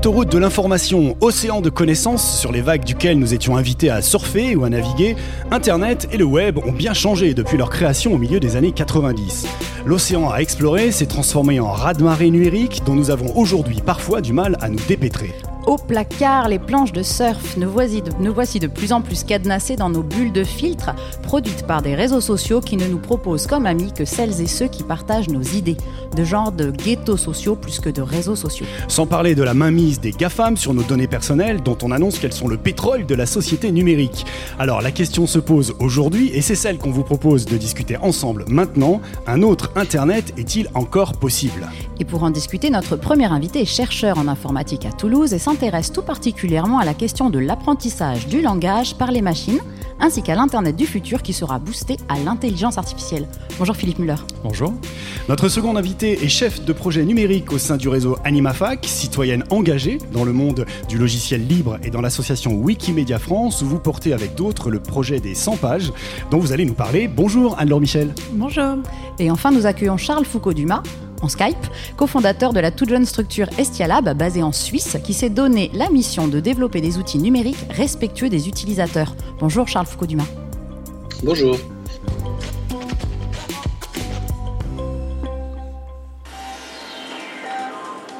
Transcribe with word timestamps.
Autoroute 0.00 0.32
de 0.32 0.38
l'information, 0.38 1.14
océan 1.20 1.60
de 1.60 1.68
connaissances 1.68 2.40
sur 2.40 2.52
les 2.52 2.62
vagues 2.62 2.84
duquel 2.84 3.18
nous 3.18 3.34
étions 3.34 3.58
invités 3.58 3.90
à 3.90 4.00
surfer 4.00 4.56
ou 4.56 4.64
à 4.64 4.70
naviguer, 4.70 5.14
Internet 5.50 6.08
et 6.10 6.16
le 6.16 6.24
web 6.24 6.56
ont 6.56 6.72
bien 6.72 6.94
changé 6.94 7.34
depuis 7.34 7.58
leur 7.58 7.68
création 7.68 8.14
au 8.14 8.16
milieu 8.16 8.40
des 8.40 8.56
années 8.56 8.72
90. 8.72 9.46
L'océan 9.84 10.30
à 10.30 10.38
explorer 10.38 10.90
s'est 10.90 11.04
transformé 11.04 11.60
en 11.60 11.70
raz-de-marée 11.70 12.30
numérique 12.30 12.80
dont 12.86 12.94
nous 12.94 13.10
avons 13.10 13.36
aujourd'hui 13.36 13.82
parfois 13.84 14.22
du 14.22 14.32
mal 14.32 14.56
à 14.62 14.70
nous 14.70 14.80
dépêtrer. 14.88 15.34
Au 15.66 15.76
placard, 15.76 16.48
les 16.48 16.58
planches 16.58 16.92
de 16.92 17.02
surf, 17.02 17.56
nous 17.56 17.70
voici, 17.70 18.00
de, 18.00 18.10
nous 18.18 18.32
voici 18.32 18.58
de 18.58 18.66
plus 18.66 18.92
en 18.92 19.02
plus 19.02 19.24
cadenassées 19.24 19.76
dans 19.76 19.90
nos 19.90 20.02
bulles 20.02 20.32
de 20.32 20.42
filtre, 20.42 20.90
produites 21.22 21.66
par 21.66 21.82
des 21.82 21.94
réseaux 21.94 22.20
sociaux 22.20 22.60
qui 22.60 22.76
ne 22.76 22.86
nous 22.86 22.98
proposent 22.98 23.46
comme 23.46 23.66
amis 23.66 23.92
que 23.92 24.04
celles 24.04 24.40
et 24.40 24.46
ceux 24.46 24.68
qui 24.68 24.82
partagent 24.82 25.28
nos 25.28 25.42
idées, 25.42 25.76
de 26.16 26.24
genre 26.24 26.50
de 26.50 26.70
ghettos 26.70 27.18
sociaux 27.18 27.56
plus 27.56 27.78
que 27.78 27.88
de 27.88 28.02
réseaux 28.02 28.36
sociaux. 28.36 28.66
Sans 28.88 29.06
parler 29.06 29.36
de 29.36 29.42
la 29.42 29.54
mainmise 29.54 30.00
des 30.00 30.10
GAFAM 30.10 30.56
sur 30.56 30.74
nos 30.74 30.82
données 30.82 31.06
personnelles, 31.06 31.62
dont 31.62 31.78
on 31.82 31.92
annonce 31.92 32.18
qu'elles 32.18 32.32
sont 32.32 32.48
le 32.48 32.56
pétrole 32.56 33.06
de 33.06 33.14
la 33.14 33.26
société 33.26 33.70
numérique. 33.70 34.24
Alors 34.58 34.80
la 34.80 34.90
question 34.90 35.26
se 35.26 35.38
pose 35.38 35.74
aujourd'hui, 35.78 36.30
et 36.34 36.40
c'est 36.40 36.56
celle 36.56 36.78
qu'on 36.78 36.90
vous 36.90 37.04
propose 37.04 37.44
de 37.44 37.56
discuter 37.56 37.96
ensemble 37.98 38.44
maintenant, 38.48 39.00
un 39.26 39.42
autre 39.42 39.70
Internet 39.76 40.32
est-il 40.36 40.68
encore 40.74 41.12
possible? 41.12 41.68
Et 42.00 42.04
pour 42.04 42.24
en 42.24 42.30
discuter, 42.30 42.70
notre 42.70 42.96
premier 42.96 43.26
invité 43.26 43.60
est 43.60 43.66
chercheur 43.66 44.18
en 44.18 44.26
informatique 44.26 44.86
à 44.86 44.90
Toulouse 44.90 45.32
et 45.32 45.38
s'intéresse 45.38 45.59
tout 45.92 46.02
particulièrement 46.02 46.78
à 46.78 46.86
la 46.86 46.94
question 46.94 47.28
de 47.28 47.38
l'apprentissage 47.38 48.28
du 48.28 48.40
langage 48.40 48.94
par 48.94 49.10
les 49.10 49.20
machines, 49.20 49.60
ainsi 50.00 50.22
qu'à 50.22 50.34
l'Internet 50.34 50.74
du 50.74 50.86
futur 50.86 51.20
qui 51.20 51.34
sera 51.34 51.58
boosté 51.58 51.98
à 52.08 52.18
l'intelligence 52.18 52.78
artificielle. 52.78 53.28
Bonjour 53.58 53.76
Philippe 53.76 53.98
Muller. 53.98 54.14
Bonjour. 54.42 54.72
Notre 55.28 55.50
second 55.50 55.76
invité 55.76 56.24
est 56.24 56.28
chef 56.28 56.64
de 56.64 56.72
projet 56.72 57.04
numérique 57.04 57.52
au 57.52 57.58
sein 57.58 57.76
du 57.76 57.90
réseau 57.90 58.16
AnimaFac, 58.24 58.86
citoyenne 58.86 59.44
engagée 59.50 59.98
dans 60.14 60.24
le 60.24 60.32
monde 60.32 60.64
du 60.88 60.96
logiciel 60.96 61.46
libre 61.46 61.78
et 61.84 61.90
dans 61.90 62.00
l'association 62.00 62.54
Wikimedia 62.54 63.18
France, 63.18 63.60
où 63.60 63.66
vous 63.66 63.78
portez 63.78 64.14
avec 64.14 64.34
d'autres 64.34 64.70
le 64.70 64.80
projet 64.80 65.20
des 65.20 65.34
100 65.34 65.58
pages, 65.58 65.92
dont 66.30 66.38
vous 66.38 66.52
allez 66.52 66.64
nous 66.64 66.74
parler. 66.74 67.06
Bonjour 67.06 67.58
Anne-Laure 67.58 67.82
Michel. 67.82 68.14
Bonjour. 68.32 68.76
Et 69.18 69.30
enfin, 69.30 69.50
nous 69.50 69.66
accueillons 69.66 69.98
Charles 69.98 70.24
Foucault-Dumas, 70.24 70.82
en 71.22 71.28
Skype, 71.28 71.66
cofondateur 71.96 72.52
de 72.52 72.60
la 72.60 72.70
toute 72.70 72.88
jeune 72.88 73.06
structure 73.06 73.48
Estialab 73.58 74.16
basée 74.16 74.42
en 74.42 74.52
Suisse 74.52 74.96
qui 75.04 75.14
s'est 75.14 75.30
donné 75.30 75.70
la 75.74 75.90
mission 75.90 76.28
de 76.28 76.40
développer 76.40 76.80
des 76.80 76.98
outils 76.98 77.18
numériques 77.18 77.66
respectueux 77.70 78.28
des 78.28 78.48
utilisateurs. 78.48 79.14
Bonjour 79.38 79.68
Charles 79.68 79.86
Foucault-Dumas. 79.86 80.26
Bonjour. 81.22 81.56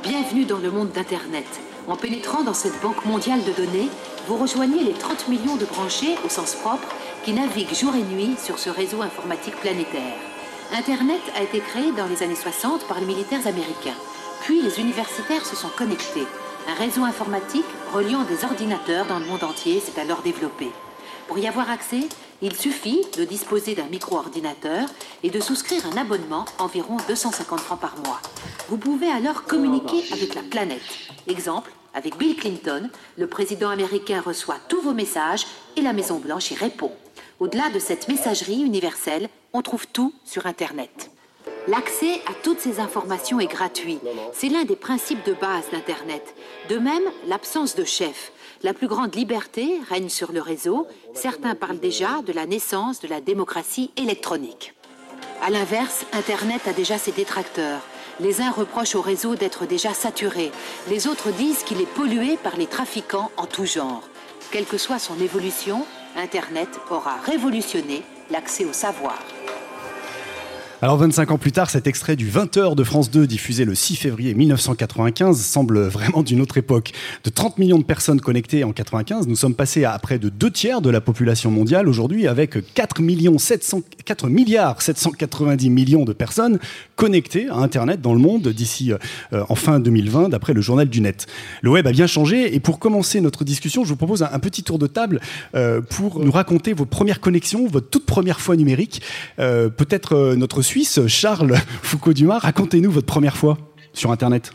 Bienvenue 0.03 0.45
dans 0.45 0.59
le 0.59 0.71
monde 0.71 0.91
d'Internet. 0.93 1.47
En 1.89 1.97
pénétrant 1.97 2.45
dans 2.45 2.55
cette 2.55 2.81
banque 2.83 3.05
mondiale 3.05 3.41
de 3.45 3.53
données, 3.53 3.89
vous 4.29 4.37
rejoignez 4.37 4.85
les 4.85 4.93
30 4.93 5.29
millions 5.29 5.57
de 5.57 5.65
branchés 5.65 6.15
au 6.25 6.29
sens 6.29 6.55
propre 6.55 6.89
qui 7.25 7.33
naviguent 7.33 7.75
jour 7.75 7.95
et 7.95 8.15
nuit 8.15 8.37
sur 8.39 8.59
ce 8.59 8.71
réseau 8.71 9.03
informatique 9.03 9.57
planétaire. 9.57 10.30
Internet 10.73 11.21
a 11.35 11.43
été 11.43 11.59
créé 11.59 11.91
dans 11.93 12.07
les 12.07 12.23
années 12.23 12.37
60 12.37 12.87
par 12.87 13.01
les 13.01 13.07
militaires 13.07 13.47
américains. 13.47 13.97
Puis 14.43 14.63
les 14.63 14.79
universitaires 14.79 15.45
se 15.45 15.57
sont 15.57 15.69
connectés. 15.77 16.27
Un 16.69 16.75
réseau 16.75 17.03
informatique 17.03 17.65
reliant 17.93 18.23
des 18.23 18.45
ordinateurs 18.45 19.07
dans 19.07 19.19
le 19.19 19.27
monde 19.27 19.43
entier 19.43 19.81
s'est 19.81 20.01
alors 20.01 20.23
développé. 20.23 20.69
Pour 21.27 21.39
y 21.39 21.49
avoir 21.49 21.71
accès, 21.71 22.09
il 22.41 22.55
suffit 22.55 23.05
de 23.17 23.25
disposer 23.25 23.75
d'un 23.75 23.87
micro-ordinateur 23.87 24.89
et 25.25 25.31
de 25.31 25.41
souscrire 25.41 25.85
un 25.87 25.97
abonnement 25.97 26.45
environ 26.59 26.97
250 27.09 27.59
francs 27.61 27.81
par 27.81 27.97
mois. 28.05 28.21
Vous 28.69 28.79
pouvez 28.79 29.11
alors 29.11 29.43
communiquer 29.43 30.05
avec 30.13 30.37
la 30.37 30.43
planète. 30.43 30.83
Exemple, 31.27 31.73
avec 31.95 32.17
Bill 32.17 32.37
Clinton, 32.37 32.89
le 33.19 33.27
président 33.27 33.71
américain 33.71 34.23
reçoit 34.25 34.59
tous 34.69 34.81
vos 34.81 34.95
messages 34.95 35.47
et 35.77 35.83
la 35.83 35.93
Maison 35.93 36.19
Blanche 36.19 36.53
y 36.53 36.55
répond. 36.55 36.93
Au-delà 37.41 37.71
de 37.71 37.81
cette 37.81 38.07
messagerie 38.07 38.63
universelle, 38.63 39.29
on 39.53 39.63
trouve 39.63 39.87
tout 39.87 40.13
sur 40.25 40.47
Internet. 40.47 41.11
L'accès 41.69 42.21
à 42.27 42.35
toutes 42.43 42.61
ces 42.61 42.81
informations 42.81 43.39
est 43.39 43.47
gratuit. 43.47 43.99
C'est 44.33 44.49
l'un 44.49 44.65
des 44.65 44.77
principes 44.77 45.25
de 45.27 45.35
base 45.35 45.65
d'Internet. 45.71 46.35
De 46.69 46.79
même, 46.79 47.03
l'absence 47.27 47.75
de 47.75 47.85
chef. 47.85 48.33
La 48.63 48.75
plus 48.75 48.89
grande 48.89 49.15
liberté 49.15 49.79
règne 49.89 50.09
sur 50.09 50.33
le 50.33 50.41
réseau. 50.41 50.87
Certains 51.15 51.55
parlent 51.55 51.79
déjà 51.79 52.23
de 52.27 52.33
la 52.33 52.47
naissance 52.47 53.01
de 53.01 53.09
la 53.09 53.21
démocratie 53.21 53.91
électronique. 53.97 54.75
A 55.43 55.51
l'inverse, 55.51 56.05
Internet 56.13 56.67
a 56.67 56.73
déjà 56.73 56.99
ses 56.99 57.13
détracteurs. 57.13 57.81
Les 58.21 58.43
uns 58.43 58.51
reprochent 58.51 58.97
au 58.97 59.01
réseau 59.01 59.35
d'être 59.35 59.67
déjà 59.67 59.95
saturé. 59.95 60.51
Les 60.89 61.07
autres 61.07 61.31
disent 61.31 61.63
qu'il 61.63 61.81
est 61.81 61.87
pollué 61.87 62.37
par 62.37 62.57
les 62.57 62.67
trafiquants 62.67 63.31
en 63.37 63.47
tout 63.47 63.65
genre. 63.65 64.03
Quelle 64.51 64.67
que 64.67 64.79
soit 64.79 64.99
son 64.99 65.19
évolution, 65.21 65.87
Internet 66.17 66.69
aura 66.91 67.17
révolutionné 67.25 68.03
l'accès 68.31 68.65
au 68.65 68.73
savoir. 68.73 69.19
Alors 70.83 70.97
25 70.97 71.31
ans 71.33 71.37
plus 71.37 71.53
tard, 71.53 71.69
cet 71.69 71.87
extrait 71.87 72.17
du 72.17 72.31
20h 72.31 72.75
de 72.75 72.85
France 72.85 73.11
2 73.11 73.27
diffusé 73.27 73.67
le 73.67 73.75
6 73.75 73.97
février 73.97 74.33
1995 74.33 75.39
semble 75.39 75.79
vraiment 75.81 76.23
d'une 76.23 76.41
autre 76.41 76.57
époque. 76.57 76.93
De 77.23 77.29
30 77.29 77.59
millions 77.59 77.79
de 77.79 77.85
personnes 77.85 78.19
connectées 78.19 78.65
en 78.65 78.73
95, 78.73 79.29
nous 79.29 79.37
sommes 79.37 79.55
passés 79.55 79.85
à 79.85 79.99
près 79.99 80.19
de 80.19 80.31
deux 80.31 80.51
tiers 80.51 80.81
de 80.81 80.89
la 80.89 81.03
population 81.03 81.51
mondiale 81.51 81.87
aujourd'hui 81.87 82.27
avec 82.27 82.73
4, 82.73 83.03
millions 83.03 83.37
700, 83.37 83.83
4 84.07 84.29
milliards 84.29 84.81
790 84.81 85.69
millions 85.69 86.07
de 86.07 86.15
personnes 86.15 86.59
connectées 86.97 87.51
à 87.51 87.57
Internet 87.57 88.01
dans 88.01 88.15
le 88.15 88.21
monde 88.21 88.49
d'ici 88.49 88.91
euh, 89.35 89.45
en 89.51 89.57
fin 89.57 89.81
2020 89.81 90.31
d'après 90.31 90.55
le 90.55 90.63
journal 90.63 90.89
du 90.89 91.03
net. 91.03 91.27
Le 91.61 91.69
web 91.69 91.87
a 91.87 91.93
bien 91.93 92.07
changé 92.07 92.55
et 92.55 92.61
pour 92.61 92.79
commencer 92.79 93.21
notre 93.21 93.45
discussion, 93.45 93.85
je 93.85 93.91
vous 93.91 93.97
propose 93.97 94.23
un, 94.23 94.39
petit 94.39 94.63
tour 94.63 94.79
de 94.79 94.87
table 94.87 95.21
euh, 95.55 95.83
pour 95.83 96.21
nous 96.21 96.33
raconter 96.33 96.73
vos 96.73 96.87
premières 96.87 97.21
connexions, 97.21 97.67
votre 97.67 97.91
toute 97.91 98.07
première 98.07 98.41
fois 98.41 98.57
numérique. 98.57 99.03
Euh, 99.39 99.69
Peut-être 99.69 100.15
euh, 100.15 100.37
notre 100.37 100.63
Suisse, 100.71 101.05
Charles 101.09 101.57
Foucault-Dumas, 101.83 102.39
racontez-nous 102.39 102.93
votre 102.93 103.09
première 103.09 103.37
fois 103.37 103.59
sur 103.93 104.13
Internet. 104.13 104.53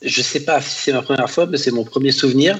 Je 0.00 0.22
sais 0.22 0.44
pas 0.44 0.60
si 0.60 0.84
c'est 0.84 0.92
ma 0.92 1.02
première 1.02 1.28
fois, 1.28 1.46
mais 1.46 1.58
c'est 1.58 1.72
mon 1.72 1.82
premier 1.82 2.12
souvenir. 2.12 2.56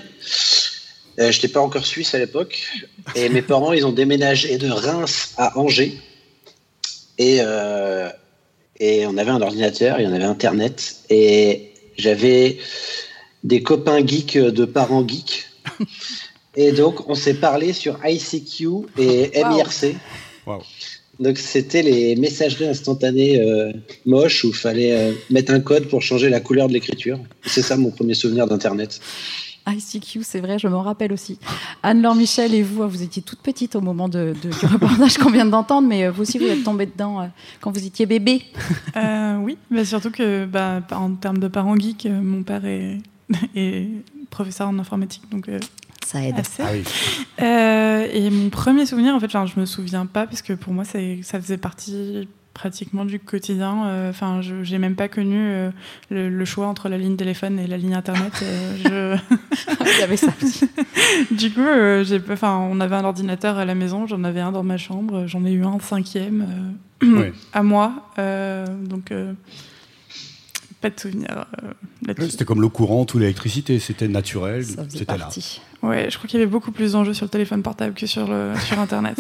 Euh, 1.21 1.31
je 1.31 1.37
n'étais 1.37 1.47
pas 1.47 1.61
encore 1.61 1.87
suisse 1.87 2.17
à 2.17 2.19
l'époque. 2.19 2.67
Et 3.15 3.29
mes 3.29 3.43
parents, 3.53 3.73
ils 3.73 3.87
ont 3.87 3.93
déménagé 3.93 4.59
de 4.59 4.69
Reims 4.69 5.35
à 5.37 5.57
Angers. 5.57 5.97
Et, 7.17 7.39
euh, 7.43 8.11
et 8.81 9.07
on 9.07 9.17
avait 9.17 9.31
un 9.31 9.41
ordinateur, 9.41 10.01
et 10.01 10.07
on 10.09 10.13
avait 10.13 10.25
Internet. 10.25 10.97
Et 11.11 11.71
j'avais 11.97 12.59
des 13.45 13.63
copains 13.63 14.05
geeks 14.05 14.37
de 14.37 14.65
parents 14.65 15.07
geeks. 15.07 15.47
Et 16.57 16.73
donc, 16.73 17.09
on 17.09 17.15
s'est 17.15 17.35
parlé 17.35 17.75
sur 17.75 18.01
ICQ 18.03 18.87
et 18.99 19.31
MIRC. 19.45 19.95
Wow. 20.47 20.63
Donc 21.19 21.39
c'était 21.39 21.83
les 21.83 22.15
messageries 22.17 22.69
instantanées 22.69 23.41
euh, 23.41 23.73
moches 24.05 24.45
où 24.45 24.49
il 24.49 24.55
fallait 24.55 24.93
euh, 24.93 25.13
mettre 25.31 25.53
un 25.53 25.61
code 25.61 25.89
pour 25.89 26.03
changer 26.03 26.29
la 26.29 26.41
couleur 26.41 26.69
de 26.69 26.73
l'écriture. 26.75 27.19
C'est 27.45 27.63
ça 27.63 27.77
mon 27.77 27.91
premier 27.91 28.15
souvenir 28.15 28.47
d'Internet. 28.47 29.01
ICQ, 29.69 30.23
c'est 30.23 30.39
vrai, 30.41 30.61
je 30.61 30.69
m'en 30.69 30.83
rappelle 30.83 31.13
aussi. 31.13 31.39
Anne-Laure 31.83 32.15
Michel 32.15 32.55
et 32.55 32.63
vous, 32.63 32.89
vous 32.89 33.03
étiez 33.03 33.21
toute 33.23 33.41
petite 33.41 33.75
au 33.75 33.81
moment 33.81 34.09
de, 34.09 34.33
de- 34.41 34.51
du 34.51 34.67
reportage 34.67 35.19
qu'on 35.19 35.31
vient 35.31 35.45
d'entendre, 35.47 35.89
mais 35.89 36.05
euh, 36.05 36.13
vous 36.13 36.23
aussi, 36.23 36.39
vous 36.39 36.45
êtes 36.47 36.63
tombée 36.63 36.87
dedans 36.87 37.21
euh, 37.23 37.27
quand 37.61 37.73
vous 37.73 37.85
étiez 37.85 38.07
bébé. 38.07 38.43
Euh, 38.97 39.37
oui, 39.39 39.57
mais 39.71 39.85
surtout 39.85 40.13
que 40.13 40.45
bah, 40.45 40.83
en 40.93 41.11
termes 41.15 41.39
de 41.39 41.49
parents 41.49 41.75
geeks, 41.77 42.07
mon 42.07 42.45
père 42.45 42.65
est, 42.65 42.99
est 43.57 43.89
professeur 44.31 44.69
en 44.69 44.79
informatique, 44.79 45.23
donc 45.33 45.49
euh, 45.49 45.59
Ça 46.07 46.23
aide. 46.23 46.37
Ah 46.61 46.67
oui. 46.73 46.85
Euh, 47.43 48.07
et 48.13 48.31
mon 48.31 48.49
premier 48.49 48.87
souvenir, 48.87 49.13
en 49.13 49.19
fait, 49.19 49.27
enfin, 49.27 49.45
je 49.45 49.59
me 49.59 49.67
souviens 49.67 50.07
pas 50.07 50.25
parce 50.27 50.41
que 50.41 50.53
pour 50.53 50.73
moi, 50.73 50.85
ça 50.85 51.41
faisait 51.41 51.57
partie 51.57 52.29
pratiquement 52.55 53.05
du 53.05 53.19
quotidien. 53.19 53.87
Euh, 53.87 54.11
Enfin, 54.11 54.41
je 54.41 54.63
j'ai 54.63 54.79
même 54.79 54.95
pas 54.95 55.09
connu 55.09 55.37
euh, 55.37 55.71
le, 56.11 56.29
le 56.29 56.45
choix 56.45 56.69
entre 56.69 56.89
la 56.89 56.97
ligne 56.97 57.17
téléphone 57.17 57.59
et 57.59 57.67
la 57.67 57.77
ligne 57.77 57.95
internet. 57.95 58.33
Euh, 58.45 59.17
Il 59.81 59.99
y 59.99 60.03
avait 60.03 60.17
ça 60.17 60.33
je... 60.41 61.35
du 61.35 61.53
coup, 61.53 61.61
euh, 61.61 62.05
j'ai, 62.05 62.23
enfin, 62.31 62.57
on 62.71 62.79
avait 62.79 62.95
un 62.95 63.05
ordinateur 63.05 63.59
à 63.59 63.65
la 63.65 63.75
maison, 63.75 64.07
j'en 64.07 64.23
avais 64.23 64.41
un 64.41 64.53
dans 64.53 64.63
ma 64.63 64.77
chambre, 64.77 65.27
j'en 65.27 65.45
ai 65.45 65.51
eu 65.51 65.65
un 65.65 65.81
cinquième 65.81 66.47
euh, 67.03 67.31
à 67.53 67.65
moi. 67.65 68.09
Euh, 68.21 68.65
donc, 68.67 69.11
euh, 69.11 69.33
pas 70.91 70.95
de 70.95 71.01
souvenir 71.01 71.47
euh, 71.63 71.69
là-dessus. 72.07 72.31
C'était 72.33 72.45
comme 72.45 72.61
l'eau 72.61 72.71
courante 72.71 73.15
ou 73.15 73.19
l'électricité, 73.19 73.79
c'était 73.79 74.09
naturel, 74.09 74.65
c'était 74.89 75.17
là. 75.19 75.29
Ouais, 75.83 76.09
je 76.11 76.17
crois 76.17 76.29
qu'il 76.29 76.39
y 76.39 76.43
avait 76.43 76.51
beaucoup 76.51 76.73
plus 76.73 76.93
d'enjeux 76.93 77.15
sur 77.15 77.25
le 77.27 77.31
téléphone 77.31 77.63
portable 77.63 77.95
que 77.95 78.07
sur, 78.07 78.27
le, 78.29 78.53
sur 78.67 78.79
Internet. 78.79 79.19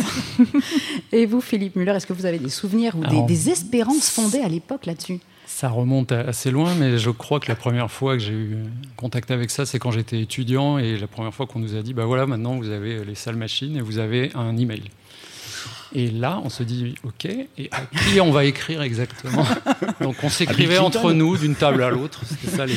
Et 1.12 1.26
vous, 1.26 1.40
Philippe 1.40 1.76
Muller, 1.76 1.92
est-ce 1.92 2.06
que 2.06 2.12
vous 2.12 2.26
avez 2.26 2.38
des 2.38 2.48
souvenirs 2.48 2.96
ou 2.96 3.00
des, 3.00 3.06
Alors- 3.08 3.26
des 3.26 3.50
espérances 3.50 4.10
fondées 4.10 4.40
à 4.40 4.48
l'époque 4.48 4.86
là-dessus? 4.86 5.18
Ça 5.46 5.68
remonte 5.68 6.12
assez 6.12 6.50
loin, 6.50 6.74
mais 6.74 6.98
je 6.98 7.08
crois 7.10 7.40
que 7.40 7.48
la 7.48 7.54
première 7.54 7.90
fois 7.90 8.14
que 8.14 8.18
j'ai 8.22 8.32
eu 8.32 8.56
contact 8.96 9.30
avec 9.30 9.50
ça, 9.50 9.64
c'est 9.64 9.78
quand 9.78 9.90
j'étais 9.92 10.20
étudiant 10.20 10.76
et 10.76 10.96
la 10.98 11.06
première 11.06 11.32
fois 11.32 11.46
qu'on 11.46 11.60
nous 11.60 11.76
a 11.76 11.82
dit, 11.82 11.94
bah 11.94 12.04
voilà, 12.04 12.26
maintenant 12.26 12.56
vous 12.56 12.68
avez 12.70 13.04
les 13.04 13.14
salles 13.14 13.36
machines 13.36 13.76
et 13.76 13.80
vous 13.80 13.98
avez 13.98 14.32
un 14.34 14.56
email. 14.56 14.82
Et 15.94 16.10
là, 16.10 16.40
on 16.44 16.48
se 16.48 16.62
dit, 16.62 16.94
OK, 17.04 17.24
et 17.24 17.68
à 17.70 17.82
qui 17.82 18.20
on 18.20 18.30
va 18.30 18.44
écrire 18.44 18.82
exactement 18.82 19.44
Donc 20.00 20.16
on 20.22 20.28
s'écrivait 20.28 20.78
entre 20.78 21.12
nous 21.12 21.36
d'une 21.36 21.54
table 21.54 21.82
à 21.82 21.90
l'autre. 21.90 22.22
C'était 22.26 22.56
ça 22.56 22.66
les. 22.66 22.74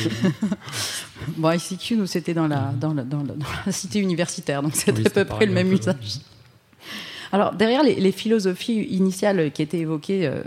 Bon, 1.36 1.50
ICQ, 1.50 1.96
nous, 1.96 2.06
c'était 2.06 2.34
dans 2.34 2.48
la, 2.48 2.72
dans, 2.80 2.94
la, 2.94 3.02
dans, 3.02 3.22
la, 3.66 3.72
cité 3.72 3.98
universitaire, 3.98 4.62
donc 4.62 4.74
c'était 4.74 5.06
à 5.06 5.10
peu 5.10 5.24
près 5.24 5.46
le 5.46 5.52
même 5.52 5.72
usage. 5.72 6.20
Alors, 7.32 7.52
derrière 7.52 7.82
les, 7.84 8.12
philosophies 8.12 8.82
initiales 8.90 9.52
qui 9.52 9.62
étaient 9.62 9.78
évoquées 9.78 10.26
euh, 10.26 10.42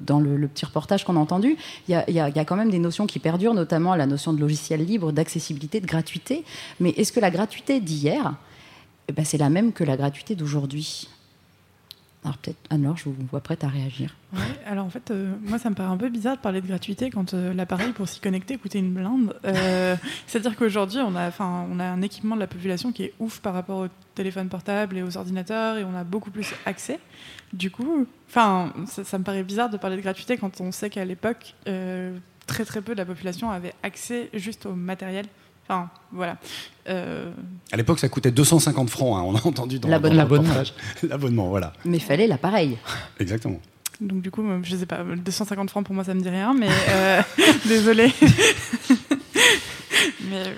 dans 0.00 0.20
le, 0.20 0.48
petit 0.48 0.66
reportage 0.66 1.04
qu'on 1.04 1.16
a 1.16 1.20
entendu, 1.20 1.56
il 1.88 2.04
y, 2.08 2.12
y 2.12 2.20
a, 2.20 2.44
quand 2.44 2.56
même 2.56 2.70
des 2.70 2.78
notions 2.78 3.06
qui 3.06 3.18
perdurent, 3.18 3.54
notamment 3.54 3.94
la 3.94 4.06
notion 4.06 4.32
de 4.32 4.40
logiciel 4.40 4.84
libre, 4.84 5.12
d'accessibilité, 5.12 5.80
de 5.80 5.86
gratuité. 5.86 6.44
Mais 6.78 6.90
est-ce 6.90 7.12
que 7.12 7.20
la 7.20 7.30
gratuité 7.30 7.80
d'hier, 7.80 8.34
eh 9.08 9.12
ben, 9.12 9.24
c'est 9.24 9.38
la 9.38 9.48
même 9.48 9.72
que 9.72 9.84
la 9.84 9.96
gratuité 9.96 10.34
d'aujourd'hui? 10.34 11.08
Alors 12.26 12.38
peut-être, 12.38 12.58
Anne-Laure, 12.70 12.96
je 12.96 13.04
vous 13.04 13.14
vois 13.30 13.40
prête 13.40 13.62
à 13.62 13.68
réagir. 13.68 14.16
Ouais, 14.32 14.40
alors 14.66 14.84
en 14.84 14.90
fait, 14.90 15.12
euh, 15.12 15.32
moi 15.42 15.60
ça 15.60 15.70
me 15.70 15.76
paraît 15.76 15.92
un 15.92 15.96
peu 15.96 16.08
bizarre 16.08 16.36
de 16.36 16.40
parler 16.40 16.60
de 16.60 16.66
gratuité 16.66 17.08
quand 17.08 17.34
euh, 17.34 17.54
l'appareil 17.54 17.92
pour 17.92 18.08
s'y 18.08 18.18
connecter 18.18 18.58
coûtait 18.58 18.80
une 18.80 18.92
blinde. 18.92 19.38
Euh, 19.44 19.94
c'est-à-dire 20.26 20.56
qu'aujourd'hui, 20.56 20.98
on, 20.98 21.14
a, 21.14 21.30
on 21.38 21.78
a 21.78 21.84
un 21.84 22.02
équipement 22.02 22.34
de 22.34 22.40
la 22.40 22.48
population 22.48 22.90
qui 22.90 23.04
est 23.04 23.14
ouf 23.20 23.38
par 23.38 23.54
rapport 23.54 23.78
aux 23.78 23.88
téléphones 24.16 24.48
portables 24.48 24.98
et 24.98 25.04
aux 25.04 25.16
ordinateurs 25.16 25.78
et 25.78 25.84
on 25.84 25.94
a 25.94 26.02
beaucoup 26.02 26.32
plus 26.32 26.52
accès. 26.64 26.98
Du 27.52 27.70
coup, 27.70 28.06
ça, 28.26 28.72
ça 28.86 29.18
me 29.18 29.22
paraît 29.22 29.44
bizarre 29.44 29.70
de 29.70 29.76
parler 29.76 29.96
de 29.96 30.02
gratuité 30.02 30.36
quand 30.36 30.60
on 30.60 30.72
sait 30.72 30.90
qu'à 30.90 31.04
l'époque, 31.04 31.54
très 31.64 32.64
très 32.64 32.82
peu 32.82 32.94
de 32.94 32.98
la 32.98 33.06
population 33.06 33.52
avait 33.52 33.74
accès 33.84 34.30
juste 34.34 34.66
au 34.66 34.74
matériel 34.74 35.26
Enfin, 35.68 35.90
voilà. 36.12 36.36
Euh, 36.88 37.32
à 37.72 37.76
l'époque, 37.76 37.98
ça 37.98 38.08
coûtait 38.08 38.30
250 38.30 38.88
francs, 38.88 39.18
hein, 39.18 39.22
on 39.26 39.34
a 39.34 39.46
entendu 39.46 39.78
dans 39.78 39.88
l'abonnement. 39.88 40.22
L'abonnement, 41.02 41.48
voilà. 41.48 41.72
Mais 41.84 41.98
fallait 41.98 42.28
l'appareil. 42.28 42.78
Exactement. 43.20 43.60
Donc 44.00 44.20
du 44.20 44.30
coup, 44.30 44.44
je 44.62 44.76
sais 44.76 44.86
pas, 44.86 45.02
250 45.02 45.70
francs 45.70 45.84
pour 45.84 45.94
moi, 45.94 46.04
ça 46.04 46.14
me 46.14 46.20
dit 46.20 46.28
rien, 46.28 46.54
mais 46.54 46.68
euh, 46.90 47.22
désolé. 47.66 48.12
Euh, 50.32 50.54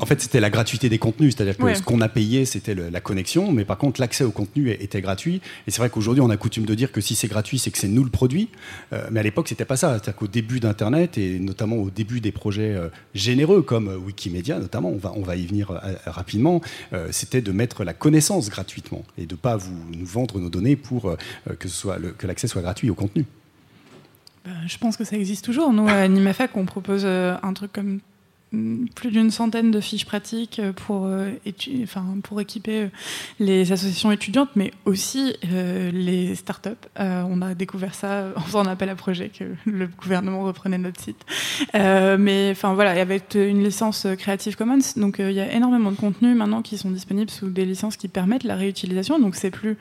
en 0.00 0.06
fait, 0.06 0.20
c'était 0.20 0.40
la 0.40 0.50
gratuité 0.50 0.88
des 0.88 0.98
contenus, 0.98 1.34
c'est-à-dire 1.34 1.56
que 1.56 1.74
ce 1.74 1.82
qu'on 1.82 2.00
a 2.00 2.08
payé, 2.08 2.44
c'était 2.44 2.74
la 2.74 3.00
connexion, 3.00 3.52
mais 3.52 3.64
par 3.64 3.78
contre, 3.78 4.00
l'accès 4.00 4.24
au 4.24 4.30
contenu 4.30 4.70
était 4.70 5.00
gratuit. 5.00 5.40
Et 5.66 5.70
c'est 5.70 5.78
vrai 5.78 5.90
qu'aujourd'hui, 5.90 6.22
on 6.22 6.30
a 6.30 6.36
coutume 6.36 6.66
de 6.66 6.74
dire 6.74 6.92
que 6.92 7.00
si 7.00 7.14
c'est 7.14 7.28
gratuit, 7.28 7.58
c'est 7.58 7.70
que 7.70 7.78
c'est 7.78 7.88
nous 7.88 8.04
le 8.04 8.10
produit. 8.10 8.48
Euh, 8.92 9.08
mais 9.10 9.20
à 9.20 9.22
l'époque, 9.22 9.48
c'était 9.48 9.64
pas 9.64 9.76
ça. 9.76 9.92
C'est-à-dire 9.94 10.16
qu'au 10.16 10.26
début 10.26 10.60
d'Internet 10.60 11.18
et 11.18 11.38
notamment 11.38 11.76
au 11.76 11.90
début 11.90 12.20
des 12.20 12.32
projets 12.32 12.74
euh, 12.74 12.88
généreux 13.14 13.62
comme 13.62 13.88
Wikimedia, 13.88 14.58
notamment, 14.58 14.90
on 14.90 14.98
va, 14.98 15.12
on 15.14 15.22
va 15.22 15.36
y 15.36 15.46
venir 15.46 15.72
rapidement, 16.06 16.60
c'était 17.10 17.40
de 17.40 17.52
mettre 17.52 17.84
la 17.84 17.92
connaissance 17.92 18.50
gratuitement 18.50 19.04
et 19.18 19.26
de 19.26 19.34
pas 19.34 19.56
vous 19.56 19.76
nous 19.92 20.06
vendre 20.06 20.38
nos 20.38 20.48
données 20.48 20.76
pour 20.76 21.16
que, 21.58 21.68
ce 21.68 21.74
soit 21.74 21.98
que 22.16 22.26
l'accès 22.26 22.46
soit 22.46 22.62
gratuit 22.62 22.90
au 22.90 22.94
contenu. 22.94 23.24
Ben, 24.44 24.54
je 24.66 24.78
pense 24.78 24.96
que 24.96 25.04
ça 25.04 25.16
existe 25.16 25.44
toujours. 25.44 25.72
Nous, 25.72 25.88
à 25.88 25.92
Animafac, 25.92 26.56
on 26.56 26.64
propose 26.64 27.06
un 27.06 27.52
truc 27.52 27.72
comme 27.72 28.00
plus 28.94 29.10
d'une 29.10 29.30
centaine 29.30 29.70
de 29.70 29.80
fiches 29.80 30.06
pratiques 30.06 30.60
pour, 30.74 31.06
euh, 31.06 31.30
enfin, 31.82 32.04
pour 32.22 32.40
équiper 32.40 32.82
euh, 32.82 32.88
les 33.38 33.72
associations 33.72 34.12
étudiantes, 34.12 34.50
mais 34.56 34.72
aussi 34.84 35.34
euh, 35.52 35.90
les 35.92 36.34
startups. 36.34 36.70
on 36.98 37.42
a 37.42 37.54
découvert 37.54 37.94
ça 37.94 38.28
en 38.36 38.40
faisant 38.40 38.64
un 38.64 38.70
appel 38.70 38.88
à 38.88 38.94
projet 38.94 39.28
que 39.28 39.44
le 39.64 39.86
gouvernement 39.86 40.42
reprenait 40.44 40.78
notre 40.78 41.00
site. 41.00 41.24
mais 41.74 42.48
enfin 42.50 42.74
voilà, 42.74 42.90
avec 42.90 43.34
une 43.34 43.62
licence 43.62 44.06
Creative 44.18 44.56
Commons, 44.56 44.78
donc 44.96 45.16
il 45.18 45.32
y 45.32 45.40
a 45.40 45.52
énormément 45.52 45.90
de 45.90 45.96
contenus 45.96 46.36
maintenant 46.36 46.62
qui 46.62 46.78
sont 46.78 46.90
disponibles 46.90 47.30
sous 47.30 47.48
des 47.48 47.64
licences 47.64 47.96
qui 47.96 48.08
permettent 48.08 48.44
la 48.44 48.56
réutilisation. 48.56 49.18
Donc 49.18 49.34
c'est 49.34 49.50
plus 49.50 49.76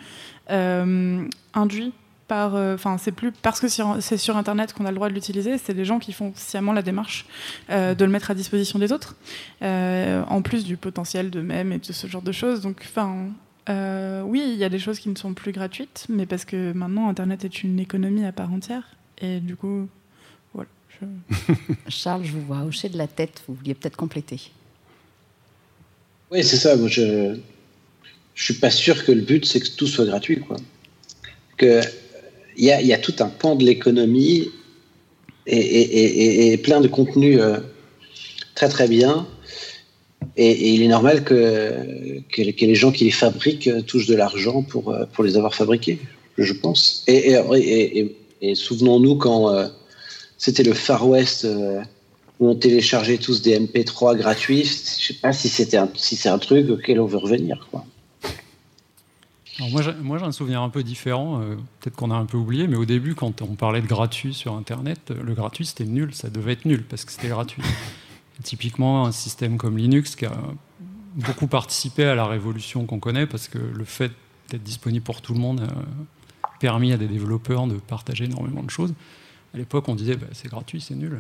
induit 0.48 1.94
euh, 2.32 2.74
enfin 2.74 2.98
c'est 2.98 3.12
plus 3.12 3.32
parce 3.32 3.60
que 3.60 3.68
c'est 3.68 4.18
sur 4.18 4.36
internet 4.36 4.74
qu'on 4.74 4.86
a 4.86 4.90
le 4.90 4.96
droit 4.96 5.10
de 5.10 5.14
l'utiliser 5.14 5.60
c'est 5.60 5.76
des 5.76 5.86
gens 5.86 6.00
qui 6.00 6.12
font 6.12 6.34
sciemment 6.36 6.74
la 6.74 6.82
démarche 6.82 7.28
euh, 7.70 7.94
de 7.94 8.04
le 8.04 8.10
mettre 8.10 8.32
à 8.32 8.34
disposition 8.34 8.80
des 8.80 8.92
autres 8.92 9.16
euh, 9.62 10.24
en 10.28 10.42
plus 10.42 10.66
du 10.66 10.76
potentiel 10.76 11.30
d'eux-mêmes 11.30 11.72
et 11.72 11.78
de 11.78 11.94
ce 11.94 12.08
genre 12.08 12.24
de 12.24 12.32
choses. 12.32 12.62
Donc 12.62 12.82
enfin 12.84 13.30
oui 14.26 14.44
il 14.44 14.58
y 14.58 14.64
a 14.64 14.70
des 14.70 14.80
choses 14.80 15.00
qui 15.00 15.10
ne 15.10 15.16
sont 15.16 15.36
plus 15.36 15.52
gratuites 15.52 16.08
mais 16.10 16.26
parce 16.26 16.46
que 16.46 16.74
maintenant 16.74 17.10
internet 17.10 17.46
est 17.46 17.64
une 17.64 17.80
économie 17.80 18.26
à 18.26 18.32
part 18.32 18.52
entière. 18.52 18.96
Et 19.20 19.40
du 19.40 19.56
coup 19.56 19.88
voilà 20.54 20.70
Charles 21.90 22.24
je 22.24 22.32
vous 22.32 22.42
vois 22.42 22.64
hocher 22.64 22.90
de 22.90 22.98
la 22.98 23.08
tête 23.08 23.44
vous 23.48 23.54
vouliez 23.54 23.76
peut-être 23.76 23.98
compléter. 23.98 24.42
Oui 26.32 26.44
c'est 26.44 26.58
ça 26.58 26.76
moi 26.76 26.88
je 26.88 27.38
je 28.34 28.44
suis 28.44 28.56
pas 28.56 28.72
sûr 28.72 29.06
que 29.06 29.12
le 29.12 29.22
but 29.22 29.46
c'est 29.46 29.60
que 29.60 29.70
tout 29.76 29.86
soit 29.86 30.06
gratuit 30.06 30.40
quoi. 30.40 30.58
Que 31.58 31.82
il 32.58 32.66
y 32.66 32.94
a, 32.94 32.98
tout 32.98 33.16
un 33.20 33.28
pan 33.28 33.56
de 33.56 33.64
l'économie 33.64 34.50
et, 35.48 36.58
plein 36.64 36.82
de 36.82 36.88
contenus 36.88 37.40
euh, 37.40 37.58
très 38.56 38.70
très 38.70 38.88
bien. 38.88 39.28
Et, 40.38 40.74
il 40.74 40.82
est 40.82 40.88
normal 40.88 41.24
que, 41.24 41.74
les 42.38 42.76
gens 42.76 42.92
qui 42.92 43.06
les 43.06 43.12
fabriquent 43.12 43.70
touchent 43.86 44.08
de 44.08 44.16
l'argent 44.16 44.64
pour, 44.64 44.92
euh, 44.92 45.06
pour 45.14 45.24
les 45.24 45.38
avoir 45.38 45.54
fabriqués, 45.54 46.00
je 46.38 46.54
pense. 46.54 47.04
Et, 47.08 47.36
souvenons-nous 48.54 49.16
quand 49.16 49.50
euh, 49.50 49.68
c'était 50.38 50.64
le 50.64 50.74
Far 50.74 51.08
West 51.08 51.48
où 52.40 52.50
on 52.50 52.56
téléchargeait 52.56 53.18
tous 53.18 53.42
des 53.42 53.58
MP3 53.58 54.18
gratuits. 54.18 54.66
Je 54.66 55.08
sais 55.08 55.14
pas 55.14 55.32
si 55.32 55.48
c'était 55.48 55.80
si 55.96 56.18
c'est 56.18 56.30
un 56.30 56.38
truc 56.38 56.70
auquel 56.70 57.00
on 57.00 57.06
veut 57.06 57.18
revenir. 57.18 57.68
Quoi 57.72 57.86
moi, 59.60 59.82
j'ai 59.82 60.26
un 60.26 60.32
souvenir 60.32 60.62
un 60.62 60.70
peu 60.70 60.84
différent, 60.84 61.42
euh, 61.42 61.56
peut-être 61.80 61.96
qu'on 61.96 62.12
a 62.12 62.16
un 62.16 62.26
peu 62.26 62.38
oublié, 62.38 62.68
mais 62.68 62.76
au 62.76 62.86
début, 62.86 63.16
quand 63.16 63.42
on 63.42 63.56
parlait 63.56 63.82
de 63.82 63.88
gratuit 63.88 64.34
sur 64.34 64.54
Internet, 64.54 65.12
le 65.12 65.34
gratuit 65.34 65.66
c'était 65.66 65.86
nul, 65.86 66.14
ça 66.14 66.30
devait 66.30 66.54
être 66.54 66.66
nul 66.66 66.84
parce 66.84 67.06
que 67.06 67.12
c'était 67.12 67.30
gratuit. 67.30 67.62
typiquement, 68.44 69.06
un 69.06 69.12
système 69.12 69.58
comme 69.58 69.78
Linux 69.78 70.16
qui 70.16 70.26
a 70.26 70.38
beaucoup 71.16 71.48
participé 71.48 72.04
à 72.04 72.16
la 72.16 72.26
révolution 72.26 72.86
qu'on 72.86 73.00
connaît 73.00 73.26
parce 73.26 73.48
que 73.48 73.58
le 73.58 73.86
fait 73.86 74.12
d'être 74.50 74.64
disponible 74.64 75.04
pour 75.04 75.22
tout 75.22 75.34
le 75.34 75.40
monde 75.40 75.62
a 76.44 76.50
permis 76.60 76.92
à 76.92 76.98
des 76.98 77.08
développeurs 77.08 77.68
de 77.68 77.76
partager 77.76 78.26
énormément 78.26 78.62
de 78.62 78.70
choses. 78.70 78.94
À 79.54 79.58
l'époque, 79.58 79.88
on 79.88 79.96
disait 79.96 80.18
bah, 80.18 80.28
c'est 80.34 80.50
gratuit, 80.50 80.82
c'est 80.82 80.96
nul. 80.96 81.18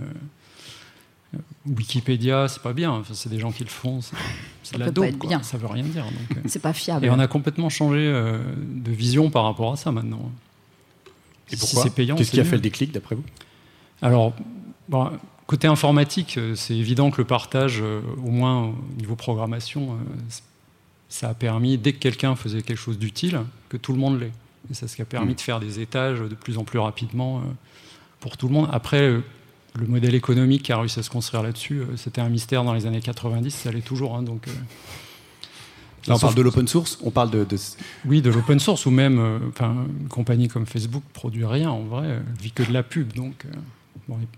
Wikipédia, 1.65 2.47
c'est 2.47 2.61
pas 2.61 2.73
bien. 2.73 2.91
Enfin, 2.91 3.13
c'est 3.13 3.29
des 3.29 3.39
gens 3.39 3.51
qui 3.51 3.63
le 3.63 3.69
font. 3.69 3.99
C'est 4.63 4.75
de 4.75 4.79
la 4.79 4.91
dope. 4.91 5.15
Bien. 5.27 5.41
Ça 5.43 5.57
veut 5.57 5.67
rien 5.67 5.83
dire. 5.83 6.05
Euh. 6.05 6.39
c'est 6.45 6.61
pas 6.61 6.74
fiable. 6.74 7.05
Et 7.05 7.10
on 7.10 7.19
a 7.19 7.27
complètement 7.27 7.69
changé 7.69 8.00
euh, 8.00 8.39
de 8.57 8.91
vision 8.91 9.29
par 9.29 9.43
rapport 9.43 9.74
à 9.74 9.75
ça 9.75 9.91
maintenant. 9.91 10.31
Et 11.51 11.57
pourquoi 11.57 11.83
c'est 11.83 11.93
payant. 11.93 12.15
Qu'est-ce 12.15 12.31
qui 12.31 12.39
a 12.39 12.45
fait 12.45 12.55
le 12.55 12.62
déclic 12.62 12.91
d'après 12.91 13.15
vous? 13.15 13.24
Alors, 14.01 14.33
côté 15.48 15.67
informatique, 15.67 16.38
euh, 16.38 16.55
c'est 16.55 16.75
évident 16.75 17.12
que 17.12 17.21
le 17.21 17.27
partage, 17.27 17.81
au 17.81 18.31
moins 18.31 18.67
au 18.67 18.75
niveau 18.98 19.15
programmation, 19.15 19.98
ça 21.10 21.29
a 21.29 21.33
permis, 21.33 21.77
dès 21.77 21.93
que 21.93 22.00
quelqu'un 22.00 22.36
faisait 22.36 22.62
quelque 22.62 22.79
chose 22.79 23.00
d'utile, 23.00 23.39
que 23.69 23.77
tout 23.77 23.93
le 23.93 24.00
monde 24.00 24.19
l'ait. 24.19 24.31
Et 24.71 24.74
c'est 24.74 24.88
ce 24.88 24.95
qui 24.95 25.01
a 25.01 25.05
permis 25.05 25.33
mm. 25.33 25.36
de 25.36 25.41
faire 25.41 25.60
des 25.60 25.79
étages 25.79 26.19
de 26.19 26.36
plus 26.36 26.57
en 26.57 26.63
plus 26.63 26.79
rapidement 26.79 27.43
pour 28.19 28.38
tout 28.38 28.48
le 28.48 28.53
monde. 28.53 28.69
Après, 28.71 29.21
le 29.75 29.88
modèle 29.88 30.15
économique 30.15 30.63
qui 30.63 30.72
a 30.72 30.79
réussi 30.79 31.00
à 31.00 31.03
se 31.03 31.10
construire 31.10 31.44
là-dessus, 31.44 31.82
euh, 31.82 31.98
c'était 31.98 32.22
un 32.22 32.29
mystère 32.29 32.63
dans 32.63 32.74
les 32.74 32.86
années 32.86 33.01
90, 33.01 33.51
ça 33.51 33.72
l'est 33.72 33.82
toujours. 33.82 34.15
Hein, 34.15 34.24
donc, 34.24 34.48
euh. 34.48 34.51
Là, 36.08 36.15
on 36.15 36.20
parle 36.20 36.36
de 36.36 36.41
l'open 36.44 36.67
source 36.67 37.00
On 37.03 37.10
parle 37.10 37.32
de, 37.32 37.48
Oui, 38.05 38.22
de 38.22 38.29
l'open 38.29 38.60
source, 38.60 38.86
ou 38.86 38.91
même 38.91 39.17
euh, 39.17 39.39
une 39.60 40.08
compagnie 40.08 40.48
comme 40.48 40.67
Facebook 40.67 41.03
produit 41.13 41.46
rien, 41.46 41.72
en 41.72 41.82
vrai, 41.82 42.08
elle 42.08 42.41
vit 42.41 42.51
que 42.51 42.62
de 42.62 42.72
la 42.72 42.84
pub. 42.84 43.13
Donc, 43.13 43.46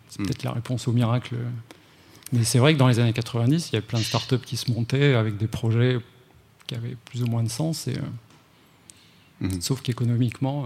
c'est 0.08 0.22
hmm. 0.22 0.25
peut-être 0.25 0.44
la 0.44 0.53
réponse 0.53 0.88
au 0.88 0.94
miracle. 0.94 1.36
Mais 2.32 2.46
c'est 2.46 2.60
vrai 2.60 2.74
que 2.74 2.79
dans 2.79 2.88
les 2.88 3.00
années 3.00 3.12
90, 3.12 3.70
il 3.70 3.74
y 3.74 3.77
avait 3.77 3.86
plein 3.86 4.00
de 4.00 4.06
startups 4.06 4.39
qui 4.39 4.56
se 4.56 4.72
montaient 4.72 5.13
avec 5.13 5.38
des 5.38 5.48
projets 5.48 6.00
qui 6.67 6.75
avaient 6.75 6.96
plus 7.03 7.24
ou 7.24 7.27
moins 7.27 7.44
de 7.44 7.50
sens. 7.50 7.88
Et, 7.88 7.98
hmm. 9.41 9.60
Sauf 9.60 9.82
qu'économiquement, 9.82 10.65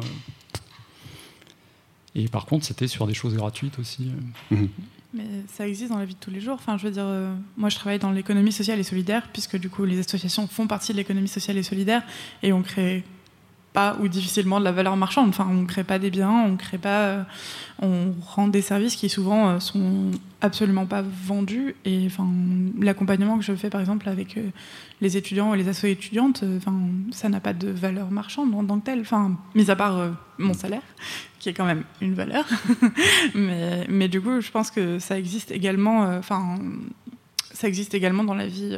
et 2.16 2.28
par 2.28 2.46
contre, 2.46 2.66
c'était 2.66 2.88
sur 2.88 3.08
des 3.08 3.14
choses 3.14 3.36
gratuites 3.36 3.80
aussi. 3.80 4.12
Mhm. 4.50 4.70
Mais 5.14 5.26
ça 5.48 5.68
existe 5.68 5.92
dans 5.92 5.98
la 5.98 6.06
vie 6.06 6.14
de 6.14 6.20
tous 6.20 6.32
les 6.32 6.40
jours. 6.40 6.54
Enfin, 6.54 6.78
je 6.78 6.86
veux 6.86 6.92
dire, 6.92 7.06
euh, 7.06 7.34
moi, 7.58 7.70
je 7.70 7.76
travaille 7.76 8.00
dans 8.00 8.12
l'économie 8.12 8.54
sociale 8.54 8.80
et 8.80 8.84
solidaire, 8.84 9.28
puisque 9.34 9.58
du 9.58 9.70
coup, 9.70 9.84
les 9.84 10.00
associations 10.00 10.48
font 10.48 10.68
partie 10.68 10.94
de 10.94 10.98
l'économie 10.98 11.28
sociale 11.28 11.58
et 11.58 11.64
solidaire, 11.64 12.04
et 12.44 12.54
on 12.54 12.62
crée 12.62 13.04
pas 13.74 13.98
ou 14.02 14.08
difficilement 14.08 14.60
de 14.60 14.66
la 14.66 14.72
valeur 14.72 14.98
marchande. 14.98 15.30
Enfin, 15.30 15.48
on 15.50 15.54
ne 15.54 15.66
crée 15.66 15.84
pas 15.84 16.00
des 16.00 16.10
biens, 16.10 16.32
on 16.32 16.58
crée 16.58 16.78
pas, 16.78 17.02
euh, 17.02 17.24
on 17.82 18.14
rend 18.22 18.48
des 18.48 18.62
services 18.62 18.96
qui 18.96 19.10
souvent 19.10 19.50
euh, 19.50 19.60
sont 19.60 20.12
absolument 20.42 20.86
pas 20.86 21.02
vendus. 21.02 21.76
Et 21.86 22.06
enfin, 22.06 22.28
l'accompagnement 22.80 23.38
que 23.38 23.44
je 23.44 23.54
fais 23.54 23.70
par 23.70 23.80
exemple 23.80 24.10
avec 24.10 24.38
euh, 24.38 24.50
les 25.00 25.18
étudiants 25.18 25.54
et 25.54 25.58
les 25.58 25.70
assos 25.70 25.88
étudiantes, 25.88 26.44
enfin, 26.58 26.78
ça 27.12 27.30
n'a 27.30 27.40
pas 27.40 27.54
de 27.54 27.70
valeur 27.70 28.12
marchande 28.12 28.54
en 28.54 28.66
tant 28.66 28.80
que 28.80 28.86
tel. 28.86 29.02
Enfin, 29.02 29.38
mis 29.56 29.72
à 29.72 29.76
part 29.76 30.12
mon 30.38 30.54
salaire, 30.54 30.84
qui 31.40 31.50
est 31.50 31.54
quand 31.54 31.66
même 31.66 31.84
une 32.02 32.14
valeur. 32.14 32.46
mais, 33.36 33.86
mais 33.90 34.08
du 34.10 34.22
coup, 34.22 34.42
je 34.42 34.52
pense 34.52 34.70
que 34.70 35.00
ça 35.00 35.18
existe 35.18 35.52
également. 35.52 36.22
Ça 37.54 37.68
existe 37.68 37.94
également 37.94 38.24
dans 38.24 38.34
la 38.34 38.48
vie 38.48 38.78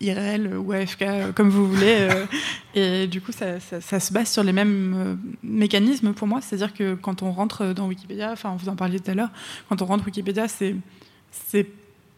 IRL 0.00 0.56
ou 0.56 0.72
AFK, 0.72 1.32
comme 1.34 1.50
vous 1.50 1.66
voulez. 1.68 2.08
et 2.74 3.06
du 3.06 3.20
coup, 3.20 3.32
ça, 3.32 3.60
ça, 3.60 4.00
se 4.00 4.12
base 4.12 4.30
sur 4.30 4.42
les 4.42 4.52
mêmes 4.52 5.18
mécanismes 5.42 6.12
pour 6.12 6.26
moi. 6.26 6.40
C'est-à-dire 6.40 6.74
que 6.74 6.94
quand 6.94 7.22
on 7.22 7.32
rentre 7.32 7.72
dans 7.72 7.86
Wikipédia, 7.86 8.32
enfin, 8.32 8.56
vous 8.58 8.68
en 8.68 8.76
parliez 8.76 9.00
tout 9.00 9.10
à 9.10 9.14
l'heure, 9.14 9.30
quand 9.68 9.82
on 9.82 9.86
rentre 9.86 10.04
Wikipédia, 10.06 10.46
c'est 10.48 10.74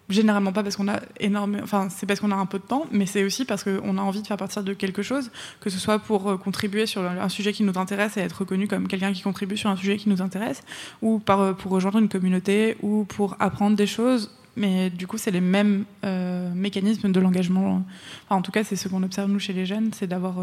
généralement 0.09 0.53
pas 0.53 0.63
parce 0.63 0.77
qu'on 0.77 0.89
a 0.89 1.01
énorme, 1.19 1.59
enfin 1.63 1.89
c'est 1.91 2.07
parce 2.07 2.21
qu'on 2.21 2.31
a 2.31 2.37
un 2.37 2.47
peu 2.47 2.59
de 2.59 2.65
temps, 2.65 2.87
mais 2.93 3.07
c'est 3.07 3.25
aussi 3.25 3.45
parce 3.45 3.65
qu'on 3.65 3.99
a 3.99 4.01
envie 4.01 4.23
de 4.23 4.27
faire 4.27 4.37
partir 4.37 4.63
de 4.63 4.73
quelque 4.73 5.03
chose, 5.03 5.31
que 5.61 5.71
ce 5.71 5.79
soit 5.79 5.99
pour 5.99 6.29
euh, 6.29 6.37
contribuer 6.37 6.87
sur 6.87 7.03
un 7.03 7.29
sujet 7.29 7.53
qui 7.53 7.65
nous 7.65 7.77
intéresse 7.77 8.17
et 8.17 8.21
être 8.21 8.41
reconnu 8.41 8.69
comme 8.69 8.89
quelqu'un 8.89 9.13
qui 9.13 9.23
contribue 9.23 9.57
sur 9.57 9.71
un 9.71 9.77
sujet 9.77 9.97
qui 9.97 10.09
nous 10.09 10.23
intéresse, 10.23 10.63
ou 11.03 11.19
par, 11.19 11.41
euh, 11.41 11.53
pour 11.53 11.73
rejoindre 11.73 11.99
une 11.99 12.09
communauté, 12.09 12.77
ou 12.83 13.05
pour 13.05 13.37
apprendre 13.41 13.77
des 13.77 13.87
choses. 13.87 14.31
Mais 14.57 14.91
du 14.91 15.07
coup, 15.07 15.19
c'est 15.19 15.31
les 15.31 15.41
mêmes 15.41 15.85
euh, 16.05 16.53
mécanismes 16.55 17.13
de 17.13 17.21
l'engagement. 17.21 17.83
en 18.31 18.43
tout 18.43 18.53
cas, 18.53 18.65
c'est 18.65 18.77
ce 18.77 18.89
qu'on 18.89 19.03
observe 19.03 19.31
nous 19.31 19.39
chez 19.39 19.53
les 19.53 19.67
jeunes, 19.67 19.91
c'est 19.93 20.07
d'avoir 20.07 20.37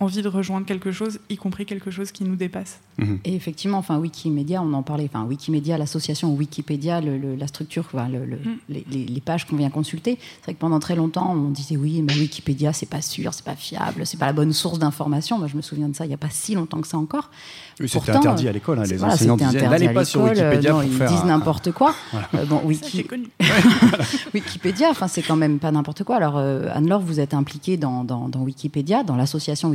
envie 0.00 0.22
de 0.22 0.28
rejoindre 0.28 0.66
quelque 0.66 0.92
chose, 0.92 1.20
y 1.28 1.36
compris 1.36 1.66
quelque 1.66 1.90
chose 1.90 2.10
qui 2.10 2.24
nous 2.24 2.36
dépasse. 2.36 2.80
Mhm. 2.98 3.20
Et 3.24 3.34
effectivement, 3.34 3.78
enfin, 3.78 3.98
Wikimedia, 3.98 4.62
on 4.62 4.72
en 4.72 4.82
parlait, 4.82 5.08
enfin, 5.12 5.24
Wikimedia, 5.24 5.78
l'association 5.78 6.34
Wikipédia, 6.34 7.00
la 7.00 7.46
structure, 7.46 7.88
mhm. 7.94 8.58
les, 8.68 9.22
pages 9.24 9.46
qu'on 9.46 9.56
vient 9.56 9.70
consulter. 9.70 10.18
C'est 10.20 10.44
vrai 10.44 10.54
que 10.54 10.58
pendant 10.58 10.80
très 10.80 10.96
longtemps, 10.96 11.32
on 11.32 11.50
disait 11.50 11.76
oui, 11.76 12.02
mais 12.02 12.14
Wikipédia, 12.14 12.72
c'est 12.72 12.88
pas 12.88 13.02
sûr, 13.02 13.34
c'est 13.34 13.44
pas 13.44 13.54
fiable, 13.54 14.06
c'est 14.06 14.18
pas 14.18 14.26
la 14.26 14.32
bonne 14.32 14.52
source 14.52 14.78
d'information. 14.78 15.38
Moi, 15.38 15.48
je 15.48 15.56
me 15.56 15.62
souviens 15.62 15.88
de 15.88 15.94
ça 15.94 16.04
il 16.06 16.08
n'y 16.08 16.14
a 16.14 16.18
pas 16.18 16.30
si 16.30 16.54
longtemps 16.54 16.80
que 16.80 16.88
ça 16.88 16.96
encore. 16.96 17.30
Oui, 17.78 17.88
c'était 17.88 18.10
interdit 18.10 18.48
à 18.48 18.52
l'école. 18.52 18.78
Hein, 18.78 18.84
les 18.84 19.04
enseignants 19.04 19.36
disaient 19.36 19.68
n'allez 19.68 19.90
pas 19.90 20.04
sur 20.04 20.22
Wikipédia 20.22 20.72
non, 20.72 20.82
ils 20.82 20.90
disent 20.90 21.24
n'importe 21.24 21.72
quoi. 21.72 21.94
Euh, 22.34 22.44
bon, 22.44 22.60
Wiki... 22.64 23.04
connu. 23.04 23.28
Wikipédia, 24.34 24.88
enfin, 24.90 25.08
c'est 25.08 25.22
quand 25.22 25.36
même 25.36 25.58
pas 25.58 25.72
n'importe 25.72 26.04
quoi. 26.04 26.16
Alors, 26.16 26.36
euh, 26.36 26.68
Anne-Laure, 26.72 27.00
vous 27.00 27.18
êtes 27.18 27.34
impliquée 27.34 27.76
dans, 27.76 28.04
dans, 28.04 28.30
Wikipédia, 28.36 29.02
dans 29.02 29.16
l'association 29.16 29.68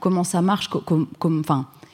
Comment 0.00 0.24
ça 0.24 0.42
marche 0.42 0.68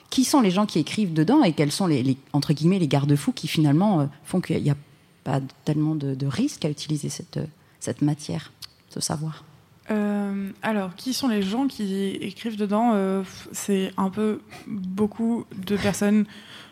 qui 0.09 0.23
sont 0.23 0.41
les 0.41 0.51
gens 0.51 0.65
qui 0.65 0.79
écrivent 0.79 1.13
dedans 1.13 1.43
et 1.43 1.53
quels 1.53 1.71
sont 1.71 1.87
les, 1.87 2.17
entre 2.33 2.53
guillemets 2.53 2.79
les 2.79 2.87
garde-fous 2.87 3.33
qui 3.33 3.47
finalement 3.47 4.01
euh, 4.01 4.05
font 4.23 4.39
qu'il 4.39 4.63
n'y 4.63 4.69
a 4.69 4.77
pas 5.23 5.41
tellement 5.65 5.95
de, 5.95 6.15
de 6.15 6.27
risques 6.27 6.63
à 6.63 6.69
utiliser 6.69 7.09
cette, 7.09 7.39
cette 7.79 8.01
matière, 8.01 8.51
ce 8.89 9.01
savoir? 9.01 9.43
Euh, 9.89 10.49
alors, 10.61 10.95
qui 10.95 11.13
sont 11.13 11.27
les 11.27 11.41
gens 11.41 11.67
qui 11.67 12.17
écrivent 12.21 12.57
dedans 12.57 12.91
euh, 12.93 13.23
C'est 13.51 13.91
un 13.97 14.09
peu 14.09 14.41
beaucoup 14.67 15.45
de 15.55 15.77
personnes 15.77 16.25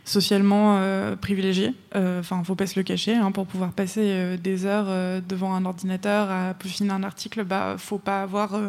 socialement 0.03 0.77
euh, 0.77 1.15
privilégiées. 1.15 1.73
Enfin, 1.95 2.43
faut 2.43 2.55
pas 2.55 2.67
se 2.67 2.77
le 2.77 2.83
cacher. 2.83 3.15
Hein, 3.15 3.31
pour 3.31 3.47
pouvoir 3.47 3.71
passer 3.71 4.37
des 4.37 4.65
heures 4.65 5.21
devant 5.21 5.55
un 5.55 5.65
ordinateur 5.65 6.29
à 6.29 6.53
peaufiner 6.53 6.91
un 6.91 7.03
article, 7.03 7.43
bah, 7.43 7.75
faut 7.77 7.97
pas 7.97 8.21
avoir 8.21 8.59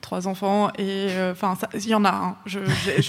trois 0.00 0.26
enfants 0.26 0.72
et 0.78 1.08
enfin 1.30 1.56
il 1.74 1.88
y 1.88 1.94
en 1.94 2.04
a 2.06 2.10
un. 2.10 2.36
Je, 2.46 2.58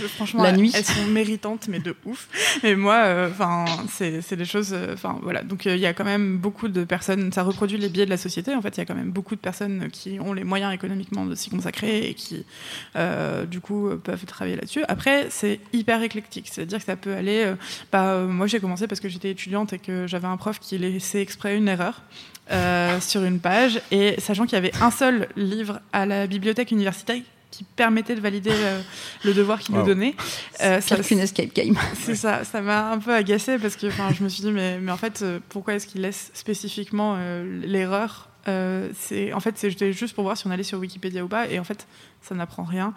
franchement, 0.07 0.43
la 0.43 0.51
nuit, 0.51 0.71
elles, 0.75 0.83
sont 0.83 1.05
méritantes 1.05 1.69
mais 1.69 1.79
de 1.79 1.95
ouf. 2.05 2.27
Et 2.63 2.75
moi, 2.75 3.05
enfin 3.29 3.65
c'est 3.87 4.35
des 4.35 4.45
choses. 4.45 4.75
Enfin 4.91 5.17
voilà, 5.23 5.43
donc 5.43 5.65
il 5.65 5.77
y 5.77 5.85
a 5.85 5.93
quand 5.93 6.03
même 6.03 6.37
beaucoup 6.37 6.67
de 6.67 6.83
personnes. 6.83 7.31
Ça 7.31 7.41
reproduit 7.43 7.77
les 7.77 7.89
biais 7.89 8.05
de 8.05 8.11
la 8.11 8.17
société. 8.17 8.53
En 8.53 8.61
fait, 8.61 8.75
il 8.75 8.81
y 8.81 8.83
a 8.83 8.85
quand 8.85 8.95
même 8.95 9.11
beaucoup 9.11 9.35
de 9.35 9.39
personnes 9.39 9.89
qui 9.91 10.19
ont 10.19 10.33
les 10.33 10.43
moyens 10.43 10.72
économiquement 10.73 11.25
de 11.25 11.35
s'y 11.35 11.49
consacrer 11.49 12.09
et 12.09 12.13
qui 12.13 12.45
du 13.49 13.59
coup 13.61 13.89
peuvent 14.03 14.25
travailler 14.25 14.55
là-dessus. 14.55 14.83
Après, 14.87 15.27
c'est 15.29 15.59
hyper 15.71 16.01
éclectique. 16.01 16.47
C'est-à-dire 16.51 16.79
que 16.79 16.85
ça 16.85 16.95
peut 16.95 17.13
aller. 17.13 17.53
bah, 17.91 18.19
moi, 18.21 18.47
j'ai 18.47 18.59
commencé 18.59 18.87
parce 18.87 18.99
que 18.99 19.09
j'étais 19.09 19.31
étudiante 19.31 19.73
et 19.73 19.79
que 19.79 20.07
j'avais 20.07 20.27
un 20.27 20.37
prof 20.37 20.59
qui 20.59 20.77
laissait 20.77 21.21
exprès 21.21 21.57
une 21.57 21.67
erreur. 21.67 22.01
Euh, 22.51 22.99
sur 22.99 23.23
une 23.23 23.39
page, 23.39 23.81
et 23.89 24.19
sachant 24.19 24.43
qu'il 24.43 24.53
y 24.53 24.57
avait 24.57 24.75
un 24.81 24.91
seul 24.91 25.29
livre 25.37 25.79
à 25.93 26.05
la 26.05 26.27
bibliothèque 26.27 26.71
universitaire 26.71 27.21
qui 27.51 27.63
permettait 27.63 28.15
de 28.15 28.19
valider 28.19 28.51
le, 29.23 29.33
devoir 29.33 29.59
qu'il 29.59 29.75
nous 29.75 29.83
donnait. 29.83 30.15
Euh, 30.61 30.81
ça, 30.81 30.97
une 31.11 31.19
escape 31.19 31.53
game. 31.53 31.77
C'est 31.93 32.15
ça, 32.15 32.43
ça 32.43 32.61
m'a 32.61 32.91
un 32.91 32.97
peu 32.97 33.13
agacé 33.13 33.59
parce 33.59 33.75
que 33.75 33.89
je 33.89 34.23
me 34.23 34.29
suis 34.29 34.41
dit, 34.41 34.51
mais, 34.51 34.79
mais 34.79 34.91
en 34.91 34.97
fait, 34.97 35.21
euh, 35.21 35.39
pourquoi 35.49 35.75
est-ce 35.75 35.85
qu'il 35.85 36.01
laisse 36.01 36.31
spécifiquement 36.33 37.15
euh, 37.17 37.61
l'erreur 37.63 38.29
c'est 38.45 39.33
en 39.33 39.39
fait 39.39 39.57
c'était 39.57 39.93
juste 39.93 40.15
pour 40.15 40.23
voir 40.23 40.37
si 40.37 40.47
on 40.47 40.51
allait 40.51 40.63
sur 40.63 40.79
Wikipédia 40.79 41.23
ou 41.23 41.27
pas 41.27 41.47
et 41.47 41.59
en 41.59 41.63
fait 41.63 41.87
ça 42.21 42.35
n'apprend 42.35 42.63
rien 42.63 42.93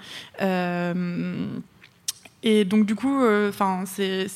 et 2.46 2.64
donc 2.64 2.86
du 2.86 2.94
coup, 2.94 3.22
euh, 3.22 3.48
enfin 3.48 3.82
c'est 3.86 4.28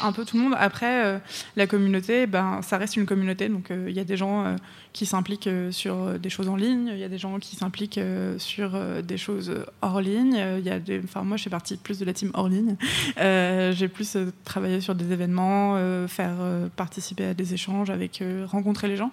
un 0.00 0.12
peu 0.12 0.24
tout 0.24 0.38
le 0.38 0.42
monde. 0.42 0.54
Après, 0.56 1.04
euh, 1.04 1.18
la 1.54 1.66
communauté, 1.66 2.26
ben 2.26 2.62
ça 2.62 2.78
reste 2.78 2.96
une 2.96 3.04
communauté. 3.04 3.50
Donc 3.50 3.70
euh, 3.70 3.86
il 3.90 3.94
y 3.94 4.00
a 4.00 4.04
des 4.04 4.16
gens 4.16 4.56
qui 4.94 5.04
s'impliquent 5.04 5.50
sur 5.70 6.18
des 6.18 6.30
choses 6.30 6.48
en 6.48 6.56
ligne, 6.56 6.90
il 6.94 6.98
y 6.98 7.04
a 7.04 7.10
des 7.10 7.18
gens 7.18 7.38
qui 7.38 7.56
s'impliquent 7.56 8.00
sur 8.38 8.70
des 9.02 9.18
choses 9.18 9.52
hors 9.82 10.00
ligne. 10.00 10.42
Il 10.58 10.64
y 10.64 10.70
a 10.70 10.78
enfin 11.04 11.24
moi 11.24 11.36
je 11.36 11.44
fais 11.44 11.50
partie 11.50 11.76
plus 11.76 11.98
de 11.98 12.06
la 12.06 12.14
team 12.14 12.30
hors 12.32 12.48
ligne. 12.48 12.76
J'ai 13.18 13.88
plus 13.88 14.16
travaillé 14.44 14.80
sur 14.80 14.94
des 14.94 15.12
événements, 15.12 15.76
faire 16.08 16.36
participer 16.74 17.26
à 17.26 17.34
des 17.34 17.52
échanges, 17.52 17.90
avec 17.90 18.22
rencontrer 18.46 18.88
les 18.88 18.96
gens. 18.96 19.10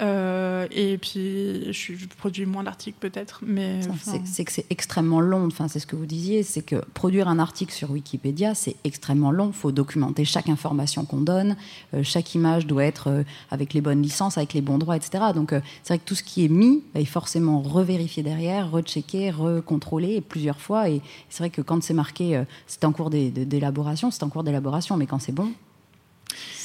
Et 0.00 0.98
puis 0.98 1.72
je, 1.72 1.94
je, 1.94 2.06
produis 2.18 2.46
moins 2.46 2.62
d'articles 2.62 2.98
peut-être, 2.98 3.40
mais 3.46 3.80
c'est 4.24 4.44
que 4.44 4.52
c'est 4.52 4.66
extrêmement 4.70 5.20
long. 5.20 5.46
Enfin 5.46 5.68
c'est 5.68 5.78
ce 5.78 5.86
que 5.86 5.96
vous 5.96 6.06
disiez, 6.06 6.42
c'est 6.42 6.62
que 6.62 6.76
produire 6.94 7.28
un 7.28 7.38
article 7.38 7.72
sur 7.72 7.90
Wikipédia, 7.90 8.54
c'est 8.54 8.76
extrêmement 8.84 9.30
long. 9.30 9.48
Il 9.48 9.54
faut 9.54 9.72
documenter 9.72 10.24
chaque 10.24 10.48
information 10.48 11.04
qu'on 11.04 11.20
donne. 11.20 11.56
Euh, 11.94 12.02
chaque 12.02 12.34
image 12.34 12.66
doit 12.66 12.84
être 12.84 13.08
euh, 13.08 13.22
avec 13.50 13.74
les 13.74 13.80
bonnes 13.80 14.02
licences, 14.02 14.38
avec 14.38 14.52
les 14.54 14.60
bons 14.60 14.78
droits, 14.78 14.96
etc. 14.96 15.24
Donc, 15.34 15.52
euh, 15.52 15.60
c'est 15.82 15.94
vrai 15.94 15.98
que 15.98 16.04
tout 16.04 16.14
ce 16.14 16.22
qui 16.22 16.44
est 16.44 16.48
mis 16.48 16.82
est 16.94 17.04
forcément 17.04 17.60
revérifié 17.60 18.22
derrière, 18.22 18.70
rechecké, 18.70 19.30
recontrôlé 19.30 20.20
plusieurs 20.20 20.60
fois. 20.60 20.88
Et 20.88 21.00
c'est 21.28 21.42
vrai 21.42 21.50
que 21.50 21.62
quand 21.62 21.82
c'est 21.82 21.94
marqué, 21.94 22.42
c'est 22.66 22.84
en 22.84 22.92
cours 22.92 23.10
d'élaboration, 23.10 24.10
c'est 24.10 24.22
en 24.22 24.28
cours 24.28 24.44
d'élaboration, 24.44 24.96
mais 24.96 25.06
quand 25.06 25.18
c'est 25.18 25.32
bon, 25.32 25.52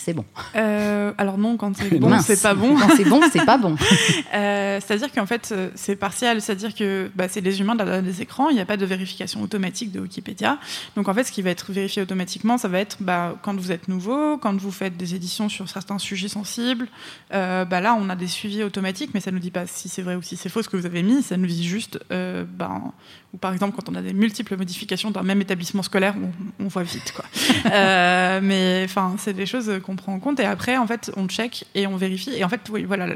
c'est 0.06 0.14
bon. 0.14 0.26
Euh, 0.56 1.14
alors 1.18 1.40
non, 1.40 1.58
quand 1.58 1.76
c'est 1.76 1.90
bon, 2.00 2.20
c'est 2.20 2.40
pas 2.40 2.54
bon. 2.54 2.78
Quand 2.78 2.96
c'est 2.96 3.06
bon, 3.06 3.22
c'est 3.32 3.46
pas 3.46 3.58
bon. 3.58 3.76
Euh, 4.34 4.80
c'est-à-dire 4.86 5.12
qu'en 5.12 5.26
fait, 5.26 5.50
euh, 5.52 5.70
c'est 5.76 5.96
partiel. 5.96 6.42
C'est-à-dire 6.42 6.76
que 6.76 7.10
bah, 7.16 7.28
c'est 7.30 7.42
les 7.42 7.62
humains 7.62 7.76
derrière 7.76 8.04
des 8.04 8.22
écrans. 8.22 8.50
Il 8.50 8.56
n'y 8.56 8.62
a 8.62 8.66
pas 8.66 8.76
de 8.76 8.86
vérification 8.86 9.42
automatique 9.42 9.92
de 9.92 10.02
Wikipédia. 10.02 10.58
Donc 10.96 11.08
en 11.08 11.14
fait, 11.14 11.24
ce 11.24 11.32
qui 11.32 11.42
va 11.42 11.52
être 11.52 11.72
vérifié 11.72 12.02
automatiquement, 12.02 12.58
ça 12.58 12.68
va 12.68 12.80
être 12.80 12.98
bah, 13.00 13.36
quand 13.42 13.56
vous 13.56 13.72
êtes 13.72 13.88
nouveau, 13.88 14.38
quand 14.38 14.56
vous 14.60 14.72
faites 14.72 14.98
des 14.98 15.16
éditions 15.16 15.48
sur 15.48 15.70
certains 15.70 16.00
sujets 16.00 16.28
sensibles. 16.28 16.88
bah, 17.32 17.66
là, 17.82 17.98
on 18.00 18.10
a 18.10 18.16
des 18.16 18.28
suivis 18.28 18.64
automatiques, 18.64 19.12
mais 19.14 19.22
ça 19.22 19.32
ne 19.32 19.38
nous 19.38 19.42
dit 19.42 19.52
pas 19.52 19.68
si 19.68 19.88
c'est 19.88 20.02
vrai 20.02 20.16
ou 20.16 20.22
si 20.22 20.36
c'est 20.36 20.50
faux 20.50 20.62
ce 20.62 20.70
que 20.70 20.78
vous 20.78 20.86
avez 20.86 21.04
mis. 21.04 21.24
Ça 21.24 21.38
nous 21.38 21.48
dit 21.48 21.66
juste, 21.66 22.00
bah, 22.10 22.82
ou 23.25 23.25
par 23.40 23.54
exemple, 23.54 23.76
quand 23.76 23.90
on 23.90 23.96
a 23.96 24.02
des 24.02 24.14
multiples 24.14 24.58
modifications 24.58 25.12
d'un 25.12 25.24
même 25.24 25.42
établissement 25.42 25.84
scolaire, 25.84 26.16
on, 26.60 26.68
voit 26.68 26.84
vite. 26.84 27.14
Quoi. 27.14 27.26
mais 28.42 28.82
enfin, 28.86 29.16
c'est 29.18 29.34
des 29.34 29.46
choses 29.46 29.72
qu'on 29.84 29.96
prend 29.96 30.14
en 30.14 30.20
compte. 30.20 30.40
Et 30.40 30.46
après, 30.46 30.78
en 30.78 30.88
fait, 30.88 31.12
on 31.16 31.28
check 31.28 31.66
et 31.76 31.88
on 31.88 31.96
vérifie. 31.96 32.32
Et 32.36 32.44
en 32.44 32.50
fait, 32.50 32.62
oui, 32.72 32.84
voilà, 32.84 33.08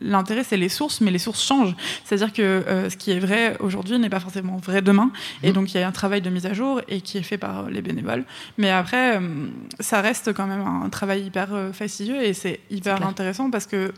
l'intérêt, 0.00 0.44
c'est 0.44 0.56
les 0.56 0.68
sources, 0.68 1.00
mais 1.00 1.10
les 1.10 1.18
sources 1.18 1.44
changent. 1.44 1.74
C'est-à-dire 2.04 2.32
que 2.32 2.42
euh, 2.42 2.90
ce 2.90 2.96
qui 2.96 3.10
est 3.10 3.18
vrai 3.18 3.56
aujourd'hui 3.60 3.98
n'est 3.98 4.10
pas 4.10 4.20
forcément 4.20 4.56
vrai 4.56 4.82
demain. 4.82 5.10
Et 5.42 5.50
mmh. 5.50 5.52
donc, 5.52 5.74
il 5.74 5.80
y 5.80 5.82
a 5.82 5.88
un 5.88 5.92
travail 5.92 6.20
de 6.20 6.30
mise 6.30 6.46
à 6.46 6.52
jour 6.52 6.80
et 6.88 7.00
qui 7.00 7.18
est 7.18 7.22
fait 7.22 7.38
par 7.38 7.68
les 7.70 7.82
bénévoles. 7.82 8.24
Mais 8.58 8.70
après, 8.70 9.16
euh, 9.16 9.48
ça 9.80 10.00
reste 10.00 10.32
quand 10.32 10.46
même 10.46 10.64
un 10.66 10.88
travail 10.88 11.22
hyper 11.22 11.54
euh, 11.54 11.72
fastidieux 11.72 12.22
et 12.22 12.34
c'est 12.34 12.60
hyper 12.70 13.04
intéressant 13.06 13.50
parce 13.50 13.66
que 13.66 13.92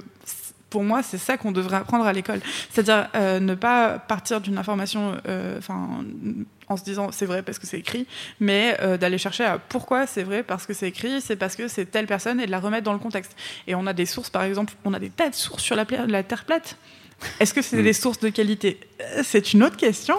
pour 0.71 0.83
moi, 0.83 1.03
c'est 1.03 1.19
ça 1.19 1.37
qu'on 1.37 1.53
devrait 1.53 1.77
apprendre 1.77 2.07
à 2.07 2.13
l'école. 2.13 2.41
C'est-à-dire 2.71 3.09
ne 3.15 3.55
pas 3.55 3.99
partir 3.99 4.41
d'une 4.41 4.59
information, 4.59 5.17
enfin, 5.59 6.05
en 6.69 6.77
se 6.77 6.85
disant 6.85 7.11
c'est 7.13 7.27
vrai 7.27 7.43
parce 7.43 7.59
que 7.59 7.67
c'est 7.67 7.79
écrit, 7.79 8.07
mais 8.41 8.77
euh, 8.81 8.97
d'aller 8.97 9.19
chercher 9.19 9.45
à 9.45 9.59
pourquoi 9.59 10.07
c'est 10.07 10.23
vrai 10.23 10.43
parce 10.43 10.67
que 10.67 10.73
c'est 10.73 10.89
écrit, 10.89 11.21
c'est 11.21 11.37
parce 11.37 11.57
que 11.57 11.69
c'est 11.69 11.87
telle 11.87 12.07
personne 12.07 12.41
et 12.41 12.47
de 12.47 12.51
la 12.51 12.61
remettre 12.61 12.85
dans 12.85 12.93
le 12.93 12.99
contexte. 12.99 13.37
Et 13.67 13.75
on 13.75 13.87
a 13.87 13.93
des 13.93 14.07
sources, 14.07 14.31
par 14.31 14.43
exemple, 14.43 14.75
on 14.85 14.95
a 14.95 14.99
des 14.99 15.11
tas 15.11 15.29
de 15.29 15.35
sources 15.35 15.63
sur 15.63 15.77
la 15.77 15.85
Terre 15.85 16.45
plate. 16.45 16.77
Est-ce 17.41 17.55
que 17.55 17.63
c'est 17.63 17.79
mm. 17.79 17.85
des 17.85 17.93
sources 17.93 18.21
de 18.21 18.29
qualité? 18.29 18.79
Euh, 19.01 19.23
C'est 19.25 19.53
une 19.53 19.63
autre 19.63 19.77
question. 19.77 20.17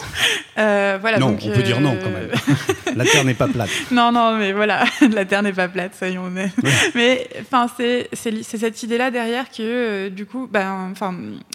Euh, 0.58 0.98
voilà, 1.00 1.20
non, 1.20 1.38
on 1.42 1.52
peut 1.52 1.64
dire 1.64 1.80
non 1.80 1.98
quand 2.02 2.10
même. 2.10 2.32
la 2.96 3.06
Terre 3.06 3.24
n'est 3.24 3.34
pas 3.34 3.48
plate. 3.48 3.70
Non, 3.92 4.12
non, 4.12 4.38
mais 4.38 4.54
voilà, 4.54 4.84
la 5.12 5.26
Terre 5.26 5.44
n'est 5.44 5.54
pas 5.54 5.68
plate, 5.68 5.96
soyons 5.96 6.26
honnêtes. 6.26 6.52
Mais 6.96 7.28
enfin, 7.42 7.68
c'est 7.78 8.10
cette 8.14 8.84
idée-là 8.84 9.12
derrière 9.12 9.50
que 9.50 10.10
du 10.10 10.26
coup, 10.26 10.48
ben, 10.52 10.94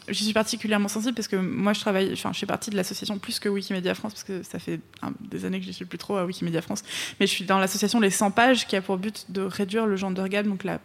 je 0.09 0.13
suis 0.13 0.33
particulièrement 0.33 0.89
sensible 0.89 1.15
parce 1.15 1.29
que 1.29 1.37
moi, 1.37 1.73
je 1.73 1.81
travaille, 1.81 2.15
je 2.15 2.39
fais 2.39 2.47
partie 2.47 2.71
de 2.71 2.77
l'association 2.77 3.19
plus 3.19 3.39
que 3.41 3.49
Wikimedia 3.49 3.95
France 3.95 4.13
parce 4.13 4.25
que 4.25 4.43
ça 4.43 4.59
fait 4.59 4.81
des 5.21 5.45
années 5.45 5.61
que 5.61 5.67
je 5.67 5.73
suis 5.73 5.85
plus 5.85 5.99
trop 5.99 6.17
à 6.17 6.25
Wikimedia 6.25 6.63
France, 6.63 6.83
mais 7.19 7.27
je 7.27 7.33
suis 7.33 7.45
dans 7.45 7.59
l'association 7.59 8.01
Les 8.01 8.11
100 8.11 8.31
pages 8.31 8.67
qui 8.67 8.77
a 8.77 8.83
pour 8.83 8.99
but 8.99 9.27
de 9.29 9.43
réduire 9.43 9.87
le 9.87 9.97
gender 9.97 10.25
gap, 10.29 10.47
donc 10.47 10.65
la 10.65 10.79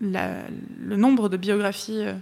le 0.00 0.96
nombre 0.96 1.28
de 1.28 1.36
biographies, 1.36 2.02
euh, 2.02 2.14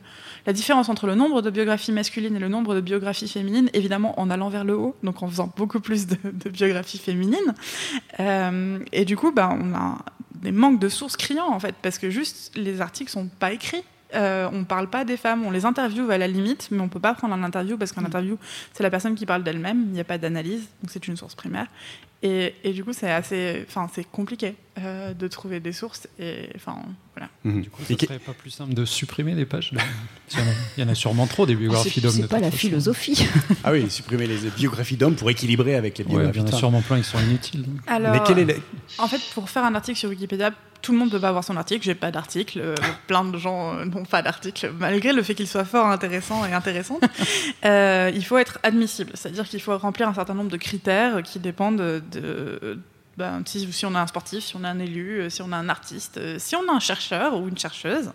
la 0.47 0.53
différence 0.53 0.89
entre 0.89 1.07
le 1.07 1.15
nombre 1.15 1.43
de 1.43 1.51
biographies 1.51 1.93
masculines 1.93 2.37
et 2.37 2.39
le 2.39 2.49
nombre 2.49 2.75
de 2.75 2.81
biographies 2.81 3.29
féminines, 3.29 3.69
évidemment 3.73 4.19
en 4.21 4.31
allant 4.31 4.49
vers 4.49 4.65
le 4.65 4.77
haut, 4.77 4.97
donc 5.03 5.23
en 5.23 5.29
faisant 5.29 5.53
beaucoup 5.57 5.81
plus 5.81 6.07
de, 6.07 6.17
biographies 6.49 6.99
féminines. 6.99 7.55
Euh, 8.21 8.79
et 8.93 9.05
du 9.05 9.17
coup, 9.17 9.33
bah, 9.33 9.51
on 9.53 9.75
a 9.75 9.99
des 10.35 10.53
manques 10.53 10.79
de 10.79 10.89
sources 10.89 11.17
criants 11.17 11.51
en 11.51 11.59
fait, 11.59 11.75
parce 11.83 11.99
que 11.99 12.11
juste 12.11 12.53
les 12.55 12.81
articles 12.81 13.11
sont 13.11 13.27
pas 13.27 13.53
écrits. 13.53 13.83
Euh, 14.15 14.49
on 14.53 14.61
ne 14.61 14.65
parle 14.65 14.89
pas 14.89 15.05
des 15.05 15.17
femmes, 15.17 15.45
on 15.47 15.51
les 15.51 15.65
interviewe 15.65 16.11
à 16.11 16.19
la 16.19 16.27
limite, 16.27 16.69
mais 16.71 16.81
on 16.81 16.85
ne 16.85 16.89
peut 16.89 17.01
pas 17.01 17.15
prendre 17.15 17.35
un 17.35 17.43
interview 17.43 17.77
parce 17.77 17.93
qu'un 17.93 18.03
Mm. 18.03 18.07
interview, 18.07 18.39
c'est 18.73 18.83
la 18.83 18.91
personne 18.91 19.15
qui 19.15 19.27
parle 19.27 19.43
d'elle-même, 19.43 19.83
il 19.89 19.93
n'y 19.93 20.01
a 20.01 20.05
pas 20.05 20.19
d'analyse, 20.19 20.63
donc 20.83 20.91
c'est 20.91 21.07
une 21.09 21.17
source 21.17 21.35
primaire. 21.35 21.67
Et, 22.23 22.55
et 22.65 22.73
du 22.73 22.83
coup, 22.85 22.95
c'est 22.95 23.11
assez, 23.11 23.67
enfin, 23.69 23.87
c'est 23.95 24.05
compliqué 24.11 24.55
euh, 24.79 25.13
de 25.13 25.29
trouver 25.29 25.61
des 25.61 25.73
sources. 25.73 26.09
Et 26.19 26.49
enfin, 26.57 26.77
voilà. 27.15 27.29
Mhm. 27.45 27.61
Du 27.63 27.69
coup, 27.69 27.83
ce 27.87 27.93
serait 27.95 28.19
pas 28.19 28.33
plus 28.33 28.49
simple 28.49 28.73
de 28.73 28.87
supprimer 28.87 29.35
des 29.35 29.45
pages 29.45 29.73
de- 29.75 29.79
Il 30.33 30.39
y 30.39 30.43
en 30.43 30.47
a- 30.47 30.55
il 30.79 30.85
y 30.85 30.87
en 30.87 30.89
a 30.91 30.95
sûrement 30.95 31.27
trop 31.27 31.45
des 31.45 31.55
biographies 31.55 32.01
d'hommes. 32.01 32.13
c'est 32.13 32.27
pas 32.29 32.39
la 32.41 32.47
façon. 32.47 32.57
philosophie. 32.57 33.27
Ah 33.63 33.73
oui, 33.73 33.91
supprimer 33.91 34.27
les 34.27 34.39
biographies 34.57 34.97
d'hommes 34.97 35.17
pour 35.17 35.29
équilibrer 35.29 35.75
avec 35.75 35.99
les 35.99 36.05
Ouais, 36.05 36.11
il 36.13 36.15
biographies 36.17 36.39
y 36.39 36.43
en 36.43 36.57
a 36.57 36.59
sûrement 36.59 36.81
plein 36.81 36.97
qui 36.97 37.05
sont 37.05 37.19
inutiles. 37.21 37.67
Alors, 37.87 38.13
Mais 38.15 38.21
quelle 38.27 38.39
est 38.39 38.47
la- 38.47 38.55
En 39.05 39.07
fait, 39.07 39.21
pour 39.35 39.51
faire 39.51 39.65
un 39.65 39.75
article 39.75 39.99
sur 39.99 40.09
Wikipédia, 40.09 40.53
tout 40.85 40.93
le 40.93 40.99
monde 40.99 41.09
ne 41.09 41.13
peut 41.15 41.21
pas 41.21 41.31
avoir 41.31 41.43
son 41.43 41.57
article. 41.57 41.83
J'ai 41.85 41.95
pas 41.95 42.11
d'article. 42.11 42.61
euh, 42.61 42.75
plein 43.07 43.25
de 43.25 43.39
gens 43.39 43.75
euh, 43.75 43.85
n'ont 43.87 44.05
pas 44.05 44.23
d'article, 44.23 44.73
malgré 44.79 45.13
le 45.13 45.23
fait 45.23 45.35
qu'il 45.35 45.49
soit 45.49 45.65
fort 45.65 45.87
intéressant 45.87 46.45
et 46.47 46.53
intéressant. 46.53 47.01
Euh, 47.65 48.11
il 48.15 48.25
faut 48.25 48.37
être 48.37 48.59
admissible, 48.63 49.13
c'est-à-dire 49.15 49.49
qu'il 49.49 49.61
faut 49.61 49.77
remplir 49.79 50.07
un 50.07 50.13
certain 50.13 50.35
nombre 50.35 50.51
de 50.51 50.57
critères 50.59 51.23
qui 51.23 51.39
dépendent 51.39 52.03
de. 52.13 52.79
ben, 53.17 53.43
si, 53.47 53.73
si 53.73 53.87
on 53.87 53.95
a 53.95 54.01
un 54.01 54.07
sportif, 54.07 54.45
si 54.45 54.57
on 54.57 54.65
a 54.65 54.69
un 54.69 54.79
élu, 54.79 55.31
si 55.31 55.41
on 55.41 55.51
a 55.51 55.57
un 55.57 55.71
artiste, 55.71 56.21
si 56.39 56.57
on 56.57 56.69
a 56.69 56.73
un 56.73 56.81
chercheur 56.81 57.39
ou 57.41 57.49
une 57.49 57.57
chercheuse. 57.57 58.11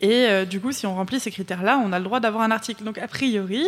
Et 0.00 0.46
du 0.46 0.60
coup, 0.60 0.72
si 0.72 0.86
on 0.86 0.94
remplit 0.94 1.20
ces 1.20 1.30
critères-là, 1.30 1.80
on 1.84 1.92
a 1.92 1.98
le 1.98 2.04
droit 2.04 2.20
d'avoir 2.20 2.42
un 2.44 2.50
article. 2.50 2.82
Donc, 2.84 2.96
a 2.96 3.08
priori, 3.08 3.66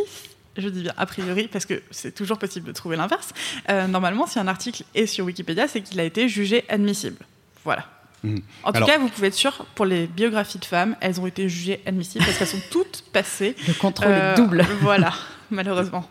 je 0.56 0.68
dis 0.68 0.82
bien 0.82 0.94
a 0.96 1.06
priori 1.06 1.48
parce 1.48 1.66
que 1.66 1.82
c'est 1.90 2.14
toujours 2.14 2.38
possible 2.38 2.66
de 2.66 2.72
trouver 2.72 2.96
l'inverse. 2.96 3.32
Euh, 3.68 3.86
normalement, 3.86 4.26
si 4.26 4.38
un 4.38 4.48
article 4.48 4.84
est 4.94 5.06
sur 5.06 5.24
Wikipédia, 5.26 5.68
c'est 5.68 5.82
qu'il 5.82 6.00
a 6.00 6.04
été 6.04 6.28
jugé 6.28 6.64
admissible. 6.68 7.18
Voilà. 7.64 7.86
Mhm. 8.22 8.38
En 8.64 8.70
tout 8.72 8.76
Alors- 8.76 8.88
cas, 8.88 8.98
vous 8.98 9.08
pouvez 9.08 9.28
être 9.28 9.34
sûr, 9.34 9.64
pour 9.74 9.86
les 9.86 10.06
biographies 10.06 10.58
de 10.58 10.64
femmes, 10.64 10.96
elles 11.00 11.20
ont 11.20 11.26
été 11.26 11.48
jugées 11.48 11.80
admissibles 11.86 12.24
parce 12.24 12.36
qu'elles 12.38 12.46
sont 12.48 12.60
toutes 12.70 13.04
passées. 13.12 13.56
Le 13.66 13.72
contrôle 13.74 14.08
Euh, 14.10 14.34
est 14.34 14.36
double. 14.36 14.66
Voilà, 14.82 15.12
malheureusement. 15.60 16.08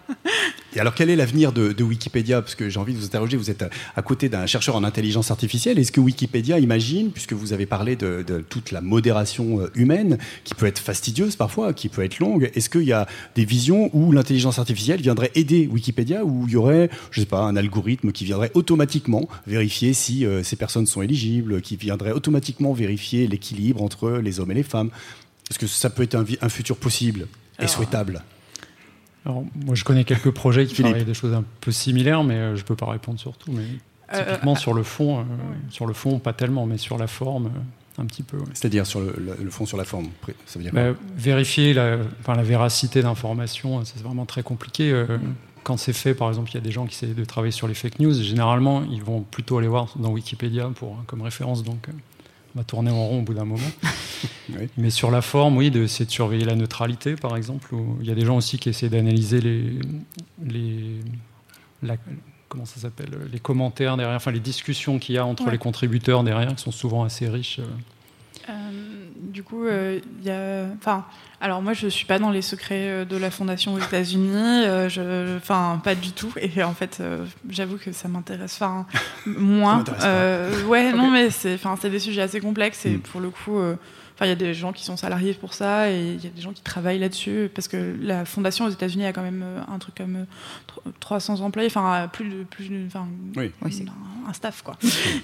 Et 0.76 0.80
alors, 0.80 0.94
quel 0.94 1.10
est 1.10 1.16
l'avenir 1.16 1.52
de, 1.52 1.72
de 1.72 1.84
Wikipédia? 1.84 2.42
Parce 2.42 2.56
que 2.56 2.70
j'ai 2.70 2.80
envie 2.80 2.94
de 2.94 3.00
vous 3.00 3.06
interroger, 3.06 3.38
vous 3.38 3.50
êtes 3.50 3.64
à, 3.64 3.70
à 3.96 4.02
côté 4.02 4.30
d'un 4.30 4.46
chercheur 4.46 4.76
en 4.76 4.84
intelligence 4.84 5.32
artificielle. 5.32 5.80
Est-ce 5.80 5.92
que 5.92 6.00
Wikipédia 6.00 6.60
imagine, 6.60 7.12
puisque 7.12 7.34
vous 7.34 7.54
avez 7.54 7.66
parlé 7.66 7.96
de, 7.96 8.24
de 8.26 8.40
toute 8.40 8.72
la 8.72 8.82
modération 8.82 9.62
euh, 9.62 9.72
humaine, 9.76 10.18
qui 10.44 10.54
peut 10.54 10.68
être 10.68 10.80
fastidieuse 10.80 11.36
parfois, 11.36 11.74
qui 11.74 11.90
peut 11.90 12.04
être 12.04 12.20
longue, 12.20 12.52
est-ce 12.54 12.70
qu'il 12.70 12.84
y 12.84 12.94
a 12.94 13.08
des 13.36 13.46
visions 13.46 13.90
où 13.94 14.12
l'intelligence 14.12 14.60
artificielle 14.60 15.02
viendrait 15.02 15.32
aider 15.36 15.68
Wikipédia, 15.68 16.24
où 16.24 16.46
il 16.48 16.54
y 16.54 16.56
aurait, 16.56 16.90
je 17.12 17.22
sais 17.22 17.26
pas, 17.26 17.42
un 17.42 17.56
algorithme 17.56 18.12
qui 18.12 18.26
viendrait 18.26 18.52
automatiquement 18.54 19.28
vérifier 19.48 19.94
si 19.94 20.26
euh, 20.26 20.44
ces 20.44 20.56
personnes 20.56 20.86
sont 20.86 21.02
éligibles, 21.02 21.62
qui 21.62 21.76
viendrait 21.76 22.12
automatiquement 22.12 22.74
vérifier 22.74 23.28
l'équilibre 23.28 23.82
entre 23.82 24.12
les 24.12 24.40
hommes 24.40 24.52
et 24.52 24.56
les 24.56 24.64
femmes? 24.64 24.92
Est-ce 25.50 25.60
que 25.60 25.68
ça 25.68 25.90
peut 25.90 26.04
être 26.04 26.16
un, 26.16 26.50
futur 26.50 26.78
possible 26.78 27.22
et 27.58 27.62
Alors, 27.62 27.72
souhaitable? 27.72 28.24
Alors, 29.26 29.44
moi, 29.66 29.76
je 29.76 29.84
connais 29.84 30.04
quelques 30.06 30.32
projets 30.32 30.66
qui 30.66 30.76
Philippe. 30.76 30.92
travaillent 30.92 31.06
des 31.06 31.14
choses 31.14 31.34
un 31.34 31.44
peu 31.62 31.72
similaires, 31.72 32.24
mais 32.24 32.36
euh, 32.36 32.56
je 32.56 32.64
peux 32.64 32.76
pas 32.76 32.86
répondre 32.90 33.20
sur 33.20 33.36
tout. 33.38 33.52
Mais 33.52 33.64
Euh, 34.14 34.26
typiquement, 34.26 34.56
sur 34.56 34.74
le 34.74 34.82
fond, 34.84 35.20
euh, 35.20 35.24
sur 35.70 35.86
le 35.86 35.94
fond, 35.94 36.18
pas 36.20 36.34
tellement, 36.34 36.66
mais 36.66 36.78
sur 36.78 36.98
la 36.98 37.06
forme, 37.08 37.48
euh, 37.48 38.02
un 38.02 38.06
petit 38.06 38.24
peu. 38.24 38.38
ouais. 38.38 38.44
C'est-à-dire 38.54 38.86
sur 38.88 39.02
le, 39.02 39.14
le- 39.18 39.38
le 39.44 39.50
fond, 39.52 39.66
sur 39.66 39.78
la 39.78 39.84
forme 39.84 40.08
Ça 40.46 40.58
veut 40.58 40.64
dire 40.64 40.72
quoi 40.72 40.94
Bah, 40.94 40.98
vérifier 41.16 41.74
la, 41.74 41.98
enfin, 42.22 42.36
la 42.36 42.44
véracité 42.44 43.02
d'informations, 43.04 43.84
c'est 43.86 44.02
vraiment 44.02 44.26
très 44.26 44.42
compliqué. 44.42 44.92
euh, 44.92 45.06
Quand 45.64 45.76
c'est 45.78 45.94
fait, 45.94 46.14
par 46.16 46.30
exemple, 46.30 46.50
il 46.52 46.56
y 46.56 46.58
a 46.58 46.62
des 46.62 46.72
gens 46.72 46.86
qui 46.88 46.96
essaient 46.96 47.14
de 47.14 47.26
travailler 47.26 47.52
sur 47.52 47.68
les 47.68 47.74
fake 47.76 48.00
news. 48.00 48.14
Généralement, 48.14 48.84
ils 48.90 49.04
vont 49.04 49.22
plutôt 49.22 49.58
aller 49.60 49.68
voir 49.68 49.90
dans 49.98 50.10
Wikipédia 50.12 50.70
pour, 50.74 51.04
comme 51.06 51.22
référence. 51.22 51.64
Donc, 51.64 51.90
euh, 51.90 51.92
on 51.92 52.19
va 52.56 52.64
tourner 52.64 52.92
en 52.92 53.06
rond 53.08 53.20
au 53.20 53.24
bout 53.24 53.34
d'un 53.34 53.46
moment. 53.46 53.62
Oui. 54.50 54.68
Mais 54.78 54.90
sur 54.90 55.12
la 55.12 55.22
forme, 55.22 55.56
oui, 55.58 55.70
d'essayer 55.70 56.06
de 56.06 56.12
surveiller 56.12 56.44
la 56.44 56.56
neutralité, 56.56 57.16
par 57.16 57.38
exemple. 57.38 57.74
il 58.02 58.08
y 58.08 58.12
a 58.12 58.16
des 58.16 58.26
gens 58.26 58.36
aussi 58.36 58.58
qui 58.58 58.68
essaient 58.68 58.90
d'analyser 58.90 59.40
les, 59.42 59.80
les, 60.44 60.96
la- 61.84 61.96
comment 62.50 62.66
ça 62.66 62.80
s'appelle, 62.82 63.12
les 63.32 63.40
commentaires 63.40 63.96
derrière, 63.96 64.16
enfin 64.16 64.32
les 64.32 64.40
discussions 64.40 64.98
qu'il 64.98 65.14
y 65.16 65.18
a 65.20 65.26
entre 65.26 65.46
Ouais. 65.46 65.52
les 65.52 65.58
contributeurs 65.60 66.24
derrière, 66.24 66.54
qui 66.56 66.64
sont 66.64 66.72
souvent 66.72 67.04
assez 67.04 67.30
riches. 67.30 67.60
euh. 67.60 68.48
Du 69.30 69.44
coup, 69.44 69.66
euh, 69.66 70.00
il 70.22 70.28
y 70.28 70.32
a. 70.32 70.66
Enfin, 70.78 71.06
alors 71.40 71.62
moi, 71.62 71.74
je 71.74 71.88
suis 71.88 72.06
pas 72.06 72.20
dans 72.20 72.32
les 72.32 72.42
secrets 72.42 72.90
euh, 72.90 73.06
de 73.06 73.16
la 73.18 73.32
fondation 73.32 73.74
aux 73.74 73.80
États-Unis. 73.80 74.64
euh, 74.66 75.38
enfin, 75.38 75.80
pas 75.84 75.96
du 75.96 76.12
tout. 76.12 76.32
Et 76.42 76.64
en 76.64 76.74
fait, 76.74 77.02
j'avoue 77.50 77.78
que 77.78 77.92
ça 77.92 78.08
m'intéresse. 78.08 78.56
Enfin, 78.60 78.86
moins. 79.26 79.84
ouais, 80.68 80.92
non, 80.94 81.10
mais 81.12 81.30
c'est. 81.30 81.54
Enfin, 81.54 81.76
c'est 81.82 81.90
des 81.90 82.00
sujets 82.00 82.22
assez 82.24 82.40
complexes 82.42 82.86
et 82.86 82.98
Mm. 82.98 83.00
pour 83.02 83.22
le 83.22 83.30
coup. 83.30 83.60
Euh, 84.20 84.26
Enfin, 84.26 84.26
il 84.26 84.30
y 84.30 84.32
a 84.34 84.36
des 84.36 84.54
gens 84.54 84.74
qui 84.74 84.84
sont 84.84 84.98
salariés 84.98 85.34
pour 85.34 85.54
ça 85.54 85.90
et 85.90 85.98
il 86.18 86.22
y 86.22 86.28
a 86.28 86.30
des 86.30 86.42
gens 86.42 86.52
qui 86.52 86.62
travaillent 86.62 87.00
là-dessus 87.00 87.50
parce 87.56 87.70
que 87.70 87.96
la 88.02 88.26
fondation 88.26 88.66
aux 88.66 88.70
États-Unis 88.70 89.06
a 89.06 89.14
quand 89.14 89.22
même 89.22 89.42
euh, 89.46 89.62
un 89.74 89.80
truc 89.80 89.96
comme 89.96 90.16
euh, 90.18 90.24
tro- 90.68 90.84
300 91.00 91.40
employés, 91.40 91.70
enfin 91.74 92.10
plus 92.12 92.28
de 92.28 92.44
plus, 92.44 92.68
de- 92.70 92.86
enfin 92.86 93.08
Oui. 93.38 93.52
Un, 93.64 94.30
un 94.30 94.34
staff 94.34 94.62
quoi. 94.62 94.78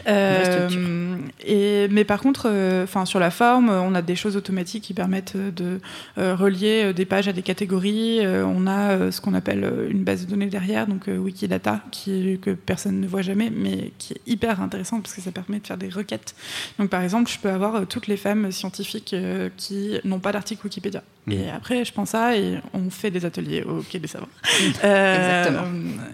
Euh, 0.07 1.17
et 1.45 1.87
mais 1.89 2.03
par 2.05 2.19
contre, 2.21 2.47
euh, 2.49 2.83
enfin 2.83 3.05
sur 3.05 3.19
la 3.19 3.31
forme, 3.31 3.69
on 3.69 3.93
a 3.95 4.01
des 4.01 4.15
choses 4.15 4.37
automatiques 4.37 4.83
qui 4.83 4.93
permettent 4.93 5.35
de 5.37 5.79
euh, 6.17 6.35
relier 6.35 6.85
euh, 6.85 6.93
des 6.93 7.05
pages 7.05 7.27
à 7.27 7.33
des 7.33 7.41
catégories. 7.41 8.25
Euh, 8.25 8.45
on 8.45 8.67
a 8.67 8.91
euh, 8.91 9.11
ce 9.11 9.21
qu'on 9.21 9.33
appelle 9.33 9.63
euh, 9.63 9.89
une 9.89 10.03
base 10.03 10.25
de 10.25 10.29
données 10.29 10.45
derrière, 10.47 10.87
donc 10.87 11.07
euh, 11.07 11.17
Wikidata, 11.17 11.81
qui 11.91 12.39
que 12.41 12.51
personne 12.51 13.01
ne 13.01 13.07
voit 13.07 13.21
jamais, 13.23 13.51
mais 13.53 13.91
qui 13.97 14.13
est 14.13 14.21
hyper 14.25 14.61
intéressante 14.61 15.03
parce 15.03 15.13
que 15.15 15.21
ça 15.21 15.31
permet 15.31 15.59
de 15.59 15.67
faire 15.67 15.77
des 15.77 15.89
requêtes. 15.89 16.35
Donc 16.79 16.89
par 16.89 17.01
exemple, 17.01 17.29
je 17.29 17.39
peux 17.39 17.49
avoir 17.49 17.75
euh, 17.75 17.85
toutes 17.85 18.07
les 18.07 18.17
femmes 18.17 18.51
scientifiques 18.51 18.84
euh, 19.13 19.49
qui 19.57 19.97
n'ont 20.03 20.19
pas 20.19 20.31
d'article 20.31 20.61
Wikipédia. 20.65 21.01
Mhm. 21.27 21.33
Et 21.33 21.49
après, 21.49 21.83
je 21.85 21.91
prends 21.93 22.05
ça 22.05 22.35
et 22.37 22.59
on 22.73 22.89
fait 22.89 23.11
des 23.11 23.25
ateliers 23.25 23.63
au 23.63 23.81
Quai 23.81 23.99
des 23.99 24.07
Savoirs. 24.07 24.29
Euh, 24.83 25.39
Exactement. 25.43 25.67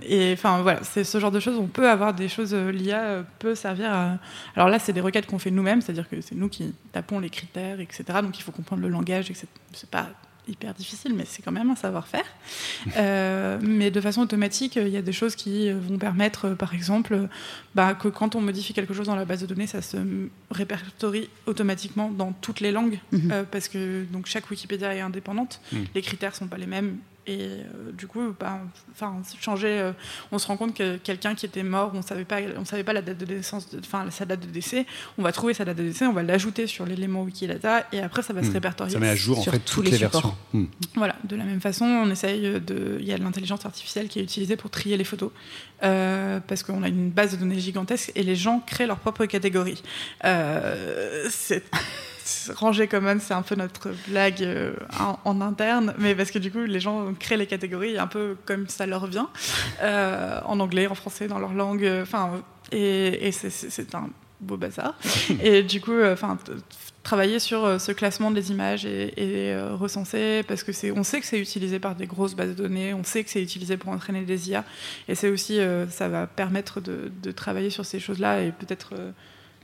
Et 0.04 0.34
enfin 0.34 0.62
voilà, 0.62 0.80
c'est 0.84 1.04
ce 1.04 1.20
genre 1.20 1.32
de 1.32 1.40
choses. 1.40 1.58
On 1.58 1.68
peut 1.68 1.90
avoir 1.90 2.14
des 2.14 2.28
choses. 2.30 2.54
euh, 2.54 2.72
L'IA 2.72 3.24
peut 3.40 3.56
servir 3.56 3.92
à. 3.94 4.18
Alors 4.56 4.70
là, 4.70 4.80
c'est 4.80 4.94
des 4.94 5.02
requêtes 5.02 5.26
qu'on 5.26 5.40
fait 5.40 5.52
nous-mêmes, 5.52 5.82
c'est-à-dire 5.82 6.08
que 6.10 6.22
c'est 6.22 6.36
nous 6.36 6.50
qui 6.50 6.74
tapons 6.92 7.20
les 7.20 7.30
critères, 7.30 7.80
etc. 7.80 8.04
Donc 8.22 8.38
il 8.38 8.42
faut 8.44 8.52
comprendre 8.52 8.82
le 8.82 8.90
langage, 8.90 9.30
et 9.30 9.34
que 9.34 9.40
c'est- 9.40 9.48
c'est 9.74 9.90
pas 9.90 10.08
hyper 10.48 10.74
difficile, 10.74 11.14
mais 11.16 11.24
c'est 11.26 11.42
quand 11.42 11.52
même 11.52 11.70
un 11.70 11.76
savoir-faire. 11.76 12.26
Euh, 12.98 13.60
mais 13.62 13.92
de 13.92 14.02
façon 14.02 14.22
automatique, 14.22 14.76
il 14.76 14.90
y 14.90 14.98
a 14.98 15.02
des 15.02 15.12
choses 15.14 15.36
qui 15.36 15.72
vont 15.72 15.98
permettre, 15.98 16.46
euh, 16.50 16.56
par 16.56 16.74
exemple, 16.74 17.28
bah, 17.76 17.94
que 17.94 18.08
quand 18.08 18.36
on 18.36 18.42
modifie 18.42 18.74
quelque 18.74 18.94
chose 18.94 19.06
dans 19.08 19.16
la 19.16 19.26
base 19.26 19.42
de 19.42 19.46
données, 19.46 19.68
ça 19.68 19.82
se 19.82 19.98
répertorie 20.50 21.30
automatiquement 21.46 22.10
dans 22.10 22.32
toutes 22.34 22.60
les 22.60 22.72
langues, 22.72 23.00
Mhm. 23.12 23.32
euh, 23.32 23.44
parce 23.50 23.68
que 23.68 24.04
donc 24.12 24.26
chaque 24.26 24.50
Wikipédia 24.50 24.94
est 24.96 25.02
indépendante, 25.02 25.62
Mhm. 25.72 25.86
les 25.96 26.02
critères 26.02 26.36
sont 26.36 26.48
pas 26.48 26.58
les 26.58 26.68
mêmes. 26.68 26.98
Et 27.28 27.38
euh, 27.40 27.92
du 27.94 28.08
coup, 28.08 28.34
bah, 28.40 28.60
changer, 29.40 29.80
euh, 29.80 29.92
on 30.32 30.40
se 30.40 30.48
rend 30.48 30.58
compte 30.58 30.76
que 30.76 30.98
quelqu'un 30.98 31.36
qui 31.36 31.46
était 31.46 31.62
mort, 31.62 31.92
on 31.94 32.02
savait 32.02 32.26
pas, 32.26 32.40
on 32.58 32.66
savait 32.66 32.84
pas 32.84 32.94
la 32.94 33.04
date 33.04 33.20
de 33.20 33.26
naissance, 33.36 33.68
enfin 33.80 34.10
sa 34.10 34.26
date 34.26 34.40
de 34.40 34.48
décès. 34.48 34.88
On 35.20 35.22
va 35.22 35.32
trouver 35.32 35.54
sa 35.54 35.64
date 35.64 35.78
de 35.78 35.84
décès, 35.84 36.08
on 36.08 36.14
va 36.14 36.24
l'ajouter 36.24 36.66
sur 36.66 36.84
l'élément 36.86 37.22
Wikidata, 37.22 37.86
et 37.92 38.00
après 38.00 38.24
ça 38.24 38.34
va 38.34 38.42
se 38.44 38.50
Hmm. 38.50 38.54
répertorier 38.54 38.94
Ça 38.94 39.00
met 39.00 39.10
à 39.10 39.16
jour 39.16 39.38
en 39.38 39.44
fait 39.44 39.60
tous 39.60 39.76
toutes 39.76 39.86
les 39.86 39.92
les, 39.92 39.98
supports. 39.98 40.22
versions. 40.22 40.38
Hmm. 40.54 40.66
voilà, 40.96 41.16
de 41.24 41.36
la 41.36 41.44
même 41.44 41.62
façon, 41.62 41.86
on 41.86 42.10
essaye 42.10 42.42
de. 42.60 42.98
Il 43.00 43.06
y 43.06 43.14
a 43.14 43.18
de 43.20 43.24
l'intelligence 43.24 43.66
artificielle 43.68 44.08
qui 44.08 44.20
est 44.20 44.24
utilisée 44.24 44.56
pour 44.56 44.72
trier 44.72 44.98
les 44.98 45.04
photos, 45.04 45.32
euh, 45.84 46.40
parce 46.48 46.64
qu'on 46.64 46.82
a 46.82 46.88
une 46.88 47.12
base 47.12 47.34
de 47.34 47.38
données 47.38 47.60
gigantesque 47.60 48.12
et 48.16 48.24
les 48.24 48.36
gens 48.36 48.62
créent 48.66 48.88
leur 48.88 48.98
propre 48.98 49.26
catégorie. 49.28 49.82
C'est 51.30 51.64
Ranger 52.56 52.88
Commons, 52.88 53.20
c'est 53.20 53.34
un 53.34 53.42
peu 53.42 53.56
notre 53.56 53.90
blague 54.08 54.42
euh, 54.44 54.74
en, 55.00 55.20
en 55.26 55.42
interne, 55.42 55.94
mais 55.98 56.16
parce 56.16 56.32
que 56.32 56.40
du 56.40 56.52
coup, 56.52 56.60
les 56.60 56.80
gens 56.80 57.14
créent 57.20 57.38
les 57.38 57.48
catégories 57.48 57.98
un 57.98 58.08
peu 58.08 58.36
comme 58.46 58.68
ça 58.68 58.86
leur 58.86 59.08
vient, 59.08 59.30
euh, 59.82 60.40
en 60.46 60.60
anglais, 60.60 60.88
en 60.88 60.96
français, 60.96 61.28
dans 61.28 61.40
leur 61.40 61.54
langue, 61.54 61.84
euh, 61.86 62.04
enfin, 62.04 62.42
et, 62.72 63.28
et 63.28 63.32
c'est- 63.32 63.96
un 63.96 64.10
beau 64.40 64.58
bazar. 64.58 64.96
et 65.44 65.62
du 65.64 65.82
coup, 65.82 66.02
enfin, 66.04 66.38
travailler 67.04 67.40
sur 67.40 67.80
ce 67.82 67.92
classement 67.92 68.32
des 68.32 68.52
images 68.52 68.86
et, 68.86 69.14
et, 69.18 69.54
euh, 69.54 69.76
recenser 69.76 70.44
parce 70.48 70.64
que 70.64 70.72
c'est 70.72 70.92
on 70.92 71.04
sait 71.04 71.20
que 71.20 71.26
c'est 71.26 71.40
utilisé 71.40 71.80
par 71.80 71.96
des 71.96 72.06
grosses 72.06 72.36
bases 72.36 72.50
de 72.50 72.54
données 72.54 72.94
on 72.94 73.04
sait 73.04 73.24
que 73.24 73.32
c'est 73.32 73.42
utilisé 73.42 73.76
pour 73.76 73.90
entraîner 73.92 74.22
des 74.22 74.52
IA 74.52 74.64
et 75.08 75.16
c'est 75.16 75.30
aussi 75.30 75.60
euh, 75.60 75.88
ça 75.90 76.10
va 76.10 76.28
permettre 76.28 76.80
de, 76.80 77.12
de 77.24 77.32
travailler 77.32 77.72
sur 77.72 77.86
ces 77.86 78.00
choses 78.00 78.20
là 78.20 78.44
et 78.44 78.52
peut-être 78.52 78.92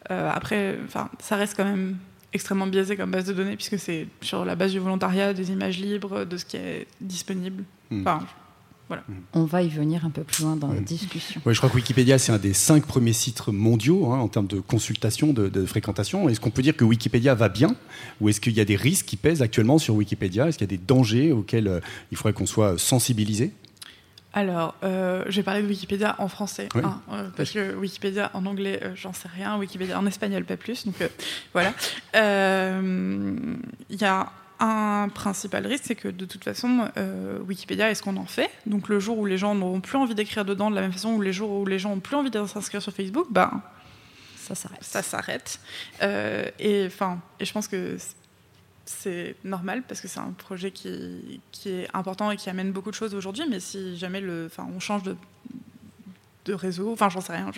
euh, 0.10 0.32
après 0.34 0.80
enfin 0.86 1.10
ça 1.20 1.36
reste 1.36 1.56
quand 1.56 1.66
même 1.66 1.98
extrêmement 2.34 2.68
biaisé 2.68 2.96
comme 2.98 3.12
base 3.12 3.26
de 3.26 3.34
données 3.34 3.56
puisque 3.56 3.80
c'est 3.80 4.08
sur 4.22 4.44
la 4.46 4.56
base 4.56 4.72
du 4.72 4.80
volontariat 4.80 5.34
des 5.34 5.52
images 5.52 5.80
libres 5.80 6.26
de 6.26 6.38
ce 6.38 6.46
qui 6.46 6.58
est 6.58 6.88
disponible 7.02 7.64
Hmm. 7.90 8.02
enfin 8.02 8.28
On 9.34 9.44
va 9.44 9.64
y 9.64 9.68
venir 9.70 10.06
un 10.06 10.10
peu 10.10 10.24
plus 10.24 10.44
loin 10.44 10.56
dans 10.56 10.68
la 10.70 10.76
Mhm. 10.80 10.84
discussion. 10.86 11.42
Ouais, 11.46 11.54
je 11.54 11.60
crois 11.60 11.70
que 11.70 11.76
Wikipédia, 11.76 12.18
c'est 12.20 12.32
un 12.32 12.38
des 12.38 12.54
cinq 12.54 12.86
premiers 12.86 13.12
sites 13.14 13.46
mondiaux 13.48 14.12
hein, 14.14 14.20
en 14.20 14.30
termes 14.30 14.48
de 14.48 14.60
consultation, 14.62 15.34
de, 15.34 15.50
de 15.50 15.66
fréquentation. 15.66 16.30
Est-ce 16.30 16.40
qu'on 16.40 16.52
peut 16.52 16.62
dire 16.62 16.76
que 16.76 16.86
Wikipédia 16.86 17.36
va 17.36 17.50
bien 17.50 17.76
Ou 18.22 18.30
est-ce 18.30 18.40
qu'il 18.40 18.54
y 18.54 18.62
a 18.62 18.66
des 18.66 18.78
risques 18.78 19.06
qui 19.06 19.18
pèsent 19.18 19.42
actuellement 19.42 19.78
sur 19.78 19.94
Wikipédia? 19.96 20.48
Est-ce 20.48 20.58
qu'il 20.58 20.66
y 20.72 20.74
a 20.74 20.78
des 20.78 20.84
dangers 20.86 21.34
auxquels 21.34 21.68
euh, 21.68 21.80
il 22.12 22.18
faudrait 22.18 22.32
qu'on 22.34 22.46
soit 22.46 22.78
sensibilisé? 22.78 23.52
Alors, 24.34 24.76
euh, 24.84 25.24
je 25.28 25.38
vais 25.38 25.44
parler 25.44 25.62
de 25.64 25.68
Wikipédia 25.68 26.16
en 26.20 26.28
français, 26.28 26.70
Oui. 26.76 26.82
hein, 26.84 27.02
euh, 27.12 27.30
parce 27.36 27.52
que 27.52 27.74
Wikipédia 27.76 28.30
en 28.34 28.46
anglais, 28.46 28.80
euh, 28.84 28.92
j'en 28.96 29.14
sais 29.14 29.30
rien. 29.34 29.58
Wikipédia 29.58 29.98
en 29.98 30.06
espagnol, 30.06 30.44
pas 30.44 30.58
plus. 30.58 30.86
Donc 30.86 31.02
euh, 31.02 31.08
voilà. 31.54 31.74
Euh, 32.16 33.34
Il 33.90 34.02
y 34.02 34.06
a 34.06 34.32
un 34.60 35.10
principal 35.14 35.66
risque, 35.66 35.84
c'est 35.88 35.96
que 35.96 36.08
de 36.08 36.26
toute 36.26 36.44
façon, 36.44 36.90
euh, 36.98 37.40
Wikipédia 37.48 37.90
est 37.90 37.96
ce 37.96 38.04
qu'on 38.04 38.18
en 38.18 38.26
fait? 38.26 38.50
Donc 38.66 38.90
le 38.90 39.00
jour 39.00 39.18
où 39.18 39.26
les 39.26 39.38
gens 39.38 39.56
n'auront 39.56 39.82
plus 39.82 39.98
envie 39.98 40.16
d'écrire 40.16 40.46
dedans, 40.46 40.70
de 40.72 40.76
la 40.76 40.82
même 40.82 40.92
façon 40.94 41.14
où 41.14 41.22
les 41.22 41.34
jours 41.34 41.52
où 41.52 41.66
les 41.66 41.80
gens 41.80 41.90
n'ont 41.92 42.00
plus 42.00 42.16
envie 42.16 42.32
de 42.32 42.46
s'inscrire 42.46 42.82
sur 42.82 42.92
Facebook, 42.94 43.28
ben 43.30 43.62
ça 44.36 44.56
s'arrête. 44.56 44.84
Ça 44.84 45.04
s'arrête. 45.04 45.60
Euh, 46.02 46.46
et 46.60 46.86
enfin, 46.88 47.20
et 47.40 47.46
je 47.46 47.52
pense 47.54 47.68
que 47.68 47.98
c'est 48.88 49.36
normal 49.44 49.84
parce 49.88 50.02
que 50.02 50.08
c'est 50.08 50.20
un 50.20 50.34
projet 50.38 50.72
qui, 50.72 51.42
est 51.66 51.88
important 51.94 52.32
et 52.32 52.38
qui 52.38 52.50
amène 52.50 52.72
beaucoup 52.72 52.90
de 52.90 52.96
choses 52.96 53.14
aujourd'hui. 53.14 53.44
Mais 53.50 53.60
si 53.60 53.98
jamais 53.98 54.22
le, 54.22 54.46
enfin, 54.48 54.68
on 54.74 54.80
change 54.80 55.04
de, 55.04 55.16
réseau, 56.50 56.94
enfin 56.94 57.10
j'en 57.10 57.20
sais 57.20 57.34
rien, 57.34 57.52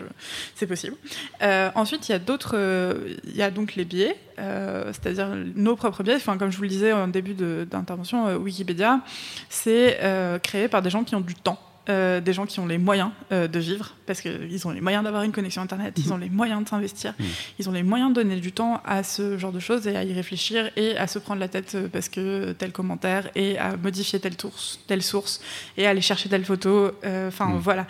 c'est 0.55 0.65
possible. 0.65 0.95
Euh, 1.43 1.69
ensuite, 1.75 2.09
il 2.09 2.11
y 2.11 2.15
a 2.15 2.19
d'autres, 2.19 2.55
euh, 2.57 3.17
il 3.23 3.35
y 3.35 3.43
a 3.43 3.51
donc 3.51 3.75
les 3.75 3.85
biais, 3.85 4.17
euh, 4.39 4.91
c'est-à-dire 4.91 5.29
nos 5.53 5.75
propres 5.75 6.01
biais. 6.01 6.17
Comme 6.19 6.49
je 6.49 6.57
vous 6.57 6.63
le 6.63 6.69
disais 6.69 6.91
en 6.91 7.07
début 7.07 7.35
d'intervention, 7.35 8.35
Wikipédia, 8.37 9.01
c'est 9.47 9.99
créé 10.41 10.67
par 10.67 10.81
des 10.81 10.89
gens 10.89 11.03
qui 11.03 11.13
ont 11.15 11.21
du 11.21 11.35
temps. 11.35 11.59
Euh, 11.89 12.21
des 12.21 12.33
gens 12.33 12.45
qui 12.45 12.59
ont 12.59 12.67
les 12.67 12.77
moyens 12.77 13.09
euh, 13.31 13.47
de 13.47 13.57
vivre, 13.57 13.95
parce 14.05 14.21
qu'ils 14.21 14.67
ont 14.67 14.69
les 14.69 14.81
moyens 14.81 15.03
d'avoir 15.03 15.23
une 15.23 15.31
connexion 15.31 15.63
Internet, 15.63 15.95
ils 15.97 16.05
mhm. 16.05 16.11
ont 16.11 16.17
les 16.17 16.29
moyens 16.29 16.63
de 16.63 16.69
s'investir, 16.69 17.15
mhm. 17.17 17.25
ils 17.57 17.67
ont 17.67 17.71
les 17.71 17.81
moyens 17.81 18.11
de 18.11 18.21
donner 18.21 18.35
du 18.35 18.51
temps 18.51 18.79
à 18.85 19.01
ce 19.01 19.39
genre 19.39 19.51
de 19.51 19.59
choses 19.59 19.87
et 19.87 19.95
à 19.95 20.03
y 20.03 20.13
réfléchir 20.13 20.69
et 20.75 20.95
à 20.97 21.07
se 21.07 21.17
prendre 21.17 21.39
la 21.39 21.47
tête 21.47 21.73
euh, 21.73 21.87
parce 21.91 22.07
que 22.07 22.51
tel 22.51 22.71
commentaire 22.71 23.31
et 23.33 23.57
à 23.57 23.75
modifier 23.75 24.19
telle, 24.19 24.39
source, 24.39 24.79
telle 24.85 25.01
source 25.01 25.41
et 25.77 25.87
à 25.87 25.89
aller 25.89 26.01
chercher 26.01 26.29
telle 26.29 26.45
photo. 26.45 26.91
Enfin, 27.03 27.47
mhm. 27.47 27.59
voilà. 27.59 27.87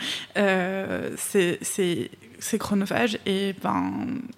c'est 1.18 2.10
c'est 2.40 2.58
chronophage 2.58 3.20
et 3.26 3.54
ben 3.62 3.92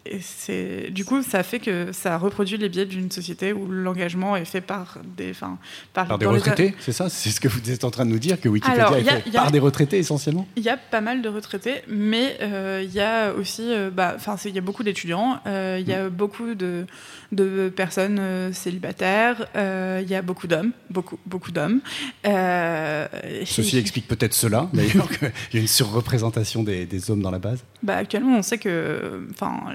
et 0.06 0.20
c'est 0.22 0.90
du 0.90 1.06
coup 1.06 1.22
ça 1.22 1.44
fait 1.44 1.60
que 1.60 1.92
ça 1.92 2.18
reproduit 2.18 2.58
les 2.58 2.68
biais 2.68 2.86
d'une 2.86 3.12
société 3.12 3.54
où 3.54 3.68
l'engagement 3.68 4.36
est 4.36 4.46
fait 4.46 4.62
par 4.62 4.98
des 5.18 5.32
enfin 5.32 5.58
par, 5.94 6.18
des 6.18 6.26
retraités 6.26 6.74
c'est 6.80 6.92
ça? 6.92 7.10
C'est 7.10 7.30
ce 7.30 7.40
que 7.40 7.48
vous 7.48 7.70
êtes 7.70 7.84
en 7.84 7.92
train 7.92 8.06
de 8.06 8.12
nous 8.12 8.20
dire 8.20 8.42
que 8.42 8.50
Wikipédia 8.50 8.98
est 8.98 9.04
fait 9.04 9.32
par 9.32 9.52
des 9.52 9.60
retraités 9.60 10.00
essentiellement? 10.00 10.48
Il 10.56 10.64
y 10.64 10.70
a 10.70 10.78
pas 10.78 11.02
mal 11.02 11.22
de 11.22 11.30
retraités 11.30 11.82
mais 11.88 12.38
euh, 12.42 12.82
il 12.84 12.94
y 12.94 13.00
a 13.00 13.34
aussi 13.34 13.72
euh, 13.72 13.92
bah 13.92 14.14
enfin 14.16 14.36
il 14.46 14.56
y 14.56 14.58
a 14.58 14.62
beaucoup 14.62 14.84
d'étudiants 14.84 15.40
euh, 15.46 15.78
il 15.80 15.88
y 15.88 15.94
a 15.94 16.06
mm. 16.06 16.10
beaucoup 16.10 16.56
de 16.56 16.86
de 17.32 17.70
personnes 17.70 18.20
euh, 18.20 18.54
célibataires. 18.54 19.48
Euh, 19.56 20.00
il 20.04 20.10
y 20.10 20.15
a 20.15 20.22
beaucoup 20.22 20.48
d'hommes, 20.48 20.72
beaucoup, 20.89 21.17
beaucoup 21.26 21.52
d'hommes. 21.52 21.80
Euh, 22.28 23.08
Ceci 23.46 23.78
explique 23.78 24.08
peut-être 24.08 24.34
cela, 24.34 24.70
d'ailleurs, 24.74 25.10
qu'il 25.10 25.32
y 25.54 25.58
a 25.58 25.62
une 25.62 25.67
surreprésentation 25.67 26.63
des, 26.63 26.86
des, 26.86 27.10
hommes 27.10 27.22
dans 27.22 27.32
la 27.32 27.39
base. 27.39 27.63
Bah, 27.84 27.98
actuellement, 27.98 28.38
on 28.38 28.41
sait 28.41 28.58
que 28.58 29.28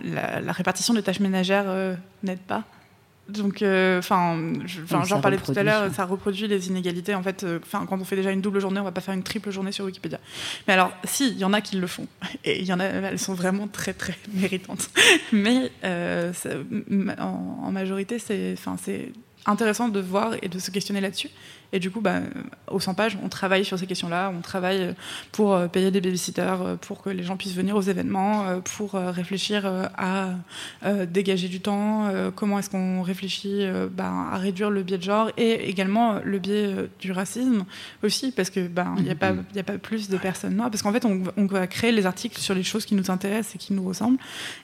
la, 0.04 0.40
la 0.40 0.52
répartition 0.52 0.94
des 0.94 1.02
tâches 1.02 1.20
ménagères 1.20 1.96
n'aide 2.22 2.40
pas. 2.40 2.64
Donc, 3.28 3.62
euh, 3.62 3.98
enfin, 3.98 4.38
j'en 5.04 5.20
parlais 5.20 5.38
tout 5.38 5.52
à 5.56 5.62
l'heure, 5.62 5.92
ça 5.92 6.04
reproduit 6.04 6.46
les 6.46 6.68
inégalités. 6.68 7.14
En 7.14 7.22
fait, 7.22 7.42
euh, 7.42 7.58
quand 7.70 8.00
on 8.00 8.04
fait 8.04 8.16
déjà 8.16 8.30
une 8.30 8.40
double 8.40 8.60
journée, 8.60 8.78
on 8.78 8.84
va 8.84 8.92
pas 8.92 9.00
faire 9.00 9.14
une 9.14 9.24
triple 9.24 9.50
journée 9.50 9.72
sur 9.72 9.84
Wikipédia. 9.84 10.20
Mais 10.68 10.74
alors, 10.74 10.92
si, 11.04 11.28
il 11.30 11.38
y 11.38 11.44
en 11.44 11.52
a 11.52 11.60
qui 11.60 11.76
le 11.76 11.86
font, 11.88 12.06
et 12.44 12.60
il 12.60 12.66
y 12.66 12.72
en 12.72 12.78
a, 12.78 12.84
elles 12.84 13.18
sont 13.18 13.34
vraiment 13.34 13.66
très 13.66 13.94
très 13.94 14.16
méritantes. 14.32 14.90
Mais 15.32 15.72
euh, 15.84 16.32
en, 17.18 17.62
en, 17.64 17.72
majorité, 17.72 18.18
c'est, 18.20 18.54
enfin, 18.56 18.76
c'est 18.80 19.10
intéressant 19.44 19.88
de 19.88 20.00
voir 20.00 20.34
et 20.42 20.48
de 20.48 20.58
se 20.58 20.70
questionner 20.70 21.00
là-dessus. 21.00 21.30
Et 21.72 21.80
du 21.80 21.90
coup, 21.90 22.00
bah, 22.00 22.20
au 22.68 22.80
100 22.80 22.94
pages, 22.94 23.18
on 23.22 23.28
travaille 23.28 23.64
sur 23.64 23.78
ces 23.78 23.86
questions-là. 23.86 24.32
On 24.36 24.40
travaille 24.40 24.94
pour 25.32 25.54
euh, 25.54 25.66
payer 25.68 25.90
des 25.90 26.00
babysitters, 26.00 26.62
euh, 26.62 26.76
pour 26.76 27.02
que 27.02 27.10
les 27.10 27.22
gens 27.22 27.36
puissent 27.36 27.54
venir 27.54 27.76
aux 27.76 27.82
événements, 27.82 28.46
euh, 28.46 28.60
pour 28.60 28.92
réfléchir 28.92 29.66
à 29.96 30.30
dégager 31.06 31.48
du 31.48 31.60
temps, 31.60 32.10
comment 32.34 32.58
est-ce 32.58 32.70
qu'on 32.70 33.02
réfléchit 33.02 33.66
bah, 33.90 34.12
à 34.32 34.38
réduire 34.38 34.70
le 34.70 34.82
biais 34.82 34.98
de 34.98 35.02
genre 35.02 35.30
et 35.36 35.68
également 35.68 36.20
le 36.24 36.38
biais 36.38 36.88
du 37.00 37.12
racisme 37.12 37.64
aussi, 38.02 38.32
parce 38.32 38.50
qu'il 38.50 38.68
bah, 38.68 38.94
n'y 38.98 39.10
a, 39.10 39.14
pas, 39.14 39.32
a 39.56 39.62
pas 39.62 39.78
plus 39.78 40.08
de 40.08 40.16
personnes 40.16 40.56
noires. 40.56 40.70
Parce 40.70 40.82
qu'en 40.82 40.92
fait, 40.92 41.04
on, 41.04 41.22
on, 41.36 41.46
va 41.46 41.66
créer 41.66 41.92
les 41.92 42.06
articles 42.06 42.38
sur 42.38 42.54
les 42.54 42.62
choses 42.62 42.84
qui 42.84 42.94
nous 42.94 43.10
intéressent 43.10 43.56
et 43.56 43.58
qui 43.58 43.72
nous 43.72 43.84
ressemblent. 43.84 44.18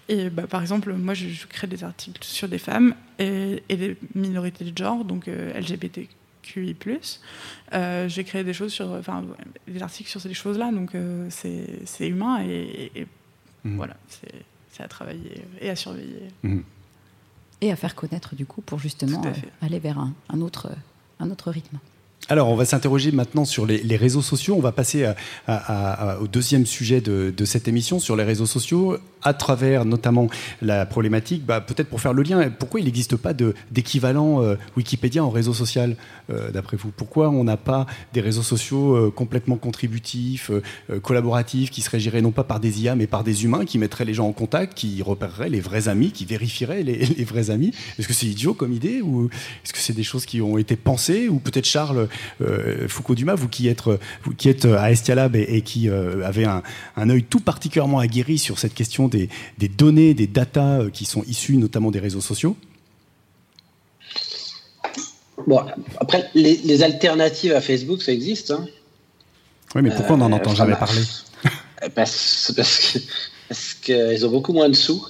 Et 0.08 0.30
par 0.30 0.60
exemple, 0.60 0.92
moi, 0.92 1.14
je, 1.14 1.46
crée 1.48 1.66
des 1.66 1.84
articles 1.84 2.22
sur 2.24 2.48
des 2.48 2.58
femmes 2.58 2.94
et, 3.18 3.62
et 3.68 3.76
des 3.76 3.96
minorités 4.14 4.64
de 4.64 4.76
genre, 4.76 5.04
donc 5.04 5.26
LGBT 5.26 6.08
QI+. 6.42 6.76
Euh, 7.72 8.08
j'ai 8.08 8.24
créé 8.24 8.44
des 8.44 8.52
choses 8.52 8.72
sur, 8.72 8.90
enfin, 8.92 9.24
des 9.66 9.82
articles 9.82 10.10
sur 10.10 10.20
ces 10.20 10.34
choses-là, 10.34 10.70
donc 10.72 10.94
euh, 10.94 11.28
c'est 11.30 12.08
humain 12.08 12.42
et, 12.42 13.06
mmh. 13.64 13.76
voilà, 13.76 13.96
c'est 14.08 14.82
à 14.82 14.88
travailler 14.88 15.42
et 15.60 15.70
à 15.70 15.76
surveiller. 15.76 16.28
Mmh. 16.42 16.60
Et 17.60 17.70
à 17.70 17.76
faire 17.76 17.94
connaître 17.94 18.34
du 18.34 18.44
coup 18.44 18.60
pour 18.60 18.80
justement 18.80 19.22
euh, 19.24 19.32
aller 19.60 19.78
vers 19.78 19.98
un, 19.98 20.12
un, 20.28 20.40
autre, 20.40 20.70
un 21.20 21.30
autre 21.30 21.50
rythme. 21.50 21.78
Alors, 22.28 22.48
on 22.48 22.56
va 22.56 22.64
s'interroger 22.64 23.12
maintenant 23.12 23.44
sur 23.44 23.66
les, 23.66 23.96
réseaux 23.96 24.22
sociaux. 24.22 24.54
On 24.56 24.60
va 24.60 24.70
passer 24.70 25.12
au 25.48 26.26
deuxième 26.28 26.66
sujet 26.66 27.00
de, 27.00 27.44
cette 27.44 27.66
émission 27.66 27.98
sur 27.98 28.14
les 28.14 28.22
réseaux 28.22 28.46
sociaux, 28.46 28.96
à 29.22 29.34
travers 29.34 29.84
notamment 29.84 30.28
la 30.60 30.86
problématique, 30.86 31.44
bah, 31.44 31.60
peut-être 31.60 31.88
pour 31.88 32.00
faire 32.00 32.12
le 32.12 32.22
lien, 32.22 32.50
pourquoi 32.50 32.80
il 32.80 32.86
n'existe 32.86 33.16
pas 33.16 33.32
d'équivalent 33.32 34.42
euh, 34.42 34.56
Wikipédia 34.76 35.24
en 35.24 35.30
réseau 35.30 35.54
social, 35.54 35.96
euh, 36.30 36.50
d'après 36.50 36.76
vous? 36.76 36.90
Pourquoi 36.90 37.30
on 37.30 37.44
n'a 37.44 37.56
pas 37.56 37.86
des 38.12 38.20
réseaux 38.20 38.42
sociaux 38.42 38.94
euh, 38.94 39.10
complètement 39.10 39.56
contributifs, 39.56 40.50
collaboratifs, 41.02 41.70
qui 41.70 41.82
seraient 41.82 42.00
gérés 42.00 42.22
non 42.22 42.30
pas 42.30 42.44
par 42.44 42.60
des 42.60 42.82
IA, 42.82 42.96
mais 42.96 43.06
par 43.06 43.24
des 43.24 43.44
humains, 43.44 43.64
qui 43.64 43.78
mettraient 43.78 44.04
les 44.04 44.14
gens 44.14 44.26
en 44.26 44.32
contact, 44.32 44.74
qui 44.74 45.02
repéreraient 45.02 45.50
les 45.50 45.60
vrais 45.60 45.88
amis, 45.88 46.12
qui 46.12 46.24
vérifieraient 46.24 46.82
les, 46.82 47.24
vrais 47.24 47.50
amis? 47.50 47.72
Est-ce 47.98 48.08
que 48.08 48.14
c'est 48.14 48.26
idiot 48.26 48.54
comme 48.54 48.72
idée, 48.72 49.00
ou 49.02 49.28
est-ce 49.64 49.72
que 49.72 49.78
c'est 49.78 49.92
des 49.92 50.02
choses 50.02 50.26
qui 50.26 50.40
ont 50.40 50.58
été 50.58 50.76
pensées, 50.76 51.28
ou 51.28 51.38
peut-être 51.38 51.66
Charles 51.66 52.08
Foucault-Dumas, 52.88 53.34
vous 53.34 53.48
qui 53.48 53.68
êtes, 53.68 53.82
qui 54.36 54.48
êtes 54.48 54.64
à 54.64 54.90
Estialab 54.90 55.36
et, 55.36 55.62
qui 55.62 55.88
avez 55.88 56.44
un, 56.44 56.62
un, 56.96 57.10
œil 57.10 57.22
tout 57.22 57.40
particulièrement 57.40 57.98
aguerri 57.98 58.38
sur 58.38 58.58
cette 58.58 58.74
question 58.74 59.08
des, 59.12 59.28
des 59.58 59.68
données, 59.68 60.14
des 60.14 60.26
datas 60.26 60.80
euh, 60.80 60.90
qui 60.90 61.04
sont 61.04 61.22
issues 61.24 61.56
notamment 61.56 61.90
des 61.90 62.00
réseaux 62.00 62.20
sociaux 62.20 62.56
Bon, 65.46 65.60
après, 65.98 66.30
les, 66.34 66.82
alternatives 66.82 67.52
à 67.52 67.60
Facebook, 67.60 68.02
ça 68.02 68.12
existe. 68.12 68.50
Hein. 68.52 68.66
Oui, 69.74 69.82
mais 69.82 69.90
pourquoi 69.90 70.14
on 70.14 70.18
n'en 70.18 70.32
entend 70.32 70.54
jamais 70.54 70.76
parler 70.76 71.00
parce, 71.94 72.52
parce 73.48 73.74
qu'ils 73.82 74.26
ont 74.26 74.30
beaucoup 74.30 74.52
moins 74.52 74.68
de 74.68 74.74
sous. 74.74 75.04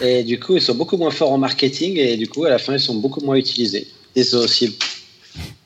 Et 0.00 0.24
du 0.24 0.40
coup, 0.40 0.56
ils 0.56 0.62
sont 0.62 0.74
beaucoup 0.74 0.96
moins 0.96 1.10
forts 1.10 1.32
en 1.32 1.38
marketing. 1.38 1.98
Et 1.98 2.16
du 2.16 2.28
coup, 2.28 2.44
à 2.44 2.50
la 2.50 2.58
fin, 2.58 2.74
ils 2.74 2.80
sont 2.80 2.94
beaucoup 2.94 3.20
moins 3.20 3.36
utilisés. 3.36 3.86
Ils 4.14 4.34
aussi 4.34 4.78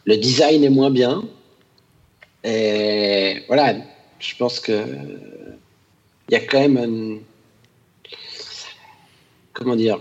le 0.05 0.17
design 0.17 0.65
est 0.65 0.71
moins 0.71 0.91
bien. 0.91 1.23
Et 2.43 3.43
voilà, 3.47 3.77
je 4.19 4.35
pense 4.37 4.59
que 4.59 4.85
il 6.29 6.33
y 6.33 6.37
a 6.37 6.41
quand 6.41 6.69
même 6.69 7.21
comment 9.59 9.77
dire 9.77 9.99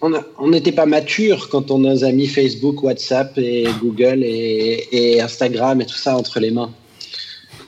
on 0.00 0.48
n'était 0.48 0.72
pas 0.72 0.86
mature 0.86 1.48
quand 1.50 1.70
on 1.70 1.84
a 1.84 2.12
mis 2.12 2.26
Facebook, 2.26 2.82
WhatsApp 2.82 3.36
et 3.36 3.66
Google 3.80 4.22
et, 4.24 5.20
Instagram 5.20 5.80
et 5.80 5.86
tout 5.86 5.96
ça 5.96 6.16
entre 6.16 6.40
les 6.40 6.50
mains. 6.50 6.72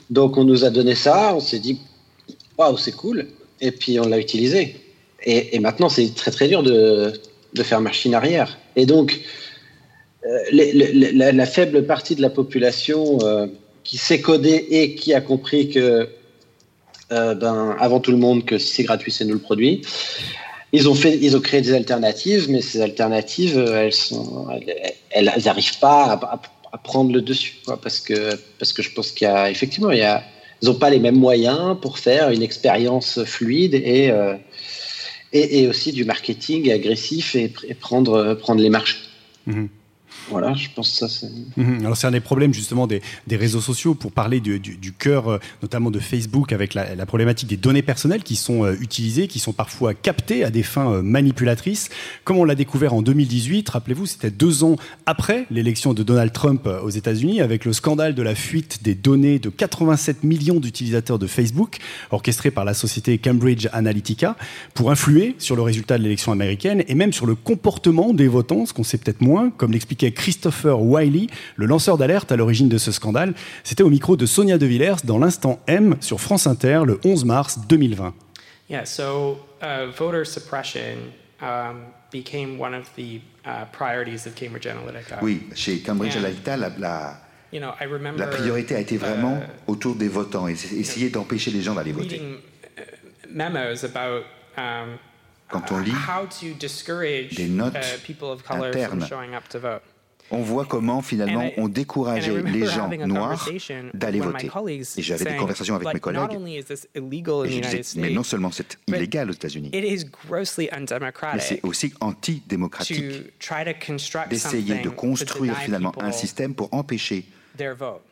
Donc 0.09 0.37
on 0.37 0.43
nous 0.43 0.65
a 0.65 0.69
donné 0.69 0.95
ça, 0.95 1.33
on 1.35 1.39
s'est 1.39 1.59
dit 1.59 1.79
waouh 2.57 2.77
c'est 2.77 2.95
cool 2.95 3.27
et 3.61 3.71
puis 3.71 3.99
on 3.99 4.07
l'a 4.07 4.17
utilisé. 4.17 4.75
Et, 5.25 5.59
maintenant 5.59 5.89
c'est 5.89 6.13
très 6.15 6.31
très 6.31 6.47
dur 6.47 6.63
de, 6.63 7.13
de 7.53 7.63
faire 7.63 7.81
machine 7.81 8.15
arrière. 8.15 8.57
Et 8.75 8.85
donc 8.85 9.21
euh, 10.25 10.39
la, 10.51 11.45
faible 11.45 11.85
partie 11.85 12.15
de 12.15 12.21
la 12.21 12.29
population 12.29 13.19
euh, 13.21 13.47
qui 13.83 13.97
s'est 13.97 14.21
codée 14.21 14.67
et 14.71 14.95
qui 14.95 15.13
a 15.13 15.21
compris 15.21 15.69
que, 15.69 16.07
euh, 17.13 17.35
ben, 17.35 17.75
avant 17.79 17.99
tout 17.99 18.11
le 18.11 18.17
monde, 18.17 18.45
que 18.45 18.57
si 18.57 18.73
c'est 18.73 18.83
gratuit, 18.83 19.11
c'est 19.11 19.25
nous 19.25 19.33
le 19.33 19.39
produit. 19.39 19.81
Ils 20.71 20.89
ont, 20.89 20.95
fait, 20.95 21.17
ils 21.21 21.37
ont 21.37 21.39
créé 21.39 21.61
des 21.61 21.73
alternatives, 21.73 22.49
mais 22.49 22.61
ces 22.61 22.81
alternatives, 22.81 23.57
elles 23.57 23.93
sont, 23.93 24.47
elles 25.11 25.31
n'arrivent 25.45 25.79
pas 25.79 26.19
à, 26.71 26.77
prendre 26.79 27.13
le 27.13 27.21
dessus, 27.21 27.57
parce 27.83 27.99
que, 27.99 28.35
parce 28.57 28.73
que 28.73 28.81
je 28.81 28.91
pense 28.91 29.11
qu'il 29.11 29.27
y 29.27 29.61
ils 30.61 30.69
n'ont 30.69 30.73
pas 30.73 30.89
les 30.89 30.99
mêmes 30.99 31.17
moyens 31.17 31.77
pour 31.79 31.99
faire 31.99 32.31
une 32.31 32.41
expérience 32.41 33.23
fluide 33.25 33.75
et, 33.75 34.11
et, 35.31 35.67
aussi 35.67 35.91
du 35.91 36.05
marketing 36.05 36.71
agressif 36.71 37.35
et, 37.35 37.53
prendre, 37.79 38.33
prendre 38.33 38.61
les 38.61 38.69
marchés. 38.71 38.97
Mmh. 39.45 39.65
Voilà, 40.29 40.53
je 40.53 40.69
pense 40.75 40.99
que 40.99 41.07
ça. 41.07 41.27
Mhm. 41.57 41.79
Alors 41.81 41.97
c'est 41.97 42.07
un 42.07 42.11
des 42.11 42.19
problèmes 42.19 42.53
justement 42.53 42.87
des, 42.87 43.01
réseaux 43.31 43.61
sociaux 43.61 43.93
pour 43.95 44.11
parler 44.11 44.39
du, 44.39 44.93
cœur, 44.97 45.27
euh, 45.27 45.39
notamment 45.61 45.91
de 45.91 45.99
Facebook, 45.99 46.53
avec 46.53 46.73
la, 46.73 46.95
la, 46.95 47.05
problématique 47.05 47.49
des 47.49 47.57
données 47.57 47.81
personnelles 47.81 48.23
qui 48.23 48.35
sont 48.35 48.63
euh, 48.63 48.75
utilisées, 48.79 49.27
qui 49.27 49.39
sont 49.39 49.53
parfois 49.53 49.93
captées 49.93 50.43
à 50.43 50.49
des 50.49 50.63
fins 50.63 50.91
euh, 50.91 51.01
manipulatrices. 51.01 51.89
Comme 52.23 52.37
on 52.37 52.45
l'a 52.45 52.55
découvert 52.55 52.93
en 52.93 53.01
2018, 53.01 53.69
rappelez-vous, 53.69 54.05
c'était 54.05 54.31
deux 54.31 54.63
ans 54.63 54.75
après 55.05 55.45
l'élection 55.51 55.93
de 55.93 56.03
Donald 56.03 56.31
Trump 56.31 56.67
aux 56.83 56.89
États-Unis, 56.89 57.41
avec 57.41 57.65
le 57.65 57.73
scandale 57.73 58.15
de 58.15 58.21
la 58.21 58.35
fuite 58.35 58.83
des 58.83 58.95
données 58.95 59.39
de 59.39 59.49
87 59.49 60.23
millions 60.23 60.59
d'utilisateurs 60.59 61.19
de 61.19 61.27
Facebook, 61.27 61.77
orchestré 62.11 62.51
par 62.51 62.65
la 62.65 62.73
société 62.73 63.17
Cambridge 63.17 63.67
Analytica, 63.73 64.35
pour 64.73 64.91
influer 64.91 65.35
sur 65.39 65.55
le 65.55 65.61
résultat 65.61 65.97
de 65.97 66.03
l'élection 66.03 66.31
américaine 66.31 66.83
et 66.87 66.95
même 66.95 67.13
sur 67.13 67.25
le 67.25 67.35
comportement 67.35 68.13
des 68.13 68.27
votants, 68.27 68.65
ce 68.65 68.73
qu'on 68.73 68.83
sait 68.83 68.97
peut-être 68.97 69.21
moins, 69.21 69.49
comme 69.49 69.71
l'expliquait 69.71 70.12
Christopher 70.13 70.81
Wiley, 70.81 71.27
le 71.55 71.65
lanceur 71.65 71.97
d'alerte 71.97 72.31
à 72.31 72.35
l'origine 72.35 72.69
de 72.69 72.77
ce 72.77 72.91
scandale. 72.91 73.33
C'était 73.63 73.83
au 73.83 73.89
micro 73.89 74.15
de 74.15 74.25
Sonia 74.25 74.57
De 74.57 74.65
Villers 74.65 75.03
dans 75.03 75.17
l'instant 75.17 75.59
M 75.67 75.95
sur 75.99 76.19
France 76.21 76.47
Inter 76.47 76.81
le 76.85 76.99
11 77.03 77.25
mars 77.25 77.59
2020. 77.67 78.13
Yeah, 78.69 78.85
so 78.85 79.39
uh, 79.61 79.91
voter 79.95 80.25
suppression 80.25 81.11
um, 81.41 81.87
became 82.11 82.59
one 82.59 82.73
of 82.73 82.89
the 82.95 83.21
uh, 83.45 83.65
priorities 83.71 84.25
of 84.25 84.35
Cambridge 84.35 84.65
Analytica. 84.67 85.19
Oui, 85.21 85.43
chez 85.53 85.79
Cambridge 85.79 86.15
Analytica, 86.15 86.55
la, 86.57 86.69
la, 86.77 87.17
you 87.51 87.59
know, 87.59 87.73
I 87.79 87.85
remember, 87.85 88.19
la 88.19 88.27
priorité 88.27 88.75
a 88.75 88.79
été 88.79 88.97
vraiment 88.97 89.37
uh, 89.37 89.71
autour 89.71 89.95
des 89.95 90.07
votants 90.07 90.47
et 90.47 90.53
essayer 90.53 91.09
d'empêcher 91.09 91.51
les 91.51 91.61
gens 91.61 91.75
d'aller 91.75 91.91
voter. 91.91 92.21
Memos 93.29 93.83
about 93.83 94.23
um, 94.57 94.97
quand 95.49 95.71
on 95.71 95.79
lit 95.79 95.93
des 97.35 97.47
notes 97.47 97.75
internes 98.49 99.05
on 100.33 100.41
voit 100.41 100.65
comment 100.65 101.01
finalement 101.01 101.49
on 101.57 101.67
décourageait 101.67 102.41
les 102.43 102.65
gens 102.65 102.89
noirs 102.89 103.47
d'aller 103.93 104.19
voter. 104.19 104.49
Et 104.97 105.01
j'avais 105.01 105.25
des 105.25 105.37
conversations 105.37 105.75
avec 105.75 105.93
mes 105.93 105.99
collègues. 105.99 106.31
Et 106.45 106.63
je 106.63 107.59
disais, 107.61 107.83
mais 107.97 108.09
non 108.09 108.23
seulement 108.23 108.51
c'est 108.51 108.77
illégal 108.87 109.29
aux 109.29 109.33
États-Unis, 109.33 109.71
mais 109.73 111.39
c'est 111.39 111.63
aussi 111.63 111.93
antidémocratique 112.01 113.03
d'essayer 114.29 114.79
de 114.79 114.89
construire 114.89 115.57
finalement 115.57 115.93
un 116.01 116.11
système 116.11 116.53
pour 116.53 116.73
empêcher 116.73 117.25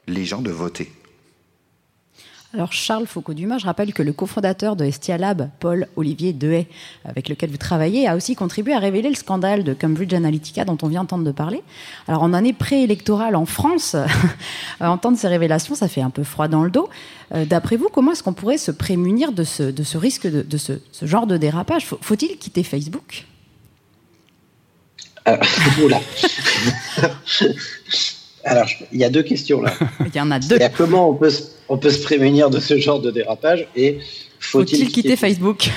les 0.08 0.26
gens 0.26 0.42
de 0.42 0.52
voter. 0.52 0.92
Alors 2.54 2.74
Charles 2.74 3.08
Foucault-Dumas, 3.08 3.60
je 3.60 3.66
rappelle 3.66 3.94
que 3.94 4.04
le 4.04 4.12
cofondateur 4.12 4.76
de 4.76 4.84
Estia 4.84 5.18
Lab, 5.18 5.50
Paul 5.62 5.88
Olivier 5.96 6.34
Dehaye, 6.34 6.68
avec 7.06 7.30
lequel 7.30 7.50
vous 7.50 7.58
travaillez, 7.58 8.10
a 8.10 8.16
aussi 8.18 8.36
contribué 8.36 8.74
à 8.74 8.80
révéler 8.80 9.08
le 9.08 9.16
scandale 9.16 9.64
de 9.64 9.74
Cambridge 9.74 10.14
Analytica 10.14 10.66
dont 10.66 10.78
on 10.82 10.88
vient 10.88 11.02
d'entendre 11.02 11.24
de 11.24 11.32
parler. 11.32 11.64
Alors 12.10 12.24
en 12.24 12.34
année 12.34 12.52
préélectorale 12.52 13.38
en 13.38 13.46
France, 13.46 13.96
entendre 14.82 15.18
ces 15.18 15.30
révélations, 15.30 15.76
ça 15.76 15.88
fait 15.88 16.02
un 16.02 16.10
peu 16.10 16.26
froid 16.26 16.50
dans 16.50 16.66
le 16.66 16.72
dos. 16.72 16.90
Euh, 17.34 17.46
d'après 17.46 17.78
vous, 17.78 17.88
comment 17.88 18.12
est-ce 18.12 18.24
qu'on 18.24 18.34
pourrait 18.34 18.58
se 18.58 18.72
prémunir 18.72 19.32
de 19.32 19.46
ce, 19.46 19.64
de 19.64 19.84
ce 19.84 19.98
risque, 19.98 20.28
de, 20.28 20.42
de 20.42 20.58
ce, 20.58 20.74
ce, 20.92 21.06
genre 21.06 21.28
de 21.28 21.38
dérapage? 21.38 21.86
Faut-il 21.86 22.38
quitter 22.38 22.64
Facebook? 22.64 23.28
Euh, 25.30 25.38
Alors, 28.44 28.68
il 28.92 29.00
y 29.00 29.04
a 29.04 29.10
deux 29.10 29.24
questions 29.24 29.62
là. 29.62 29.74
Il 30.06 30.16
y 30.16 30.22
en 30.22 30.32
a 30.32 30.40
deux. 30.40 30.56
Il 30.56 30.62
y 30.62 30.66
a 30.66 30.70
comment 30.70 31.10
on 31.10 31.14
peut, 31.14 31.30
se, 31.30 31.44
on 31.70 31.78
peut 31.78 31.90
se 31.90 32.02
prémunir 32.02 32.50
de 32.50 32.60
ce 32.60 32.78
genre 32.78 33.00
de 33.00 33.12
dérapage 33.12 33.68
et 33.76 34.00
faut-il 34.40 34.78
faut 34.78 34.86
quitter, 34.86 34.92
quitter, 34.92 35.16
Facebook 35.16 35.70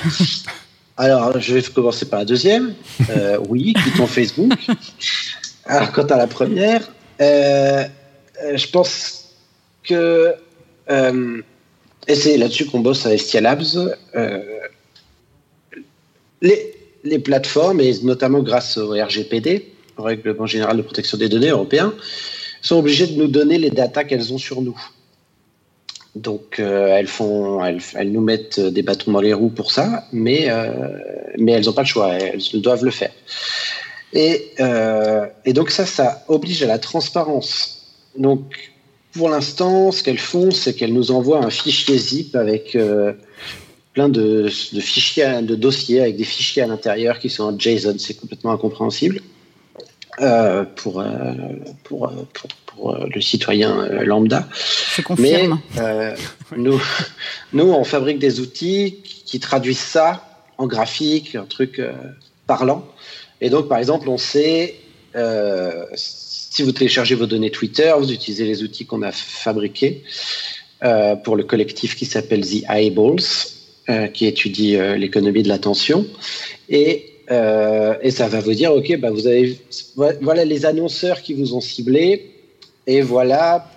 Alors, 0.97 1.39
je 1.39 1.53
vais 1.53 1.61
commencer 1.61 2.05
par 2.05 2.19
la 2.19 2.25
deuxième. 2.25 2.73
Euh, 3.09 3.37
oui, 3.49 3.73
quittons 3.83 4.07
Facebook. 4.07 4.53
Alors, 5.65 5.91
quant 5.91 6.05
à 6.05 6.17
la 6.17 6.27
première, 6.27 6.89
euh, 7.21 7.83
euh 8.43 8.57
je 8.57 8.67
pense 8.69 9.33
que 9.83 10.33
euh, 10.89 11.41
et 12.07 12.15
c'est 12.15 12.37
là-dessus 12.37 12.65
qu'on 12.65 12.79
bosse 12.79 13.05
à 13.05 13.13
Estia 13.13 13.41
Labs. 13.41 13.95
Les, 16.41 16.75
les 17.03 17.19
plateformes, 17.19 17.79
et 17.81 17.93
notamment 18.03 18.39
grâce 18.39 18.77
au 18.77 18.91
RGPD, 18.91 19.71
au 19.97 20.03
Règlement 20.03 20.45
général 20.45 20.77
de 20.77 20.81
protection 20.81 21.17
des 21.17 21.29
données 21.29 21.49
européen, 21.49 21.93
sont 22.65 22.77
obligées 22.77 23.07
de 23.07 23.15
nous 23.15 23.27
donner 23.27 23.57
les 23.57 23.69
datas 23.69 24.03
qu'elles 24.03 24.33
ont 24.33 24.37
sur 24.37 24.61
nous. 24.61 24.79
Donc 26.15 26.59
euh, 26.59 26.87
elles 26.87 27.07
font, 27.07 27.63
elles, 27.63 27.81
elles, 27.93 28.11
nous 28.11 28.21
mettent 28.21 28.59
des 28.59 28.81
bâtons 28.81 29.11
dans 29.11 29.21
les 29.21 29.33
roues 29.33 29.49
pour 29.49 29.71
ça, 29.71 30.07
mais 30.11 30.49
euh, 30.49 30.71
mais 31.37 31.51
elles 31.51 31.65
n'ont 31.65 31.73
pas 31.73 31.81
le 31.81 31.87
choix, 31.87 32.13
elles 32.13 32.61
doivent 32.61 32.85
le 32.85 32.91
faire. 32.91 33.11
Et, 34.13 34.51
euh, 34.61 35.27
et 35.43 35.51
donc 35.51 35.71
ça, 35.71 35.85
ça 35.85 36.23
oblige 36.27 36.63
à 36.63 36.67
la 36.67 36.79
transparence. 36.79 37.97
Donc 38.17 38.71
pour 39.11 39.29
l'instant, 39.29 39.91
ce 39.91 40.01
qu'elles 40.03 40.17
font, 40.17 40.51
c'est 40.51 40.73
qu'elles 40.73 40.93
nous 40.93 41.11
envoient 41.11 41.43
un 41.43 41.49
fichier 41.49 41.97
zip 41.97 42.35
avec 42.35 42.77
plein 43.93 44.09
de, 44.09 44.49
de, 44.73 44.79
fichiers, 44.79 45.41
de 45.41 45.55
dossiers 45.55 46.01
avec 46.01 46.15
des 46.15 46.23
fichiers 46.23 46.63
à 46.63 46.67
l'intérieur 46.67 47.19
qui 47.19 47.29
sont 47.29 47.43
en 47.43 47.59
JSON. 47.59 47.97
C'est 47.99 48.15
complètement 48.15 48.51
incompréhensible. 48.53 49.21
Euh, 50.21 50.63
pour, 50.63 51.01
euh, 51.01 51.05
pour, 51.83 52.09
pour, 52.33 52.49
pour, 52.65 52.97
le 53.13 53.19
citoyen 53.19 53.85
lambda. 54.03 54.47
Je 54.95 55.01
confirme. 55.01 55.59
Mais 55.75 56.13
nous, 56.57 56.81
nous, 57.51 57.65
on 57.65 57.83
fabrique 57.83 58.19
des 58.19 58.39
outils 58.39 58.99
qui 59.25 59.41
traduisent 59.41 59.77
ça 59.77 60.25
en 60.57 60.67
graphique, 60.67 61.35
un 61.35 61.43
truc 61.43 61.81
parlant. 62.47 62.87
Et 63.41 63.49
donc, 63.49 63.67
par 63.67 63.77
exemple, 63.77 64.07
on 64.07 64.17
sait, 64.17 64.75
si 65.95 66.63
vous 66.63 66.71
téléchargez 66.71 67.15
vos 67.15 67.25
données 67.25 67.51
Twitter, 67.51 67.93
vous 67.97 68.11
utilisez 68.11 68.45
les 68.45 68.63
outils 68.63 68.85
qu'on 68.85 69.01
a 69.01 69.11
fabriqués 69.11 70.03
pour 71.25 71.35
le 71.35 71.43
collectif 71.43 71.95
qui 71.95 72.05
s'appelle 72.05 72.45
The 72.45 72.63
Eyeballs, 72.69 74.11
qui 74.13 74.27
étudie 74.27 74.77
l'économie 74.97 75.43
de 75.43 75.49
l'attention. 75.49 76.05
Et 76.69 77.14
euh, 77.31 77.95
et 78.01 78.11
ça 78.11 78.27
va 78.27 78.39
vous 78.39 78.53
dire, 78.53 78.73
OK, 78.73 78.95
bah 78.99 79.09
vous 79.09 79.27
avez, 79.27 79.59
voilà 80.21 80.45
les 80.45 80.65
annonceurs 80.65 81.21
qui 81.21 81.33
vous 81.33 81.55
ont 81.55 81.61
ciblé 81.61 82.31
et 82.87 83.01
voilà 83.01 83.69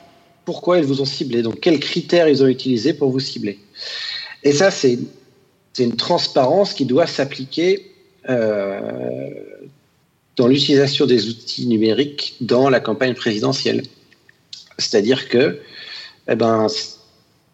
pourquoi 0.45 0.79
ils 0.79 0.85
vous 0.85 1.01
ont 1.01 1.07
ciblé. 1.07 1.43
Donc, 1.43 1.61
quels 1.61 1.81
critères 1.81 2.29
ils 2.29 2.43
ont 2.43 2.47
utilisés 2.47 2.95
pour 2.95 3.11
vous 3.11 3.21
cibler. 3.21 3.59
Et 4.45 4.53
ça, 4.53 4.71
c'est 4.71 4.99
une 5.79 5.97
transparence 5.97 6.75
qui 6.75 6.85
doit 6.85 7.07
s'appliquer 7.07 7.91
euh, 8.29 8.81
dans 10.37 10.47
l'utilisation 10.47 11.07
des 11.07 11.29
outils 11.29 11.67
numériques 11.67 12.37
dans 12.41 12.69
la 12.69 12.81
campagne 12.81 13.15
présidentielle. 13.15 13.83
C'est-à-dire 14.79 15.29
que 15.29 15.61
eh 16.29 16.35
ben, 16.35 16.67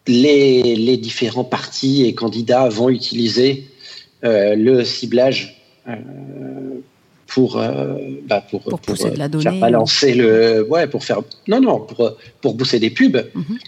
les, 0.07 0.97
différents 0.97 1.43
partis 1.43 2.05
et 2.05 2.13
candidats 2.13 2.69
vont 2.69 2.89
utiliser 2.89 3.67
euh, 4.23 4.55
le 4.55 4.83
ciblage 4.83 5.54
pour, 7.27 7.57
euh, 7.57 7.95
bah 8.27 8.43
pour, 8.49 8.61
pour, 8.61 8.79
pour 8.79 8.95
de 8.95 9.17
la 9.17 9.25
euh, 9.25 9.39
faire 9.41 9.59
balancer 9.59 10.13
le. 10.13 10.65
Ouais, 10.69 10.87
pour 10.87 11.03
faire. 11.03 11.21
Non, 11.47 11.59
non, 11.59 11.79
pour, 11.79 12.17
pour 12.41 12.53
bousser 12.55 12.79
des 12.79 12.89
pubs, 12.89 13.17
mm 13.33 13.41
-hmm. 13.41 13.59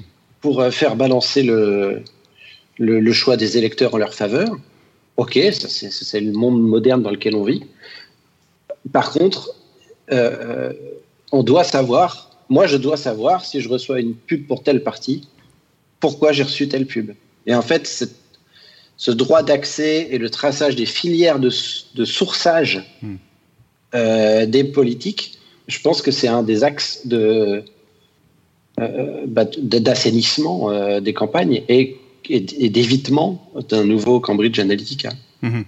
pour 0.41 0.56
faire 0.71 0.95
balancer 0.95 1.43
le, 1.43 2.01
le, 2.77 2.99
le, 2.99 3.13
choix 3.13 3.36
des 3.38 3.58
électeurs 3.58 3.93
en 3.95 3.97
leur 3.97 4.13
faveur. 4.13 4.49
Ok, 5.17 5.34
c'est 5.51 6.21
le 6.30 6.32
monde 6.32 6.62
moderne 6.62 7.01
dans 7.01 7.13
lequel 7.17 7.34
on 7.36 7.43
vit. 7.51 7.63
Par 8.91 9.08
contre, 9.12 9.41
euh, 10.12 10.71
on 11.32 11.43
doit 11.43 11.63
savoir, 11.63 12.10
moi 12.49 12.65
je 12.67 12.77
dois 12.77 12.97
savoir 12.97 13.43
si 13.43 13.60
je 13.63 13.67
reçois 13.75 13.99
une 13.99 14.15
pub 14.27 14.41
pour 14.47 14.60
telle 14.63 14.82
partie, 14.84 15.19
pourquoi 15.99 16.32
j'ai 16.36 16.43
reçu 16.43 16.67
telle 16.67 16.86
pub. 16.86 17.08
Et 17.47 17.53
en 17.56 17.65
fait, 17.69 17.88
cette 17.88 18.15
ce 18.98 19.12
droit 19.12 19.44
d'accès 19.44 20.08
et 20.12 20.18
le 20.18 20.30
traçage 20.30 20.76
des 20.76 20.88
filières 20.88 21.40
de, 21.40 21.52
de 21.96 22.06
sourçage 22.06 22.84
mmh. 23.02 23.16
euh, 23.96 24.46
des 24.46 24.64
politiques, 24.64 25.38
je 25.68 25.80
pense 25.82 26.02
que 26.02 26.12
c'est 26.12 26.28
un 26.28 26.44
des 26.44 26.64
axes 26.64 27.06
de, 27.06 27.64
euh, 28.80 29.26
bah, 29.28 29.46
d'assainissement 29.60 30.72
euh, 30.72 31.00
des 31.00 31.14
campagnes 31.14 31.64
et, 31.70 31.98
et, 32.30 32.70
d'évitement 32.70 33.52
d'un 33.70 33.84
nouveau 33.86 34.20
Cambridge 34.20 34.60
Analytica. 34.60 35.10
Mmh. 35.42 35.62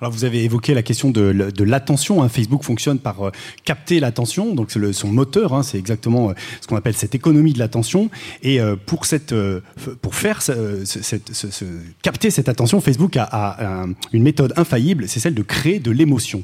Alors 0.00 0.12
vous 0.12 0.24
avez 0.24 0.44
évoqué 0.44 0.74
la 0.74 0.82
question 0.82 1.10
de, 1.10 1.32
de 1.32 1.64
l'attention. 1.64 2.22
Hein. 2.22 2.28
Facebook 2.28 2.62
fonctionne 2.62 2.98
par 2.98 3.26
euh, 3.26 3.30
capter 3.64 3.98
l'attention, 3.98 4.54
donc 4.54 4.70
c'est 4.70 4.92
son 4.92 5.08
moteur. 5.08 5.54
Hein, 5.54 5.62
c'est 5.62 5.78
exactement 5.78 6.30
euh, 6.30 6.34
ce 6.60 6.66
qu'on 6.66 6.76
appelle 6.76 6.94
cette 6.94 7.14
économie 7.14 7.52
de 7.52 7.58
l'attention. 7.58 8.10
Et 8.42 8.60
euh, 8.60 8.76
pour 8.76 9.06
cette, 9.06 9.32
euh, 9.32 9.60
pour 10.02 10.14
faire 10.14 10.42
ce, 10.42 10.84
cette, 10.84 11.32
ce, 11.32 11.50
ce, 11.50 11.64
capter 12.02 12.30
cette 12.30 12.48
attention, 12.48 12.80
Facebook 12.80 13.16
a, 13.16 13.24
a, 13.24 13.82
a 13.82 13.86
une 14.12 14.22
méthode 14.22 14.52
infaillible, 14.56 15.08
c'est 15.08 15.20
celle 15.20 15.34
de 15.34 15.42
créer 15.42 15.78
de 15.78 15.90
l'émotion. 15.90 16.42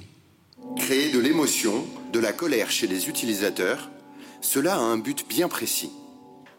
Créer 0.77 1.13
de 1.13 1.19
l'émotion, 1.19 1.85
de 2.13 2.19
la 2.19 2.33
colère 2.33 2.71
chez 2.71 2.87
les 2.87 3.09
utilisateurs, 3.09 3.91
cela 4.41 4.75
a 4.75 4.79
un 4.79 4.97
but 4.97 5.27
bien 5.29 5.49
précis. 5.49 5.91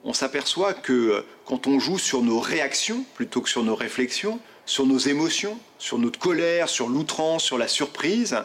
On 0.04 0.14
s'aperçoit 0.14 0.74
que 0.74 1.26
quand 1.46 1.66
on 1.66 1.80
joue 1.80 1.98
sur 1.98 2.22
nos 2.22 2.40
réactions 2.40 3.06
plutôt 3.16 3.42
que 3.42 3.50
sur 3.50 3.64
nos 3.64 3.76
réflexions, 3.76 4.40
sur 4.66 4.86
nos 4.86 4.98
émotions, 4.98 5.58
sur 5.78 5.98
notre 5.98 6.20
colère, 6.20 6.70
sur 6.70 6.88
l'outrance, 6.88 7.44
sur 7.44 7.58
la 7.58 7.68
surprise, 7.68 8.38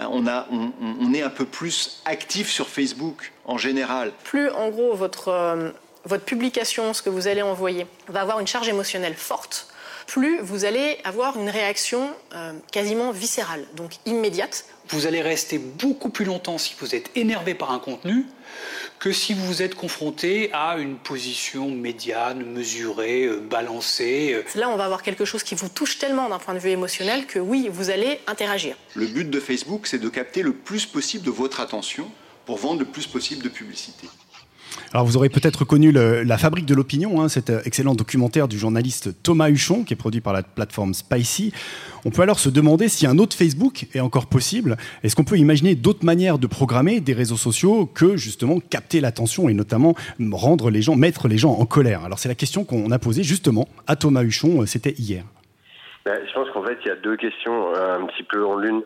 on, 0.00 0.26
a, 0.26 0.46
on, 0.50 1.14
est 1.14 1.22
un 1.22 1.30
peu 1.30 1.44
plus 1.44 2.00
actif 2.04 2.50
sur 2.50 2.68
Facebook 2.68 3.32
en 3.44 3.58
général. 3.58 4.12
Plus 4.24 4.50
en 4.50 4.70
gros 4.70 4.94
votre, 4.94 5.28
euh, 5.28 5.70
votre 6.04 6.24
publication, 6.24 6.92
ce 6.94 7.02
que 7.02 7.10
vous 7.10 7.28
allez 7.28 7.42
envoyer, 7.42 7.86
va 8.08 8.22
avoir 8.22 8.40
une 8.40 8.46
charge 8.46 8.68
émotionnelle 8.68 9.14
forte, 9.14 9.68
plus 10.06 10.40
vous 10.40 10.64
allez 10.64 10.98
avoir 11.04 11.38
une 11.38 11.48
réaction 11.48 12.10
euh, 12.34 12.52
quasiment 12.72 13.10
viscérale, 13.10 13.64
donc 13.76 13.92
immédiate. 14.06 14.64
Vous 14.88 15.06
allez 15.06 15.22
rester 15.22 15.58
beaucoup 15.58 16.10
plus 16.10 16.24
longtemps 16.24 16.58
si 16.58 16.74
vous 16.78 16.94
êtes 16.94 17.10
énervé 17.16 17.54
par 17.54 17.72
un 17.72 17.78
contenu 17.78 18.26
que 18.98 19.12
si 19.12 19.34
vous 19.34 19.62
êtes 19.62 19.74
confronté 19.74 20.50
à 20.52 20.76
une 20.78 20.96
position 20.96 21.70
médiane, 21.70 22.44
mesurée, 22.44 23.24
euh, 23.24 23.38
balancée. 23.38 24.32
Euh. 24.34 24.58
Là, 24.58 24.68
on 24.68 24.76
va 24.76 24.84
avoir 24.84 25.02
quelque 25.02 25.24
chose 25.24 25.42
qui 25.42 25.54
vous 25.54 25.68
touche 25.68 25.98
tellement 25.98 26.28
d'un 26.28 26.38
point 26.38 26.54
de 26.54 26.58
vue 26.58 26.70
émotionnel 26.70 27.26
que 27.26 27.38
oui, 27.38 27.68
vous 27.70 27.90
allez 27.90 28.20
interagir. 28.26 28.76
Le 28.94 29.06
but 29.06 29.28
de 29.28 29.40
Facebook, 29.40 29.86
c'est 29.86 29.98
de 29.98 30.08
capter 30.08 30.42
le 30.42 30.52
plus 30.52 30.86
possible 30.86 31.24
de 31.24 31.30
votre 31.30 31.60
attention 31.60 32.10
pour 32.46 32.58
vendre 32.58 32.80
le 32.80 32.86
plus 32.86 33.06
possible 33.06 33.42
de 33.42 33.48
publicité. 33.48 34.08
Alors 34.94 35.06
vous 35.06 35.16
aurez 35.16 35.28
peut-être 35.28 35.64
connu 35.64 35.90
La 35.90 36.38
Fabrique 36.38 36.66
de 36.66 36.74
l'opinion, 36.76 37.20
hein, 37.20 37.28
cet 37.28 37.50
euh, 37.50 37.60
excellent 37.64 37.96
documentaire 37.96 38.46
du 38.46 38.56
journaliste 38.56 39.10
Thomas 39.24 39.50
Huchon, 39.50 39.82
qui 39.82 39.92
est 39.92 39.96
produit 39.96 40.20
par 40.20 40.32
la 40.32 40.44
plateforme 40.44 40.94
Spicy. 40.94 41.52
On 42.04 42.10
peut 42.10 42.22
alors 42.22 42.38
se 42.38 42.48
demander 42.48 42.86
si 42.88 43.04
un 43.04 43.18
autre 43.18 43.36
Facebook 43.36 43.86
est 43.92 43.98
encore 43.98 44.26
possible. 44.26 44.76
Est-ce 45.02 45.16
qu'on 45.16 45.24
peut 45.24 45.36
imaginer 45.36 45.74
d'autres 45.74 46.04
manières 46.04 46.38
de 46.38 46.46
programmer 46.46 47.00
des 47.00 47.12
réseaux 47.12 47.36
sociaux 47.36 47.86
que 47.86 48.16
justement 48.16 48.60
capter 48.60 49.00
l'attention 49.00 49.48
et 49.48 49.54
notamment 49.54 49.96
rendre 50.30 50.70
les 50.70 50.80
gens, 50.80 50.94
mettre 50.94 51.26
les 51.26 51.38
gens 51.38 51.54
en 51.54 51.66
colère? 51.66 52.04
Alors 52.04 52.20
c'est 52.20 52.28
la 52.28 52.36
question 52.36 52.62
qu'on 52.62 52.92
a 52.92 52.98
posée 53.00 53.24
justement 53.24 53.66
à 53.88 53.96
Thomas 53.96 54.22
Huchon, 54.22 54.62
euh, 54.62 54.66
c'était 54.66 54.94
hier. 54.96 55.24
Ben, 56.04 56.20
je 56.24 56.32
pense 56.34 56.48
qu'en 56.52 56.62
fait, 56.62 56.78
il 56.84 56.88
y 56.88 56.92
a 56.92 56.96
deux 56.96 57.16
questions 57.16 57.74
euh, 57.74 57.98
un 57.98 58.06
petit 58.06 58.22
peu 58.22 58.46
en 58.46 58.56
l'une. 58.58 58.82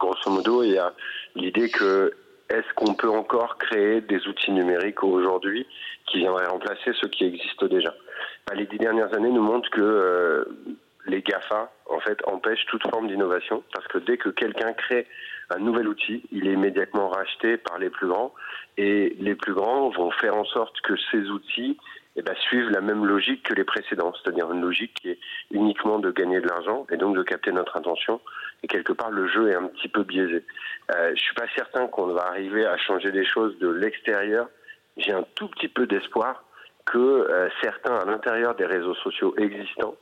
grosso 0.00 0.32
modo, 0.32 0.64
il 0.64 0.72
y 0.72 0.78
a 0.78 0.92
l'idée 1.36 1.70
que 1.70 2.12
est-ce 2.50 2.72
qu'on 2.74 2.94
peut 2.94 3.10
encore 3.10 3.58
créer 3.58 4.00
des 4.00 4.26
outils 4.26 4.52
numériques 4.52 5.02
aujourd'hui 5.02 5.66
qui 6.06 6.18
viendraient 6.18 6.46
remplacer 6.46 6.92
ceux 7.00 7.08
qui 7.08 7.24
existent 7.24 7.66
déjà? 7.66 7.94
Bah, 8.46 8.54
Les 8.54 8.66
dix 8.66 8.78
dernières 8.78 9.12
années 9.14 9.30
nous 9.30 9.42
montrent 9.42 9.70
que 9.70 9.80
euh, 9.80 10.44
les 11.06 11.22
GAFA, 11.22 11.70
en 11.86 12.00
fait, 12.00 12.18
empêchent 12.26 12.66
toute 12.66 12.88
forme 12.88 13.08
d'innovation 13.08 13.62
parce 13.74 13.86
que 13.88 13.98
dès 13.98 14.16
que 14.16 14.30
quelqu'un 14.30 14.72
crée 14.72 15.06
un 15.50 15.58
nouvel 15.58 15.88
outil, 15.88 16.22
il 16.30 16.46
est 16.46 16.52
immédiatement 16.52 17.08
racheté 17.08 17.56
par 17.56 17.78
les 17.78 17.90
plus 17.90 18.06
grands 18.06 18.34
et 18.76 19.16
les 19.18 19.34
plus 19.34 19.54
grands 19.54 19.88
vont 19.90 20.10
faire 20.10 20.36
en 20.36 20.44
sorte 20.44 20.80
que 20.82 20.94
ces 21.10 21.30
outils 21.30 21.78
eh 22.16 22.22
ben, 22.22 22.34
suivent 22.36 22.70
la 22.70 22.80
même 22.80 23.04
logique 23.04 23.44
que 23.44 23.54
les 23.54 23.64
précédents, 23.64 24.12
c'est-à-dire 24.12 24.50
une 24.52 24.60
logique 24.60 24.92
qui 25.00 25.10
est 25.10 25.18
uniquement 25.50 25.98
de 25.98 26.10
gagner 26.10 26.40
de 26.40 26.48
l'argent 26.48 26.86
et 26.90 26.96
donc 26.96 27.16
de 27.16 27.22
capter 27.22 27.52
notre 27.52 27.76
attention. 27.76 28.20
Et 28.62 28.66
quelque 28.66 28.92
part, 28.92 29.10
le 29.10 29.28
jeu 29.28 29.50
est 29.50 29.54
un 29.54 29.68
petit 29.68 29.88
peu 29.88 30.02
biaisé. 30.02 30.44
Euh, 30.94 31.12
je 31.14 31.20
suis 31.20 31.34
pas 31.34 31.46
certain 31.54 31.86
qu'on 31.86 32.06
va 32.06 32.26
arriver 32.26 32.66
à 32.66 32.76
changer 32.76 33.10
les 33.10 33.24
choses 33.24 33.56
de 33.58 33.68
l'extérieur. 33.68 34.48
J'ai 34.96 35.12
un 35.12 35.24
tout 35.34 35.48
petit 35.48 35.68
peu 35.68 35.86
d'espoir 35.86 36.44
que 36.86 36.98
euh, 36.98 37.48
certains 37.62 37.94
à 37.94 38.04
l'intérieur 38.04 38.54
des 38.54 38.64
réseaux 38.66 38.94
sociaux 38.94 39.34
existants 39.38 39.94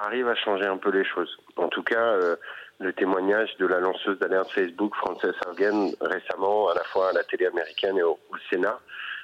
arrivent 0.00 0.28
à 0.28 0.34
changer 0.34 0.66
un 0.66 0.78
peu 0.78 0.90
les 0.90 1.04
choses. 1.04 1.36
En 1.56 1.68
tout 1.68 1.82
cas, 1.82 2.02
euh, 2.02 2.36
le 2.80 2.92
témoignage 2.92 3.56
de 3.58 3.66
la 3.66 3.78
lanceuse 3.78 4.18
d'alerte 4.18 4.50
Facebook, 4.50 4.94
Frances 4.96 5.24
Haugen, 5.46 5.92
récemment, 6.00 6.70
à 6.70 6.74
la 6.74 6.84
fois 6.84 7.10
à 7.10 7.12
la 7.12 7.22
télé 7.24 7.46
américaine 7.46 7.98
et 7.98 8.02
au, 8.02 8.18
au 8.30 8.36
Sénat, 8.50 8.80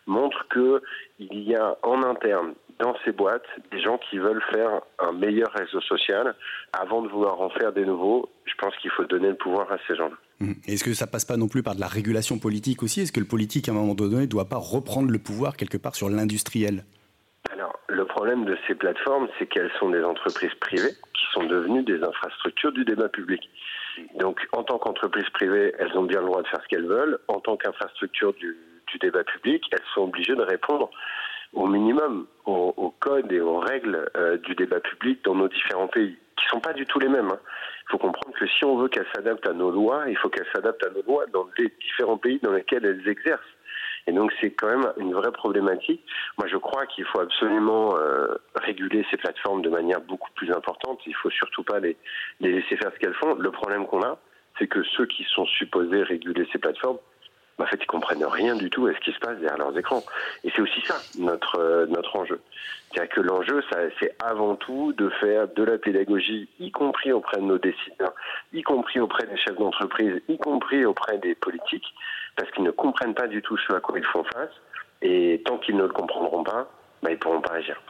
montre 0.08 0.46
que 0.48 0.82
il 1.18 1.42
y 1.42 1.54
a 1.54 1.76
en 1.82 2.02
interne 2.02 2.54
dans 2.80 2.94
ces 3.04 3.12
boîtes 3.12 3.46
des 3.70 3.80
gens 3.80 3.98
qui 3.98 4.18
veulent 4.18 4.42
faire 4.52 4.80
un 4.98 5.12
meilleur 5.12 5.50
réseau 5.52 5.80
social 5.80 6.34
avant 6.72 7.02
de 7.02 7.08
vouloir 7.08 7.40
en 7.40 7.50
faire 7.50 7.72
des 7.72 7.84
nouveaux. 7.84 8.28
Je 8.44 8.54
pense 8.54 8.74
qu'il 8.76 8.90
faut 8.90 9.04
donner 9.04 9.28
le 9.28 9.36
pouvoir 9.36 9.70
à 9.72 9.78
ces 9.86 9.96
gens-là. 9.96 10.16
Mmh. 10.40 10.52
Est-ce 10.66 10.84
que 10.84 10.94
ça 10.94 11.06
passe 11.06 11.24
pas 11.24 11.36
non 11.36 11.48
plus 11.48 11.62
par 11.62 11.74
de 11.74 11.80
la 11.80 11.88
régulation 11.88 12.38
politique 12.38 12.82
aussi? 12.82 13.00
Est-ce 13.00 13.12
que 13.12 13.20
le 13.20 13.26
politique, 13.26 13.68
à 13.68 13.72
un 13.72 13.74
moment 13.74 13.94
donné, 13.94 14.22
ne 14.22 14.26
doit 14.26 14.48
pas 14.48 14.56
reprendre 14.56 15.10
le 15.10 15.18
pouvoir 15.18 15.56
quelque 15.56 15.76
part 15.76 15.96
sur 15.96 16.08
l'industriel? 16.08 16.84
Alors, 17.52 17.78
le 17.88 18.04
problème 18.04 18.44
de 18.44 18.56
ces 18.66 18.74
plateformes, 18.74 19.28
c'est 19.38 19.46
qu'elles 19.46 19.72
sont 19.80 19.90
des 19.90 20.02
entreprises 20.02 20.54
privées 20.60 20.92
qui 21.14 21.24
sont 21.32 21.44
devenues 21.44 21.82
des 21.82 22.02
infrastructures 22.02 22.72
du 22.72 22.84
débat 22.84 23.08
public. 23.08 23.40
Donc, 24.20 24.46
en 24.52 24.62
tant 24.62 24.78
qu'entreprise 24.78 25.28
privée, 25.30 25.72
elles 25.78 25.96
ont 25.96 26.04
bien 26.04 26.20
le 26.20 26.26
droit 26.26 26.42
de 26.42 26.46
faire 26.46 26.60
ce 26.62 26.68
qu'elles 26.68 26.86
veulent. 26.86 27.18
En 27.26 27.40
tant 27.40 27.56
qu'infrastructure 27.56 28.32
du, 28.34 28.56
du 28.92 28.98
débat 28.98 29.24
public, 29.24 29.64
elles 29.72 29.82
sont 29.94 30.02
obligées 30.02 30.34
de 30.34 30.42
répondre 30.42 30.90
au 31.54 31.66
minimum 31.66 32.26
aux, 32.44 32.94
codes 33.00 33.30
et 33.32 33.40
aux 33.40 33.58
règles 33.58 34.10
euh, 34.16 34.36
du 34.38 34.54
débat 34.54 34.80
public 34.80 35.22
dans 35.24 35.34
nos 35.34 35.48
différents 35.48 35.88
pays, 35.88 36.16
qui 36.36 36.44
ne 36.46 36.50
sont 36.50 36.60
pas 36.60 36.72
du 36.72 36.86
tout 36.86 36.98
les 36.98 37.08
mêmes. 37.08 37.30
Hein. 37.30 37.38
Il 37.88 37.92
faut 37.92 37.98
comprendre 37.98 38.36
que 38.38 38.46
si 38.46 38.64
on 38.64 38.76
veut 38.76 38.88
qu'elles 38.88 39.06
s'adaptent 39.14 39.46
à 39.46 39.52
nos 39.52 39.70
lois, 39.70 40.04
il 40.08 40.16
faut 40.16 40.28
qu'elles 40.28 40.48
s'adaptent 40.54 40.84
à 40.84 40.90
nos 40.90 41.02
lois 41.02 41.26
dans 41.26 41.48
les 41.58 41.72
différents 41.80 42.18
pays 42.18 42.38
dans 42.42 42.52
lesquels 42.52 42.84
elles 42.84 43.08
exercent. 43.08 43.40
Et 44.06 44.12
donc 44.12 44.32
c'est 44.40 44.50
quand 44.52 44.68
même 44.68 44.92
une 44.96 45.12
vraie 45.12 45.32
problématique. 45.32 46.02
Moi 46.38 46.48
je 46.48 46.56
crois 46.56 46.86
qu'il 46.86 47.04
faut 47.04 47.20
absolument 47.20 47.96
euh, 47.98 48.36
réguler 48.54 49.04
ces 49.10 49.18
plateformes 49.18 49.60
de 49.60 49.68
manière 49.68 50.00
beaucoup 50.00 50.30
plus 50.34 50.50
importante. 50.50 51.00
Il 51.06 51.14
faut 51.14 51.30
surtout 51.30 51.62
pas 51.62 51.78
les 51.78 51.96
laisser 52.40 52.76
faire 52.76 52.90
ce 52.94 52.98
qu'elles 52.98 53.14
font. 53.14 53.34
Le 53.34 53.50
problème 53.50 53.86
qu'on 53.86 54.02
a, 54.02 54.18
c'est 54.58 54.66
que 54.66 54.82
ceux 54.96 55.06
qui 55.06 55.24
sont 55.24 55.44
supposés 55.44 56.02
réguler 56.02 56.48
ces 56.52 56.58
plateformes 56.58 56.98
en 57.58 57.66
fait, 57.66 57.78
ils 57.80 57.86
comprennent 57.86 58.24
rien 58.24 58.54
du 58.54 58.70
tout 58.70 58.86
à 58.86 58.94
ce 58.94 59.00
qui 59.00 59.12
se 59.12 59.18
passe 59.18 59.38
derrière 59.38 59.58
leurs 59.58 59.76
écrans. 59.76 60.02
Et 60.44 60.50
c'est 60.54 60.62
aussi 60.62 60.80
ça 60.82 60.96
notre 61.18 61.58
euh, 61.58 61.86
notre 61.86 62.16
enjeu. 62.16 62.40
C'est-à-dire 62.90 63.14
que 63.14 63.20
l'enjeu, 63.20 63.62
c'est 64.00 64.16
avant 64.24 64.56
tout 64.56 64.92
de 64.94 65.10
faire 65.20 65.46
de 65.48 65.62
la 65.62 65.76
pédagogie, 65.76 66.48
y 66.58 66.70
compris 66.70 67.12
auprès 67.12 67.36
de 67.36 67.42
nos 67.42 67.58
décideurs, 67.58 68.14
y 68.52 68.62
compris 68.62 68.98
auprès 68.98 69.26
des 69.26 69.36
chefs 69.36 69.58
d'entreprise, 69.58 70.22
y 70.28 70.38
compris 70.38 70.86
auprès 70.86 71.18
des 71.18 71.34
politiques, 71.34 71.94
parce 72.36 72.50
qu'ils 72.52 72.64
ne 72.64 72.70
comprennent 72.70 73.14
pas 73.14 73.26
du 73.26 73.42
tout 73.42 73.58
ce 73.58 73.74
à 73.74 73.80
quoi 73.80 73.98
ils 73.98 74.04
font 74.06 74.24
face. 74.24 74.52
Et 75.02 75.42
tant 75.44 75.58
qu'ils 75.58 75.76
ne 75.76 75.82
le 75.82 75.90
comprendront 75.90 76.42
pas, 76.42 76.68
bah, 77.02 77.10
ils 77.10 77.14
ne 77.14 77.18
pourront 77.18 77.40
pas 77.40 77.54
agir. 77.54 77.80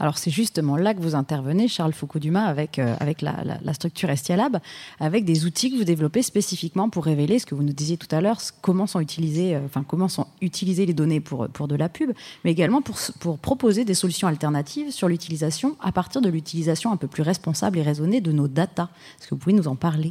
Alors 0.00 0.16
c'est 0.16 0.30
justement 0.30 0.76
là 0.76 0.94
que 0.94 1.00
vous 1.00 1.14
intervenez, 1.14 1.68
Charles 1.68 1.92
Foucault-Dumas, 1.92 2.46
avec, 2.46 2.78
euh, 2.78 2.96
avec 3.00 3.20
la, 3.20 3.34
structure 3.74 4.08
Estialab, 4.08 4.58
avec 4.98 5.26
des 5.26 5.44
outils 5.44 5.70
que 5.70 5.76
vous 5.76 5.84
développez 5.84 6.22
spécifiquement 6.22 6.88
pour 6.88 7.04
révéler 7.04 7.38
ce 7.38 7.44
que 7.44 7.54
vous 7.54 7.62
nous 7.62 7.74
disiez 7.74 7.98
tout 7.98 8.08
à 8.10 8.22
l'heure, 8.22 8.40
comment 8.62 8.86
sont 8.86 9.00
utilisées, 9.00 9.54
euh, 9.54 9.60
enfin 9.66 9.84
comment 9.86 10.08
sont 10.08 10.26
utilisées 10.40 10.86
les 10.86 10.94
données 10.94 11.20
pour, 11.20 11.48
pour 11.48 11.68
de 11.68 11.76
la 11.76 11.90
pub, 11.90 12.12
mais 12.44 12.50
également 12.50 12.80
pour, 12.80 12.96
pour 13.20 13.38
proposer 13.38 13.84
des 13.84 13.94
solutions 13.94 14.26
alternatives 14.26 14.90
sur 14.90 15.06
l'utilisation 15.06 15.76
à 15.80 15.92
partir 15.92 16.22
de 16.22 16.30
l'utilisation 16.30 16.90
un 16.90 16.96
peu 16.96 17.06
plus 17.06 17.22
responsable 17.22 17.78
et 17.78 17.82
raisonnée 17.82 18.22
de 18.22 18.32
nos 18.32 18.48
datas. 18.48 18.88
Est-ce 19.18 19.28
que 19.28 19.34
vous 19.34 19.38
pouvez 19.38 19.54
nous 19.54 19.68
en 19.68 19.76
parler? 19.76 20.10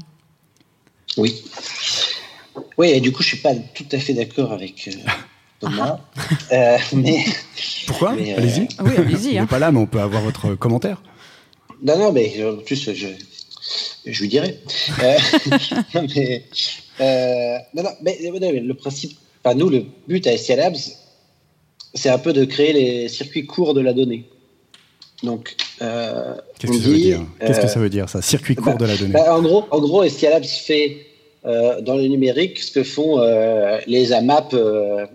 Oui. 1.18 1.44
Oui, 2.78 2.90
et 2.90 3.02
du 3.02 3.12
coup, 3.12 3.24
je 3.24 3.30
suis 3.30 3.38
pas 3.38 3.56
tout 3.56 3.88
à 3.92 3.98
fait 3.98 4.14
d'accord 4.14 4.54
avec 4.54 4.88
euh, 4.88 4.92
Thomas. 5.60 6.00
Euh, 6.52 6.78
mais, 6.94 7.26
Pourquoi 7.88 8.14
euh, 8.14 8.38
Allez-y. 8.38 8.68
Ah 8.78 8.84
oui, 8.86 8.92
allez-y. 8.98 9.34
n'est 9.34 9.40
hein. 9.40 9.46
pas 9.46 9.60
là, 9.60 9.72
mais 9.72 9.80
on 9.80 9.86
peut 9.86 10.00
avoir 10.00 10.22
votre 10.22 10.56
commentaire. 10.56 11.02
Non, 11.84 11.98
non, 11.98 12.12
mais 12.12 12.34
euh, 12.40 12.56
en 12.56 12.58
plus, 12.58 12.92
je, 12.94 13.08
je 14.06 14.22
lui 14.22 14.30
dirai. 14.30 14.60
non, 15.94 16.04
mais, 16.14 16.44
non, 17.74 17.84
non, 17.84 17.90
mais, 18.02 18.60
le 18.60 18.74
principe, 18.74 19.18
enfin, 19.44 19.56
nous, 19.56 19.70
le 19.70 19.86
but 20.08 20.26
à 20.28 20.38
SCA 20.38 20.56
Labs, 20.56 20.78
c'est 21.94 22.10
un 22.10 22.20
peu 22.20 22.34
de 22.34 22.46
créer 22.46 22.74
les 22.74 23.10
circuits 23.10 23.46
courts 23.46 23.74
de 23.74 23.82
la 23.82 23.94
donnée. 23.94 24.26
Donc, 25.24 25.58
qu'est-ce 25.80 26.72
que, 26.72 26.80
ça 26.80 26.90
veut 26.90 26.98
dire? 26.98 27.22
Qu'est-ce 27.40 27.60
que 27.60 27.68
ça 27.68 27.80
veut 27.80 27.90
dire, 27.90 28.08
ça? 28.10 28.22
Circuit 28.22 28.56
court 28.56 28.78
de 28.78 28.86
la 28.86 28.96
donnée 28.96 29.12
bah, 29.12 29.36
En 29.36 29.42
gros, 29.42 29.66
en 29.72 29.80
gros 29.80 30.04
Labs 30.04 30.46
fait 30.46 31.06
dans 31.44 31.96
le 31.96 32.08
numérique 32.08 32.60
ce 32.60 32.72
que 32.72 32.84
font 32.84 33.20
les 33.88 34.14
AMAP 34.14 34.54
euh, 34.54 35.06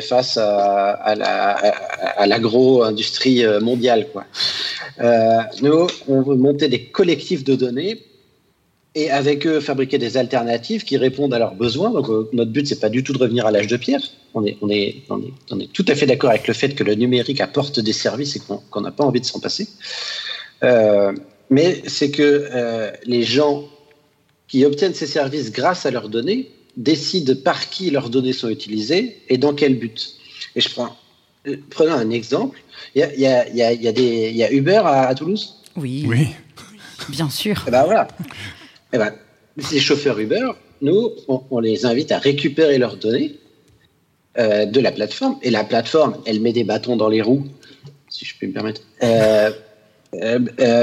face 0.00 0.36
à, 0.36 0.92
à 2.16 2.26
l'agro-industrie 2.26 3.44
euh, 3.44 3.60
mondiale. 3.60 4.08
Quoi. 4.12 4.24
Euh, 5.00 5.38
nous, 5.62 5.86
on 6.08 6.22
veut 6.22 6.36
monter 6.36 6.68
des 6.68 6.84
collectifs 6.84 7.44
de 7.44 7.54
données 7.54 8.02
et 8.94 9.10
avec 9.10 9.46
eux 9.46 9.60
fabriquer 9.60 9.98
des 9.98 10.16
alternatives 10.16 10.84
qui 10.84 10.96
répondent 10.96 11.34
à 11.34 11.38
leurs 11.38 11.54
besoins. 11.54 11.90
Donc, 11.90 12.08
notre 12.32 12.50
but, 12.50 12.66
c'est 12.66 12.80
pas 12.80 12.88
du 12.88 13.02
tout 13.02 13.12
de 13.12 13.18
revenir 13.18 13.46
à 13.46 13.50
l'âge 13.50 13.66
de 13.66 13.76
pierre. 13.76 14.00
On 14.34 14.44
est, 14.44 14.56
on 14.62 14.70
est, 14.70 15.02
on 15.10 15.60
est, 15.60 15.72
tout 15.72 15.84
à 15.88 15.94
fait 15.94 16.06
d'accord 16.06 16.30
avec 16.30 16.46
le 16.46 16.54
fait 16.54 16.74
que 16.74 16.84
le 16.84 16.94
numérique 16.94 17.40
apporte 17.40 17.80
des 17.80 17.92
services 17.92 18.36
et 18.36 18.40
qu'on 18.70 18.80
n'a 18.80 18.92
pas 18.92 19.04
envie 19.04 19.20
de 19.20 19.26
s'en 19.26 19.40
passer. 19.40 19.68
Euh, 20.62 21.12
mais 21.50 21.82
c'est 21.86 22.10
que 22.10 22.48
euh, 22.52 22.90
les 23.04 23.22
gens 23.22 23.64
qui 24.48 24.64
obtiennent 24.64 24.94
ces 24.94 25.06
services 25.06 25.50
grâce 25.50 25.86
à 25.86 25.90
leurs 25.90 26.08
données 26.08 26.50
décide 26.76 27.42
par 27.42 27.68
qui 27.70 27.90
leurs 27.90 28.10
données 28.10 28.32
sont 28.32 28.48
utilisées 28.48 29.20
et 29.28 29.38
dans 29.38 29.54
quel 29.54 29.78
but. 29.78 30.14
Et 30.56 30.60
je 30.60 30.70
prends, 30.70 30.96
euh, 31.46 31.56
prenons 31.70 31.92
un 31.92 32.10
exemple. 32.10 32.60
Il 32.94 33.00
y 33.00 33.02
a, 33.02 33.14
y, 33.14 33.26
a, 33.26 33.48
y, 33.48 33.62
a, 33.62 33.72
y, 33.72 33.88
a 33.88 33.92
des, 33.92 34.30
y 34.30 34.42
a 34.42 34.52
Uber 34.52 34.82
à, 34.84 35.14
Toulouse? 35.14 35.56
Oui. 35.76 36.04
Oui. 36.06 36.28
Bien 37.08 37.28
sûr. 37.28 37.56
Et 37.58 37.64
eh 37.68 37.70
ben 37.70 37.84
voilà. 37.84 38.08
Et 38.20 38.94
eh 38.94 38.98
ben, 38.98 39.14
ces 39.58 39.80
chauffeurs 39.80 40.18
Uber, 40.18 40.50
nous, 40.80 41.10
on, 41.28 41.60
les 41.60 41.86
invite 41.86 42.12
à 42.12 42.18
récupérer 42.18 42.78
leurs 42.78 42.96
données 42.96 43.36
euh, 44.38 44.66
de 44.66 44.80
la 44.80 44.92
plateforme. 44.92 45.38
Et 45.42 45.50
la 45.50 45.64
plateforme, 45.64 46.16
elle 46.26 46.40
met 46.40 46.52
des 46.52 46.64
bâtons 46.64 46.96
dans 46.96 47.08
les 47.08 47.22
roues, 47.22 47.46
si 48.08 48.24
je 48.24 48.34
peux 48.38 48.46
me 48.46 48.52
permettre, 48.52 48.82
euh, 49.02 49.50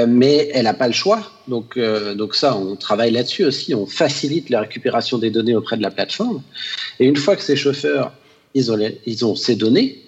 mais 0.08 0.50
elle 0.52 0.64
n'a 0.64 0.74
pas 0.74 0.86
le 0.86 0.92
choix. 0.92 1.22
Donc, 1.48 1.78
donc 2.16 2.34
ça, 2.34 2.56
on 2.56 2.76
travaille 2.76 3.10
là-dessus 3.12 3.44
aussi. 3.44 3.74
On 3.74 3.86
facilite 3.86 4.50
la 4.50 4.60
récupération 4.60 5.18
des 5.18 5.30
données 5.30 5.56
auprès 5.56 5.76
de 5.76 5.82
la 5.82 5.90
plateforme. 5.90 6.42
Et 7.00 7.06
une 7.06 7.16
fois 7.16 7.36
que 7.36 7.42
ces 7.42 7.56
chauffeurs, 7.56 8.12
ils 8.54 8.70
ont, 8.70 8.78
ils 9.06 9.24
ont 9.24 9.34
ces 9.34 9.56
données, 9.56 10.02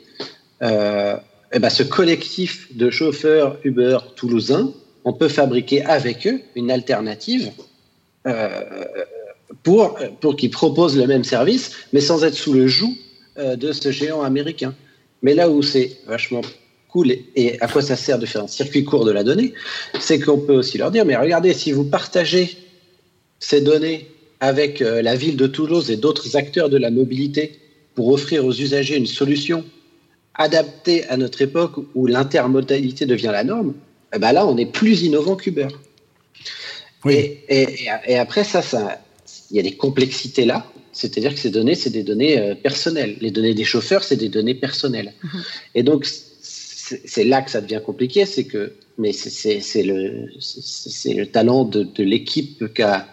eh 0.62 1.58
ben, 1.58 1.70
ce 1.70 1.82
collectif 1.82 2.74
de 2.76 2.90
chauffeurs 2.90 3.58
Uber 3.64 3.98
toulousains, 4.16 4.72
on 5.04 5.12
peut 5.12 5.28
fabriquer 5.28 5.84
avec 5.84 6.26
eux 6.26 6.40
une 6.54 6.70
alternative 6.70 7.50
pour, 9.62 9.98
pour 10.20 10.36
qu'ils 10.36 10.50
proposent 10.50 10.96
le 10.96 11.06
même 11.06 11.24
service, 11.24 11.72
mais 11.92 12.00
sans 12.00 12.24
être 12.24 12.34
sous 12.34 12.52
le 12.52 12.66
joug 12.66 12.94
euh, 13.38 13.56
de 13.56 13.72
ce 13.72 13.90
géant 13.90 14.22
américain. 14.22 14.74
Mais 15.22 15.34
là 15.34 15.48
où 15.48 15.62
c'est 15.62 15.96
vachement 16.06 16.42
cool 16.94 17.10
et, 17.34 17.60
à 17.60 17.66
quoi 17.66 17.82
ça 17.82 17.96
sert 17.96 18.20
de 18.20 18.26
faire 18.26 18.44
un 18.44 18.46
circuit 18.46 18.84
court 18.84 19.04
de 19.04 19.10
la 19.10 19.24
donnée, 19.24 19.52
c'est 19.98 20.20
qu'on 20.20 20.38
peut 20.38 20.54
aussi 20.54 20.78
leur 20.78 20.92
dire, 20.92 21.04
mais 21.04 21.16
regardez, 21.16 21.52
si 21.52 21.72
vous 21.72 21.84
partagez 21.84 22.56
ces 23.40 23.60
données 23.60 24.08
avec 24.38 24.80
euh, 24.80 25.02
la 25.02 25.16
ville 25.16 25.36
de 25.36 25.48
Toulouse 25.48 25.90
et 25.90 25.96
d'autres 25.96 26.36
acteurs 26.36 26.68
de 26.68 26.76
la 26.76 26.92
mobilité 26.92 27.58
pour 27.96 28.08
offrir 28.12 28.46
aux 28.46 28.52
usagers 28.52 28.96
une 28.96 29.06
solution 29.06 29.64
adaptée 30.36 31.04
à 31.08 31.16
notre 31.16 31.42
époque 31.42 31.74
où 31.96 32.06
l'intermodalité 32.06 33.06
devient 33.06 33.32
la 33.32 33.42
norme, 33.42 33.74
eh 34.14 34.20
ben 34.20 34.32
là, 34.32 34.46
on 34.46 34.56
est 34.56 34.70
plus 34.80 35.02
innovant 35.02 35.34
qu'Uber. 35.34 35.68
Et, 37.10 37.40
et, 37.48 37.88
et, 38.06 38.18
après, 38.18 38.44
ça, 38.44 38.62
ça, 38.62 39.00
il 39.50 39.56
y 39.56 39.60
a 39.60 39.62
des 39.62 39.76
complexités 39.76 40.44
là. 40.44 40.64
C'est-à-dire 40.92 41.34
que 41.34 41.40
ces 41.40 41.50
données, 41.50 41.74
c'est 41.74 41.90
des 41.90 42.04
données 42.04 42.38
euh, 42.38 42.54
personnelles. 42.54 43.16
Les 43.20 43.32
données 43.32 43.52
des 43.52 43.64
chauffeurs, 43.64 44.04
c'est 44.04 44.16
des 44.16 44.28
données 44.28 44.54
personnelles. 44.54 45.12
Mhm. 45.24 45.42
Et 45.74 45.82
donc, 45.82 46.06
c'est 47.04 47.24
là 47.24 47.42
que 47.42 47.50
ça 47.50 47.60
devient 47.60 47.80
compliqué. 47.84 48.26
C'est 48.26 48.44
que, 48.44 48.72
mais 48.98 49.12
c'est 49.12 49.82
le, 49.82 50.26
le 50.26 51.24
talent 51.24 51.64
de, 51.64 52.02
l'équipe 52.02 52.72
qu'a 52.74 53.06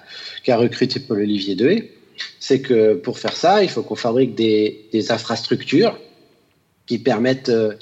qu 0.43 0.51
recruté 0.53 0.99
Paul-Olivier 0.99 1.55
Dehé. 1.55 1.91
C'est 2.39 2.61
que 2.61 2.93
pour 2.93 3.17
faire 3.17 3.35
ça, 3.35 3.63
il 3.63 3.69
faut 3.69 3.81
qu'on 3.81 3.95
fabrique 3.95 4.35
des, 4.35 5.11
infrastructures 5.11 5.97
qui 6.85 6.99
permettent 6.99 7.49
euh, 7.49 7.73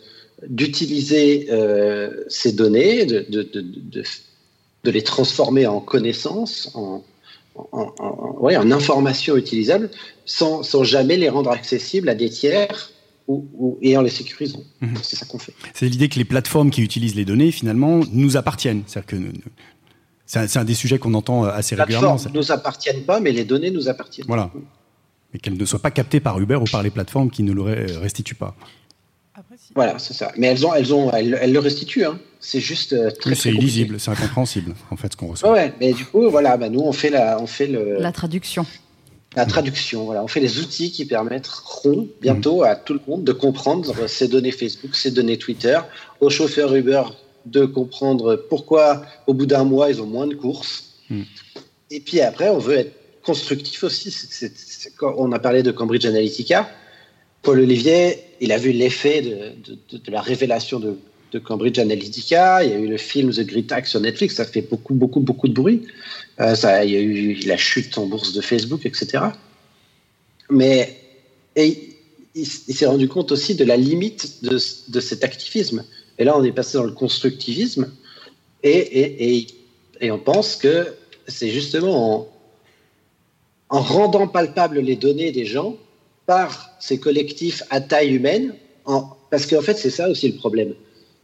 d'utiliser 0.47 1.47
euh, 1.49 2.23
ces 2.29 2.53
données, 2.53 3.05
de, 3.05 3.23
les 4.85 5.01
transformer 5.01 5.67
en 5.67 5.81
connaissances, 5.81 6.71
en, 6.73 7.03
en, 7.55 7.93
en, 7.99 8.71
informations 8.71 9.35
utilisables 9.35 9.89
sans, 10.25 10.83
jamais 10.83 11.17
les 11.17 11.29
rendre 11.29 11.51
accessibles 11.51 12.09
à 12.09 12.15
des 12.15 12.29
tiers 12.29 12.91
ou, 13.30 13.47
ou 13.53 13.77
et 13.82 13.95
en 13.95 14.01
les 14.01 14.09
sécurisant. 14.09 14.63
Mhm. 14.82 14.95
C'est 15.01 15.15
ça 15.15 15.25
qu'on 15.25 15.39
fait. 15.39 15.53
C'est 15.73 15.88
l'idée 15.88 16.09
que 16.09 16.17
les 16.17 16.25
plateformes 16.25 16.71
qui 16.71 16.82
utilisent 16.82 17.15
les 17.15 17.25
données, 17.25 17.51
finalement, 17.51 18.01
nous 18.11 18.36
appartiennent. 18.36 18.84
C'est-à-dire 18.88 19.07
que 19.07 19.15
c'est 20.25 20.57
un, 20.57 20.65
des 20.65 20.73
sujets 20.73 20.99
qu'on 20.99 21.13
entend 21.13 21.45
euh, 21.45 21.49
assez 21.49 21.75
régulièrement. 21.75 22.07
Les 22.07 22.13
plateformes 22.15 22.34
ne 22.34 22.39
nous 22.39 22.51
appartiennent 22.51 23.03
pas, 23.03 23.19
mais 23.19 23.32
les 23.32 23.45
données 23.45 23.71
nous 23.71 23.88
appartiennent. 23.88 24.27
Voilà. 24.27 24.51
Mais 25.32 25.39
qu'elles 25.39 25.57
ne 25.57 25.65
soient 25.65 25.82
pas 25.82 25.91
captées 25.91 26.19
par 26.19 26.39
Uber 26.39 26.55
ou 26.55 26.65
par 26.65 26.82
les 26.82 26.89
plateformes 26.89 27.30
qui 27.30 27.43
ne 27.43 27.53
le 27.53 27.61
restituent 27.99 28.36
pas. 28.36 28.55
Voilà, 29.75 29.99
c'est 29.99 30.13
ça. 30.13 30.32
Mais 30.38 30.47
elles, 30.47 30.65
ont, 30.65 30.73
elles, 30.73 30.93
ont, 30.93 31.11
elles, 31.11 31.53
le 31.53 31.59
restituent. 31.59 32.05
Hein. 32.05 32.19
C'est 32.39 32.59
juste. 32.59 32.93
Euh, 32.93 33.11
très, 33.11 33.36
c'est 33.36 33.51
illisible, 33.51 33.99
c'est 33.99 34.11
incompréhensible, 34.11 34.73
en 34.89 34.97
fait, 34.97 35.11
ce 35.11 35.17
qu'on 35.17 35.27
reçoit. 35.27 35.51
Ouais, 35.51 35.73
mais 35.80 35.93
du 35.93 36.05
coup, 36.05 36.30
voilà, 36.30 36.57
bah, 36.57 36.69
nous, 36.69 36.82
on 36.82 36.91
fait, 36.91 37.09
la, 37.09 37.39
on 37.39 37.45
fait 37.45 37.67
le. 37.67 37.97
La 37.99 38.11
traduction. 38.11 38.65
La 39.36 39.45
traduction, 39.45 40.05
voilà. 40.05 40.23
On 40.23 40.27
fait 40.27 40.39
les 40.39 40.59
outils 40.59 40.91
qui 40.91 41.05
permettront 41.05 42.07
bientôt 42.19 42.63
à 42.63 42.75
tout 42.75 42.93
le 42.93 43.01
monde 43.07 43.23
de 43.23 43.32
comprendre 43.32 44.07
ces 44.07 44.27
données 44.27 44.51
Facebook, 44.51 44.95
ces 44.95 45.11
données 45.11 45.38
Twitter, 45.38 45.80
aux 46.19 46.30
chauffeurs 46.30 46.73
Uber 46.75 47.03
de 47.45 47.65
comprendre 47.65 48.36
pourquoi, 48.49 49.03
au 49.27 49.34
bout 49.34 49.45
d'un 49.45 49.63
mois, 49.63 49.89
ils 49.89 50.01
ont 50.01 50.07
moins 50.07 50.27
de 50.27 50.36
courses. 50.36 50.95
Hmm. 51.09 51.23
Et 51.91 51.99
puis 51.99 52.21
après, 52.21 52.49
on 52.49 52.57
veut 52.57 52.77
être 52.77 52.93
constructif 53.23 53.84
aussi. 53.84 54.13
on 55.01 55.32
a 55.32 55.39
parlé 55.39 55.63
de 55.63 55.71
Cambridge 55.71 56.05
Analytica. 56.05 56.69
Paul 57.41 57.59
Olivier, 57.59 58.19
il 58.41 58.51
a 58.51 58.57
vu 58.57 58.71
l'effet 58.71 59.21
de, 59.21 60.11
la 60.11 60.21
révélation 60.21 60.80
de, 60.80 60.97
Cambridge 61.38 61.77
Analytica. 61.77 62.63
Il 62.63 62.71
y 62.71 62.73
a 62.73 62.80
eu 62.80 62.88
le 62.88 62.97
film 62.97 63.32
The 63.32 63.41
Great 63.41 63.71
Hack 63.71 63.86
sur 63.86 63.99
Netflix. 63.99 64.36
Ça 64.36 64.45
fait 64.45 64.63
beaucoup, 64.63 64.95
beaucoup, 64.95 65.19
beaucoup 65.19 65.47
de 65.47 65.53
bruit. 65.53 65.84
Euh, 66.39 66.55
ça, 66.55 66.84
il 66.84 66.91
y 66.91 66.95
a 66.95 66.99
eu 66.99 67.34
la 67.45 67.57
chute 67.57 67.97
en 67.97 68.07
bourse 68.07 68.34
de 68.34 68.41
Facebook, 68.41 68.86
etc. 68.86 69.25
Mais 70.49 70.97
et 71.55 71.95
il, 72.36 72.45
s'est 72.45 72.86
rendu 72.86 73.07
compte 73.07 73.32
aussi 73.32 73.55
de 73.55 73.65
la 73.65 73.77
limite 73.77 74.43
de, 74.43 74.57
cet 74.99 75.23
activisme. 75.23 75.84
Et 76.17 76.23
là, 76.23 76.38
on 76.38 76.43
est 76.43 76.51
passé 76.51 76.77
dans 76.77 76.84
le 76.84 76.91
constructivisme. 76.91 77.91
Et, 78.63 79.47
et, 80.01 80.11
on 80.11 80.19
pense 80.19 80.55
que 80.55 80.95
c'est 81.27 81.49
justement 81.49 82.19
en, 82.19 82.27
en 83.69 83.82
rendant 83.82 84.27
palpables 84.27 84.80
les 84.80 84.95
données 84.95 85.32
des 85.32 85.45
gens 85.45 85.77
par 86.25 86.71
ces 86.80 86.99
collectifs 86.99 87.63
à 87.69 87.82
taille 87.82 88.15
humaine, 88.15 88.53
parce 89.30 89.45
qu'en 89.45 89.61
fait, 89.61 89.75
c'est 89.75 89.89
ça 89.89 90.09
aussi 90.09 90.30
le 90.30 90.38
problème. 90.38 90.73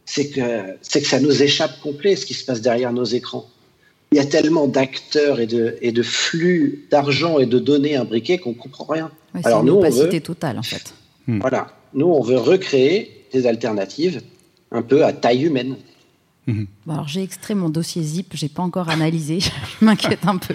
C'est 0.06 0.30
que, 0.30 0.40
c'est 0.82 1.02
que 1.02 1.08
ça 1.08 1.20
nous 1.20 1.42
échappe 1.42 1.80
complet 1.80 2.16
ce 2.16 2.24
qui 2.24 2.34
se 2.34 2.44
passe 2.44 2.60
derrière 2.60 2.92
nos 2.92 3.04
écrans. 3.04 3.46
Il 4.12 4.18
y 4.18 4.20
a 4.20 4.24
tellement 4.24 4.68
d'acteurs 4.68 5.40
et 5.40 5.46
de, 5.46 5.76
et 5.82 5.90
de 5.90 6.02
flux 6.02 6.86
d'argent 6.90 7.38
et 7.40 7.46
de 7.46 7.58
données 7.58 7.96
imbriquées 7.96 8.38
qu'on 8.38 8.50
ne 8.50 8.54
comprend 8.54 8.84
rien. 8.84 9.10
Alors 9.44 9.64
nous, 9.64 9.74
on 9.74 9.90
veut, 9.90 10.20
totale, 10.20 10.58
en 10.58 10.62
fait. 10.62 10.94
Hmm. 11.26 11.40
Voilà. 11.40 11.66
Nous, 11.92 12.06
on 12.06 12.22
veut 12.22 12.38
recréer 12.38 13.26
des 13.32 13.46
alternatives 13.46 14.22
un 14.70 14.82
peu 14.82 15.04
à 15.04 15.12
taille 15.12 15.44
humaine. 15.44 15.76
Hmm. 16.48 16.66
alors 16.88 17.08
j'ai 17.08 17.24
extrait 17.24 17.56
mon 17.56 17.68
dossier 17.68 18.04
zip, 18.04 18.28
j'ai 18.34 18.48
pas 18.48 18.62
encore 18.62 18.88
analysé, 18.88 19.40
je 19.80 19.84
m'inquiète 19.84 20.24
un 20.28 20.36
peu. 20.36 20.54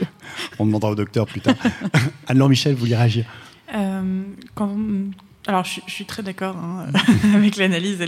On 0.58 0.66
demandera 0.66 0.91
au 0.91 0.95
docteur 0.95 1.26
plus 1.26 1.41
tard. 1.41 1.56
Anne-Laure 2.28 2.47
Michel, 2.47 2.76
vous 2.76 2.80
voulez 2.80 2.95
réagir? 2.95 3.26
Euh, 3.76 4.22
quand, 4.56 4.74
alors, 5.48 5.66
je, 5.66 5.80
suis 5.88 6.06
très 6.06 6.22
d'accord 6.22 6.56
hein, 6.56 6.86
avec 7.36 7.58
l'analyse 7.58 8.00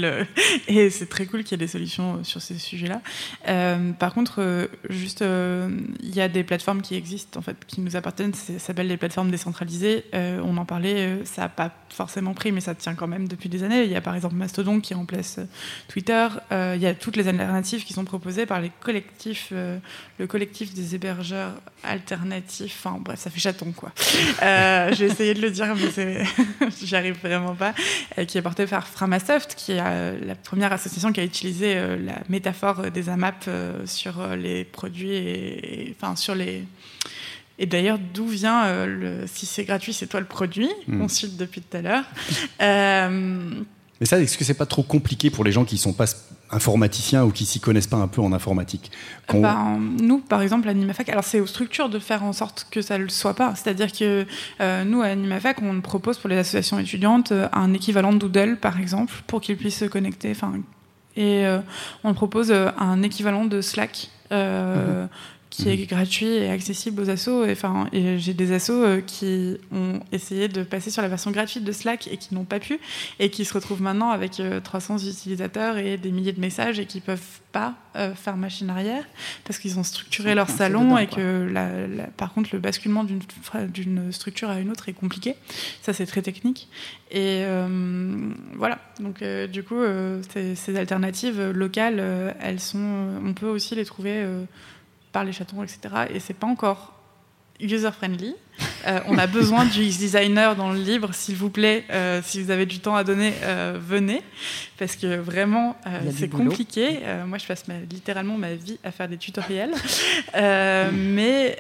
et, 0.68 0.90
c'est 0.92 1.10
très 1.10 1.26
cool 1.26 1.44
qu'il 1.44 1.54
y 1.54 1.56
ait 1.56 1.66
des 1.66 1.72
solutions 1.72 2.16
euh, 2.16 2.24
sur 2.24 2.42
ces 2.42 2.60
sujets-là. 2.60 3.02
Euh, 3.48 3.92
par 3.94 4.14
contre, 4.14 4.36
euh, 4.38 4.68
juste, 4.90 5.24
il 5.24 6.16
y 6.16 6.22
a 6.22 6.28
des 6.28 6.44
plateformes 6.44 6.82
qui 6.82 6.96
existent, 6.96 7.40
en 7.40 7.44
fait, 7.44 7.58
qui 7.66 7.82
nous 7.82 7.96
appartiennent. 7.96 8.34
Ça 8.36 8.60
s'appelle 8.60 8.88
les 8.88 8.98
plateformes 8.98 9.32
décentralisées. 9.32 10.06
on 10.14 10.58
en 10.58 10.66
parlait, 10.66 11.20
ça 11.26 11.44
n'a 11.44 11.50
pas 11.50 11.72
forcément 11.90 12.34
pris, 12.34 12.52
mais 12.52 12.62
ça 12.62 12.76
tient 12.76 12.94
quand 12.94 13.08
même 13.08 13.28
depuis 13.28 13.50
des 13.50 13.64
années. 13.64 13.84
Il 13.84 13.92
y 13.92 13.96
a 13.96 14.02
par 14.02 14.16
exemple 14.16 14.36
Mastodon 14.36 14.80
qui 14.80 14.94
remplace 14.94 15.40
Twitter. 15.88 16.28
il 16.52 16.82
y 16.82 16.86
a 16.86 16.94
toutes 16.94 17.16
les 17.16 17.28
alternatives 17.28 17.84
qui 17.84 17.94
sont 17.94 18.06
proposées 18.06 18.46
par 18.46 18.62
les 18.62 18.72
collectifs, 18.80 19.52
le 19.52 20.28
collectif 20.28 20.74
des 20.74 20.96
hébergeurs 20.96 21.54
alternatifs. 21.84 22.84
Enfin, 22.84 23.00
bref, 23.00 23.20
ça 23.20 23.30
fait 23.30 23.40
chaton, 23.40 23.72
quoi. 23.72 23.92
J'ai 24.92 25.06
essayé 25.06 25.34
de 25.34 25.42
le 25.42 25.52
dire, 25.52 25.76
mais 25.76 26.24
j'arrive 26.84 27.23
vraiment 27.28 27.56
pas, 27.56 27.74
euh, 28.18 28.26
qui 28.26 28.38
est 28.38 28.42
porté 28.42 28.66
par 28.66 28.88
Framasoft, 28.88 29.56
qui 29.56 29.74
est 29.74 29.82
euh, 29.82 30.18
la 30.26 30.36
première 30.36 30.72
association 30.72 31.12
qui 31.12 31.20
a 31.20 31.24
utilisé 31.24 31.76
euh, 31.76 31.98
la 31.98 32.20
métaphore 32.30 32.92
des 32.92 33.10
AMAP 33.10 33.50
sur 33.86 34.36
les 34.36 34.64
produits 34.64 35.16
et, 35.16 35.96
enfin 35.98 36.16
sur 36.16 36.36
les 36.36 36.64
et 37.60 37.68
d'ailleurs, 37.68 38.00
d'où 38.00 38.26
vient 38.26 38.86
le 38.88 39.26
si 39.28 39.46
c'est 39.46 39.64
gratuit, 39.64 39.94
c'est 39.94 40.08
toi 40.08 40.20
le 40.20 40.26
produit 40.26 40.72
hmm. 40.88 41.02
On 41.02 41.08
cite 41.08 41.38
depuis 41.38 41.62
tout 41.62 41.78
à 41.78 41.82
l'heure. 41.82 42.06
Mais 44.04 44.08
ça, 44.08 44.20
est-ce 44.20 44.38
que 44.38 44.44
c'est 44.44 44.54
pas 44.54 44.66
trop 44.66 44.84
compliqué 44.84 45.30
pour 45.30 45.46
les 45.46 45.54
gens 45.54 45.64
qui 45.64 45.78
sont 45.78 45.94
pas 45.94 46.08
informaticiens 46.52 47.24
ou 47.24 47.32
qui 47.32 47.46
s'y 47.46 47.62
connaissent 47.62 47.88
pas 47.88 47.96
un 47.96 48.10
peu 48.10 48.20
en 48.20 48.34
informatique 48.34 48.92
ben, 49.32 49.80
Nous, 49.80 50.20
par 50.20 50.42
exemple, 50.42 50.68
à 50.68 50.72
Animafac, 50.72 51.08
alors 51.08 51.24
c'est 51.24 51.40
aux 51.40 51.46
structures 51.46 51.88
de 51.88 52.00
faire 52.00 52.22
en 52.26 52.34
sorte 52.34 52.68
que 52.70 52.82
ça 52.82 52.98
ne 52.98 53.04
le 53.04 53.10
soit 53.10 53.34
pas. 53.34 53.56
C'est-à-dire 53.56 53.94
que 53.94 54.26
euh, 54.60 54.84
nous, 54.84 55.02
à 55.02 55.06
Animafac, 55.06 55.62
on 55.62 55.80
propose 55.80 56.18
pour 56.18 56.30
les 56.30 56.36
associations 56.36 56.80
étudiantes 56.80 57.32
euh, 57.32 57.48
un 57.54 57.74
équivalent 57.74 58.12
de 58.12 58.18
Doodle, 58.18 58.58
par 58.58 58.78
exemple, 58.78 59.14
pour 59.26 59.40
qu'ils 59.40 59.56
puissent 59.56 59.80
se 59.80 59.86
connecter. 59.86 60.34
Et 61.16 61.46
euh, 61.46 61.60
on 62.04 62.14
propose 62.14 62.52
un 62.52 63.04
équivalent 63.04 63.46
de 63.46 63.62
Slack. 63.62 64.10
Mhm 64.32 65.08
qui 65.54 65.70
est 65.70 65.78
mhm. 65.78 65.86
gratuit 65.86 66.26
et 66.26 66.50
accessible 66.50 67.00
aux 67.00 67.10
assos. 67.12 67.46
Enfin, 67.48 67.88
et 67.94 68.18
j'ai 68.18 68.34
des 68.34 68.52
assos 68.54 68.84
euh, 68.84 69.02
qui 69.02 69.58
ont 69.72 70.00
essayé 70.12 70.48
de 70.48 70.64
passer 70.64 70.90
sur 70.90 71.04
la 71.04 71.08
version 71.08 71.30
gratuite 71.30 71.64
de 71.64 71.72
Slack 71.72 72.08
et 72.12 72.18
qui 72.18 72.34
n'ont 72.34 72.44
pas 72.44 72.60
pu, 72.60 72.80
et 73.20 73.30
qui 73.30 73.46
se 73.46 73.54
retrouvent 73.54 73.82
maintenant 73.82 74.10
avec 74.10 74.42
300 74.64 74.96
euh, 74.96 75.10
utilisateurs 75.12 75.78
et 75.78 75.98
des 75.98 76.12
milliers 76.12 76.32
de 76.34 76.40
messages 76.40 76.80
et 76.80 76.88
qui 76.88 77.02
peuvent 77.02 77.22
pas 77.52 77.76
euh, 77.96 78.16
faire 78.16 78.36
machine 78.36 78.72
arrière 78.72 79.04
parce 79.44 79.60
qu'ils 79.60 79.78
ont 79.78 79.84
structuré 79.84 80.34
leur 80.34 80.50
salon 80.50 80.98
et 80.98 81.06
que 81.06 81.48
la, 81.52 82.08
par 82.18 82.34
contre 82.34 82.50
le 82.54 82.58
basculement 82.58 83.04
d'une 83.04 84.12
structure 84.12 84.50
à 84.50 84.60
une 84.60 84.72
autre 84.72 84.90
est 84.90 84.94
compliqué. 84.94 85.36
Ça 85.84 85.94
c'est 85.94 86.08
très 86.08 86.24
technique. 86.24 86.68
Et 87.12 87.44
voilà. 88.56 88.80
Donc 89.00 89.24
du 89.24 89.62
coup, 89.62 89.80
ces, 90.34 90.56
ces, 90.56 90.76
alternatives 90.78 91.52
locales, 91.52 92.36
elles 92.40 92.60
sont, 92.60 93.20
on 93.24 93.34
peut 93.34 93.50
aussi 93.50 93.76
les 93.76 93.86
trouver 93.86 94.26
par 95.14 95.24
les 95.24 95.32
chatons, 95.32 95.64
etc. 95.64 95.80
Et 96.14 96.20
c'est 96.20 96.34
pas 96.34 96.48
encore 96.48 96.94
user-friendly. 97.62 98.36
Euh, 98.86 99.00
on 99.08 99.18
a 99.18 99.28
besoin 99.28 99.66
du 99.66 99.80
designer 99.86 100.56
dans 100.56 100.72
le 100.72 100.80
livre, 100.80 101.14
s'il 101.14 101.36
vous 101.36 101.50
plaît. 101.50 101.86
Euh, 101.92 102.22
si 102.24 102.42
vous 102.42 102.52
avez 102.52 102.66
du 102.66 102.80
temps 102.80 102.96
à 102.96 103.04
donner, 103.04 103.34
euh, 103.44 103.78
venez. 103.80 104.22
Parce 104.78 104.96
que 104.96 105.16
vraiment, 105.16 105.78
c'est 106.12 106.30
compliqué. 106.30 107.00
moi, 107.26 107.38
je 107.38 107.46
passe 107.46 107.64
littéralement 107.90 108.38
ma 108.38 108.56
vie 108.56 108.80
à 108.84 108.92
faire 108.92 109.08
des 109.08 109.18
tutoriels. 109.18 109.74
mais 110.34 111.58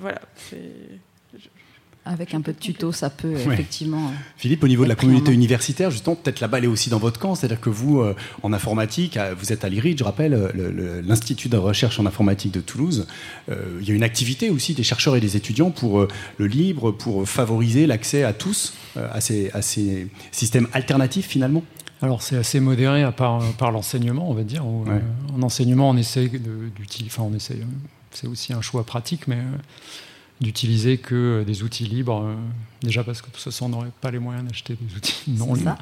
voilà, 0.00 0.20
c'est 0.36 0.98
avec 2.04 2.34
un 2.34 2.40
peu 2.40 2.52
de 2.52 2.58
tuto, 2.58 2.90
ça 2.90 3.10
peut 3.10 3.32
effectivement. 3.32 4.08
Euh, 4.08 4.14
Philippe, 4.36 4.64
au 4.64 4.68
niveau 4.68 4.82
de 4.82 4.88
la 4.88 4.96
communauté 4.96 5.32
universitaire, 5.32 5.90
justement, 5.90 6.16
peut-être 6.16 6.40
la 6.40 6.48
balle 6.48 6.64
est 6.64 6.68
aussi 6.68 6.90
dans 6.90 6.98
votre 6.98 7.20
camp. 7.20 7.34
C'est-à-dire 7.34 7.60
que 7.60 7.70
vous, 7.70 8.00
euh, 8.00 8.16
en 8.42 8.52
informatique, 8.52 9.16
euh, 9.16 9.34
vous 9.38 9.52
êtes 9.52 9.64
à 9.64 9.68
l'IRID, 9.68 9.98
je 9.98 10.04
rappelle, 10.04 10.52
l'Institut 11.06 11.48
de 11.48 11.56
recherche 11.56 12.00
en 12.00 12.06
informatique 12.06 12.52
de 12.52 12.60
Toulouse. 12.60 13.06
il 13.48 13.88
y 13.88 13.92
a 13.92 13.94
une 13.94 14.02
activité 14.02 14.50
aussi 14.50 14.74
des 14.74 14.82
chercheurs 14.82 15.16
et 15.16 15.20
des 15.20 15.36
étudiants 15.36 15.70
pour 15.70 16.06
le 16.38 16.46
libre, 16.46 16.90
pour 16.90 17.28
favoriser 17.28 17.86
l'accès 17.86 18.24
à 18.24 18.32
tous 18.32 18.74
à 18.96 19.20
ces, 19.20 19.50
à, 19.52 19.62
ces, 19.62 20.08
systèmes 20.32 20.68
alternatifs 20.72 21.26
finalement? 21.26 21.62
Alors 22.00 22.22
c'est 22.22 22.36
assez 22.36 22.60
modéré 22.60 23.02
à 23.02 23.12
part, 23.12 23.42
par 23.58 23.70
l'enseignement, 23.70 24.28
on 24.30 24.34
va 24.34 24.42
dire. 24.42 24.64
en 24.64 25.42
enseignement, 25.42 25.90
on 25.90 25.96
essaie 25.96 26.28
d'utiliser, 26.28 27.10
enfin 27.14 27.28
on 27.30 27.34
essaie, 27.34 27.58
c'est 28.10 28.26
aussi 28.26 28.52
un 28.52 28.62
choix 28.62 28.84
pratique, 28.84 29.28
mais 29.28 29.38
d'utiliser 30.42 30.98
que 30.98 31.44
des 31.46 31.62
outils 31.62 31.84
libres, 31.84 32.24
euh, 32.24 32.34
déjà 32.82 33.04
parce 33.04 33.22
que 33.22 33.28
de 33.28 33.32
toute 33.32 33.42
façon 33.42 33.66
on 33.66 33.68
n'aurait 33.70 33.92
pas 34.00 34.10
les 34.10 34.18
moyens 34.18 34.46
d'acheter 34.46 34.76
des 34.80 34.96
outils 34.96 35.22
non 35.28 35.54
libres. 35.54 35.76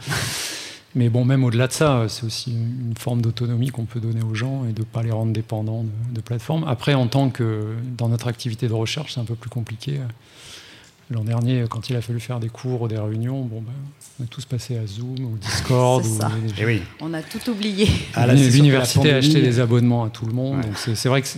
Mais 0.96 1.08
bon, 1.08 1.24
même 1.24 1.44
au-delà 1.44 1.68
de 1.68 1.72
ça, 1.72 2.06
c'est 2.08 2.26
aussi 2.26 2.50
une 2.50 2.94
forme 2.98 3.22
d'autonomie 3.22 3.68
qu'on 3.68 3.84
peut 3.84 4.00
donner 4.00 4.22
aux 4.22 4.34
gens 4.34 4.64
et 4.68 4.72
de 4.72 4.80
ne 4.80 4.84
pas 4.84 5.04
les 5.04 5.12
rendre 5.12 5.32
dépendants 5.32 5.84
de, 6.12 6.20
plateformes. 6.20 6.64
Après, 6.66 6.94
en 6.94 7.06
tant 7.06 7.30
que 7.30 7.76
dans 7.96 8.08
notre 8.08 8.26
activité 8.26 8.66
de 8.66 8.72
recherche, 8.72 9.14
c'est 9.14 9.20
un 9.20 9.24
peu 9.24 9.36
plus 9.36 9.50
compliqué. 9.50 10.00
L'an 11.12 11.22
dernier, 11.22 11.64
quand 11.70 11.90
il 11.90 11.96
a 11.96 12.00
fallu 12.00 12.18
faire 12.18 12.40
des 12.40 12.48
cours 12.48 12.82
ou 12.82 12.88
des 12.88 12.98
réunions, 12.98 13.42
bon, 13.42 13.61
ben, 13.61 13.72
on 14.18 14.24
est 14.24 14.26
tous 14.26 14.44
passés 14.46 14.78
à 14.78 14.86
Zoom 14.86 15.20
ou 15.20 15.38
Discord. 15.38 16.04
Ou 16.06 16.18
eh 16.58 16.66
oui. 16.66 16.82
On 17.00 17.14
a 17.14 17.22
tout 17.22 17.50
oublié. 17.50 17.88
Ah, 18.14 18.26
L'université 18.32 19.12
a 19.12 19.16
acheté 19.16 19.40
des 19.40 19.61
abonnements 19.61 20.04
à 20.04 20.11
tout 20.11 20.26
le 20.26 20.32
monde. 20.32 20.62
Donc 20.62 20.76
c'est 20.76 21.08
vrai 21.08 21.22
que 21.22 21.28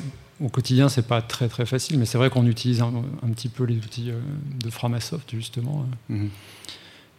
au 0.43 0.49
quotidien, 0.49 0.89
c'est 0.89 1.07
pas 1.07 1.23
très 1.23 1.49
très 1.49 1.67
facile, 1.67 1.99
mais 1.99 2.07
c'est 2.07 2.19
vrai 2.19 2.31
qu'on 2.31 2.47
utilise 2.47 2.83
un, 2.83 2.93
petit 3.33 3.49
peu 3.49 3.65
les 3.65 3.77
outils 3.77 4.11
euh, 4.11 4.19
de 4.63 4.71
Framasoft 4.71 5.31
justement, 5.35 5.87
euh, 6.11 6.15
mhm. 6.15 6.31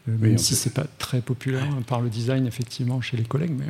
euh, 0.09 0.17
même 0.17 0.37
si 0.37 0.55
c'est 0.55 0.73
pas 0.73 0.85
très 0.97 1.21
populaire 1.21 1.67
par 1.87 2.01
le 2.01 2.09
design 2.09 2.45
effectivement 2.45 3.01
chez 3.01 3.17
les 3.17 3.23
collègues, 3.23 3.53
mais, 3.57 3.65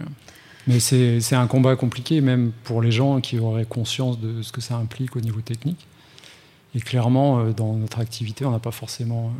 mais 0.67 0.79
c'est 0.79 1.35
un 1.35 1.47
combat 1.47 1.75
compliqué 1.75 2.21
même 2.21 2.51
pour 2.63 2.81
les 2.81 2.91
gens 2.91 3.21
qui 3.21 3.37
auraient 3.37 3.65
conscience 3.65 4.19
de 4.19 4.41
ce 4.41 4.51
que 4.51 4.61
ça 4.61 4.75
implique 4.75 5.15
au 5.15 5.21
niveau 5.21 5.41
technique. 5.41 5.87
Et 6.75 6.79
clairement, 6.79 7.51
dans 7.51 7.75
notre 7.75 7.99
activité, 7.99 8.45
on 8.45 8.51
n'a 8.51 8.57
pas 8.57 8.71
forcément 8.71 9.31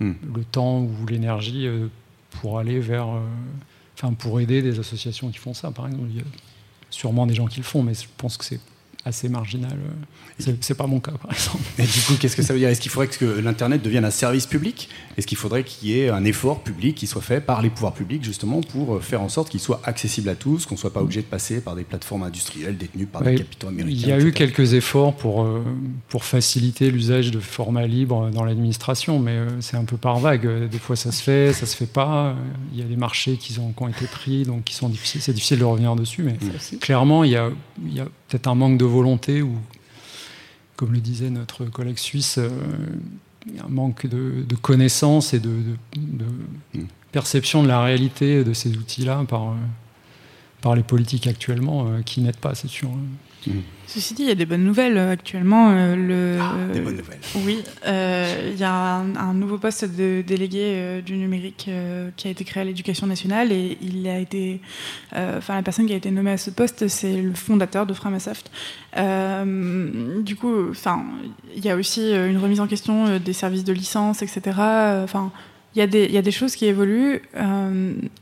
mhm. 0.00 0.14
le 0.34 0.44
temps 0.44 0.80
ou 0.80 1.06
l'énergie 1.06 1.68
pour 2.30 2.58
aller 2.58 2.80
vers, 2.80 3.08
enfin 3.98 4.14
pour 4.14 4.40
aider 4.40 4.62
des 4.62 4.78
associations 4.78 5.28
qui 5.28 5.36
font 5.36 5.52
ça. 5.52 5.70
Par 5.72 5.86
exemple, 5.88 6.06
il 6.08 6.16
y 6.16 6.20
a 6.20 6.24
sûrement 6.88 7.26
des 7.26 7.34
gens 7.34 7.46
qui 7.46 7.58
le 7.58 7.64
font, 7.64 7.82
mais 7.82 7.92
je 7.92 8.06
pense 8.16 8.38
que 8.38 8.46
c'est 8.46 8.60
assez 9.04 9.28
marginal. 9.28 9.76
C'est 10.38 10.74
pas 10.74 10.86
mon 10.86 11.00
cas, 11.00 11.12
par 11.12 11.32
exemple. 11.32 11.64
Et 11.78 11.82
du 11.82 12.00
coup, 12.00 12.14
qu'est-ce 12.18 12.36
que 12.36 12.42
ça 12.42 12.52
veut 12.52 12.58
dire? 12.58 12.68
Est-ce 12.68 12.80
qu'il 12.80 12.90
faudrait 12.90 13.08
que 13.08 13.24
l'Internet 13.24 13.82
devienne 13.82 14.04
un 14.04 14.10
service 14.10 14.46
public? 14.46 14.88
Est-ce 15.16 15.26
qu'il 15.26 15.38
faudrait 15.38 15.64
qu'il 15.64 15.88
y 15.88 16.00
ait 16.00 16.10
un 16.10 16.24
effort 16.24 16.62
public 16.62 16.96
qui 16.96 17.06
soit 17.06 17.22
fait 17.22 17.40
par 17.40 17.62
les 17.62 17.70
pouvoirs 17.70 17.94
publics, 17.94 18.24
justement, 18.24 18.60
pour 18.60 18.96
euh, 18.96 19.00
faire 19.00 19.22
en 19.22 19.28
sorte 19.28 19.50
qu'il 19.50 19.60
soit 19.60 19.80
accessible 19.84 20.28
à 20.28 20.34
tous, 20.34 20.66
qu'on 20.66 20.74
ne 20.74 20.80
soit 20.80 20.92
pas 20.92 21.00
obligé 21.00 21.20
de 21.20 21.26
passer 21.26 21.60
par 21.60 21.76
des 21.76 21.84
plateformes 21.84 22.22
industrielles 22.22 22.76
détenues 22.76 23.06
par 23.06 23.22
des 23.22 23.36
capitaux 23.36 23.68
américains 23.68 24.00
Il 24.02 24.08
y 24.08 24.12
a 24.12 24.18
eu 24.18 24.32
quelques 24.32 24.74
efforts 24.74 25.14
pour, 25.14 25.42
euh, 25.42 25.62
pour 26.08 26.24
faciliter 26.24 26.90
l'usage 26.90 27.30
de 27.30 27.40
formats 27.40 27.86
libres 27.86 28.30
dans 28.30 28.44
l'administration, 28.44 29.18
mais 29.18 29.32
euh, 29.32 29.60
c'est 29.60 29.76
un 29.76 29.84
peu 29.84 29.96
par 29.96 30.18
vague. 30.18 30.68
Des 30.68 30.78
fois, 30.78 30.96
ça 30.96 31.12
se 31.12 31.22
fait, 31.22 31.52
ça 31.52 31.66
se 31.66 31.76
fait 31.76 31.86
pas. 31.86 32.34
Il 32.72 32.78
y 32.78 32.82
a 32.82 32.86
des 32.86 32.96
marchés 32.96 33.36
qui 33.36 33.58
ont, 33.58 33.72
qui 33.72 33.82
ont 33.82 33.88
été 33.88 34.06
pris, 34.06 34.44
donc 34.44 34.64
qui 34.64 34.74
sont 34.74 34.88
difficiles. 34.88 35.20
C'est 35.22 35.32
difficile 35.32 35.58
de 35.58 35.64
revenir 35.64 35.96
dessus, 35.96 36.22
mais 36.22 36.36
clairement, 36.80 37.24
il 37.24 37.32
y 37.32 37.36
a, 37.36 37.50
il 37.84 37.94
y 37.94 38.00
a 38.00 38.06
peut-être 38.30 38.46
un 38.46 38.54
manque 38.54 38.78
de 38.78 38.84
volonté 38.84 39.42
ou, 39.42 39.56
comme 40.76 40.92
le 40.92 41.00
disait 41.00 41.30
notre 41.30 41.64
collègue 41.66 41.98
suisse, 41.98 42.38
euh, 42.38 42.48
un 43.62 43.68
manque 43.68 44.06
de, 44.06 44.54
connaissances 44.62 45.34
et 45.34 45.40
de, 45.40 45.50
mm. 45.96 46.84
perception 47.12 47.62
de 47.62 47.68
la 47.68 47.82
réalité 47.82 48.44
de 48.44 48.52
ces 48.52 48.76
outils-là 48.76 49.24
par, 49.28 49.50
euh, 49.50 49.54
par 50.60 50.76
les 50.76 50.82
politiques 50.82 51.26
actuellement 51.26 51.88
euh, 51.88 52.02
qui 52.02 52.20
n'aident 52.20 52.36
pas, 52.36 52.54
c'est 52.54 52.68
sûr. 52.68 52.88
Hein. 52.88 53.52
Ceci 53.92 54.14
dit, 54.14 54.22
il 54.22 54.28
y 54.28 54.30
a 54.30 54.36
des 54.36 54.46
bonnes 54.46 54.62
nouvelles 54.62 54.96
euh, 54.96 55.10
actuellement. 55.10 55.72
Euh, 55.72 55.96
le, 55.96 56.38
ah, 56.40 56.54
des 56.72 56.78
bonnes 56.78 56.96
nouvelles. 56.96 57.18
oui, 57.44 57.58
il 57.84 58.56
y 58.56 58.62
a 58.62 58.72
un, 58.72 59.34
nouveau 59.34 59.58
poste 59.58 59.84
de 59.84 60.22
délégué 60.24 61.02
du 61.04 61.16
numérique 61.16 61.68
qui 62.16 62.28
a 62.28 62.30
été 62.30 62.44
créé 62.44 62.60
à 62.60 62.64
l'éducation 62.64 63.08
nationale 63.08 63.50
et 63.50 63.78
il 63.82 64.06
a 64.06 64.18
été, 64.18 64.60
enfin 65.12 65.56
la 65.56 65.62
personne 65.62 65.86
qui 65.86 65.92
a 65.92 65.96
été 65.96 66.10
nommée 66.10 66.32
à 66.32 66.36
ce 66.36 66.50
poste, 66.50 66.86
c'est 66.88 67.20
le 67.20 67.34
fondateur 67.34 67.86
de 67.86 67.94
Framasoft. 67.94 68.50
du 68.96 70.36
coup, 70.36 70.70
enfin, 70.70 71.04
il 71.56 71.64
y 71.64 71.70
a 71.70 71.76
aussi 71.76 72.12
une 72.12 72.38
remise 72.38 72.60
en 72.60 72.66
question 72.66 73.18
des 73.18 73.32
services 73.32 73.64
de 73.64 73.72
licence, 73.72 74.22
etc. 74.22 74.40
Enfin, 75.02 75.32
il 75.74 75.78
y, 75.78 75.82
a 75.82 75.86
des, 75.86 76.04
il 76.04 76.12
y 76.12 76.18
a 76.18 76.22
des 76.22 76.32
choses 76.32 76.54
qui 76.54 76.66
évoluent 76.66 77.22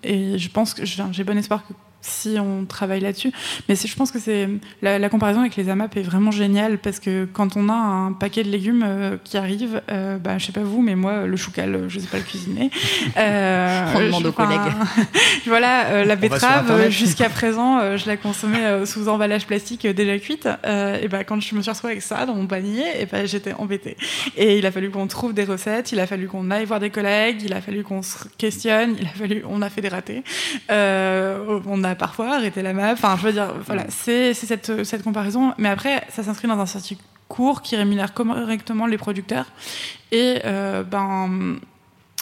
et 0.04 0.38
je 0.38 0.50
pense 0.50 0.72
que 0.72 0.84
j'ai 0.84 1.24
bon 1.24 1.36
espoir 1.36 1.66
que 1.66 1.72
si 2.00 2.36
on 2.38 2.64
travaille 2.64 3.00
là-dessus. 3.00 3.32
Mais 3.68 3.74
je 3.74 3.94
pense 3.94 4.10
que 4.10 4.18
c'est 4.18 4.48
la, 4.82 5.08
comparaison 5.08 5.40
avec 5.40 5.56
les 5.56 5.68
AMAP 5.68 5.96
est 5.96 6.02
vraiment 6.02 6.30
géniale 6.30 6.78
parce 6.78 7.00
que 7.00 7.26
quand 7.32 7.56
on 7.56 7.68
a 7.68 7.74
un 7.74 8.12
paquet 8.12 8.44
de 8.44 8.50
légumes 8.50 8.84
euh, 8.86 9.16
qui 9.24 9.36
arrive, 9.36 9.82
euh, 9.90 10.18
bah, 10.18 10.38
je 10.38 10.46
sais 10.46 10.52
pas 10.52 10.62
vous, 10.62 10.80
mais 10.80 10.94
moi 10.94 11.26
le 11.26 11.36
choucal, 11.36 11.84
je 11.88 11.98
sais 11.98 12.06
pas 12.06 12.18
le 12.18 12.24
cuisiner. 12.24 12.70
Euh, 13.16 13.92
on 13.94 14.00
demande 14.00 14.26
aux 14.26 14.32
collègues. 14.32 14.60
voilà, 15.46 15.86
euh, 15.86 16.04
la 16.04 16.14
betterave 16.14 16.88
jusqu'à 16.90 17.28
présent, 17.28 17.96
je 17.96 18.06
la 18.06 18.16
consommais 18.16 18.86
sous 18.86 19.08
emballage 19.08 19.46
plastique 19.46 19.86
déjà 19.86 20.18
cuite. 20.18 20.46
et 20.46 21.08
ben 21.08 21.24
quand 21.24 21.40
je 21.40 21.54
me 21.54 21.62
suis 21.62 21.70
retrouvée 21.70 21.94
avec 21.94 22.02
ça 22.02 22.26
dans 22.26 22.34
mon 22.34 22.46
panier, 22.46 22.84
et 23.00 23.06
ben 23.06 23.26
j'étais 23.26 23.54
embêtée. 23.54 23.96
Et 24.36 24.58
il 24.58 24.66
a 24.66 24.70
fallu 24.70 24.90
qu'on 24.90 25.06
trouve 25.06 25.32
des 25.32 25.44
recettes, 25.44 25.92
il 25.92 26.00
a 26.00 26.06
fallu 26.06 26.28
qu'on 26.28 26.50
aille 26.50 26.64
voir 26.64 26.80
des 26.80 26.90
collègues, 26.90 27.42
il 27.42 27.52
a 27.52 27.60
fallu 27.60 27.82
qu'on 27.82 28.02
se 28.02 28.18
questionne, 28.36 28.96
il 29.00 29.06
a 29.06 29.10
fallu, 29.10 29.42
on 29.48 29.62
a 29.62 29.70
fait 29.70 29.80
des 29.80 29.88
ratés. 29.88 30.22
on 30.68 31.84
a 31.84 31.87
parfois 31.94 32.36
arrêté 32.36 32.62
la 32.62 32.72
map. 32.72 32.92
Enfin, 32.92 33.16
je 33.18 33.26
veux 33.26 33.32
dire, 33.32 33.54
voilà, 33.66 33.84
c'est 33.88 34.34
cette, 34.34 34.84
cette 34.84 35.02
comparaison. 35.02 35.54
Mais 35.58 35.68
après, 35.68 36.04
ça 36.10 36.22
s'inscrit 36.22 36.48
dans 36.48 36.58
un 36.58 36.66
circuit 36.66 36.98
court 37.28 37.62
qui 37.62 37.76
rémunère 37.76 38.14
correctement 38.14 38.86
les 38.86 38.98
producteurs. 38.98 39.46
Et 40.10 40.40
euh, 40.44 40.82
ben 40.82 41.58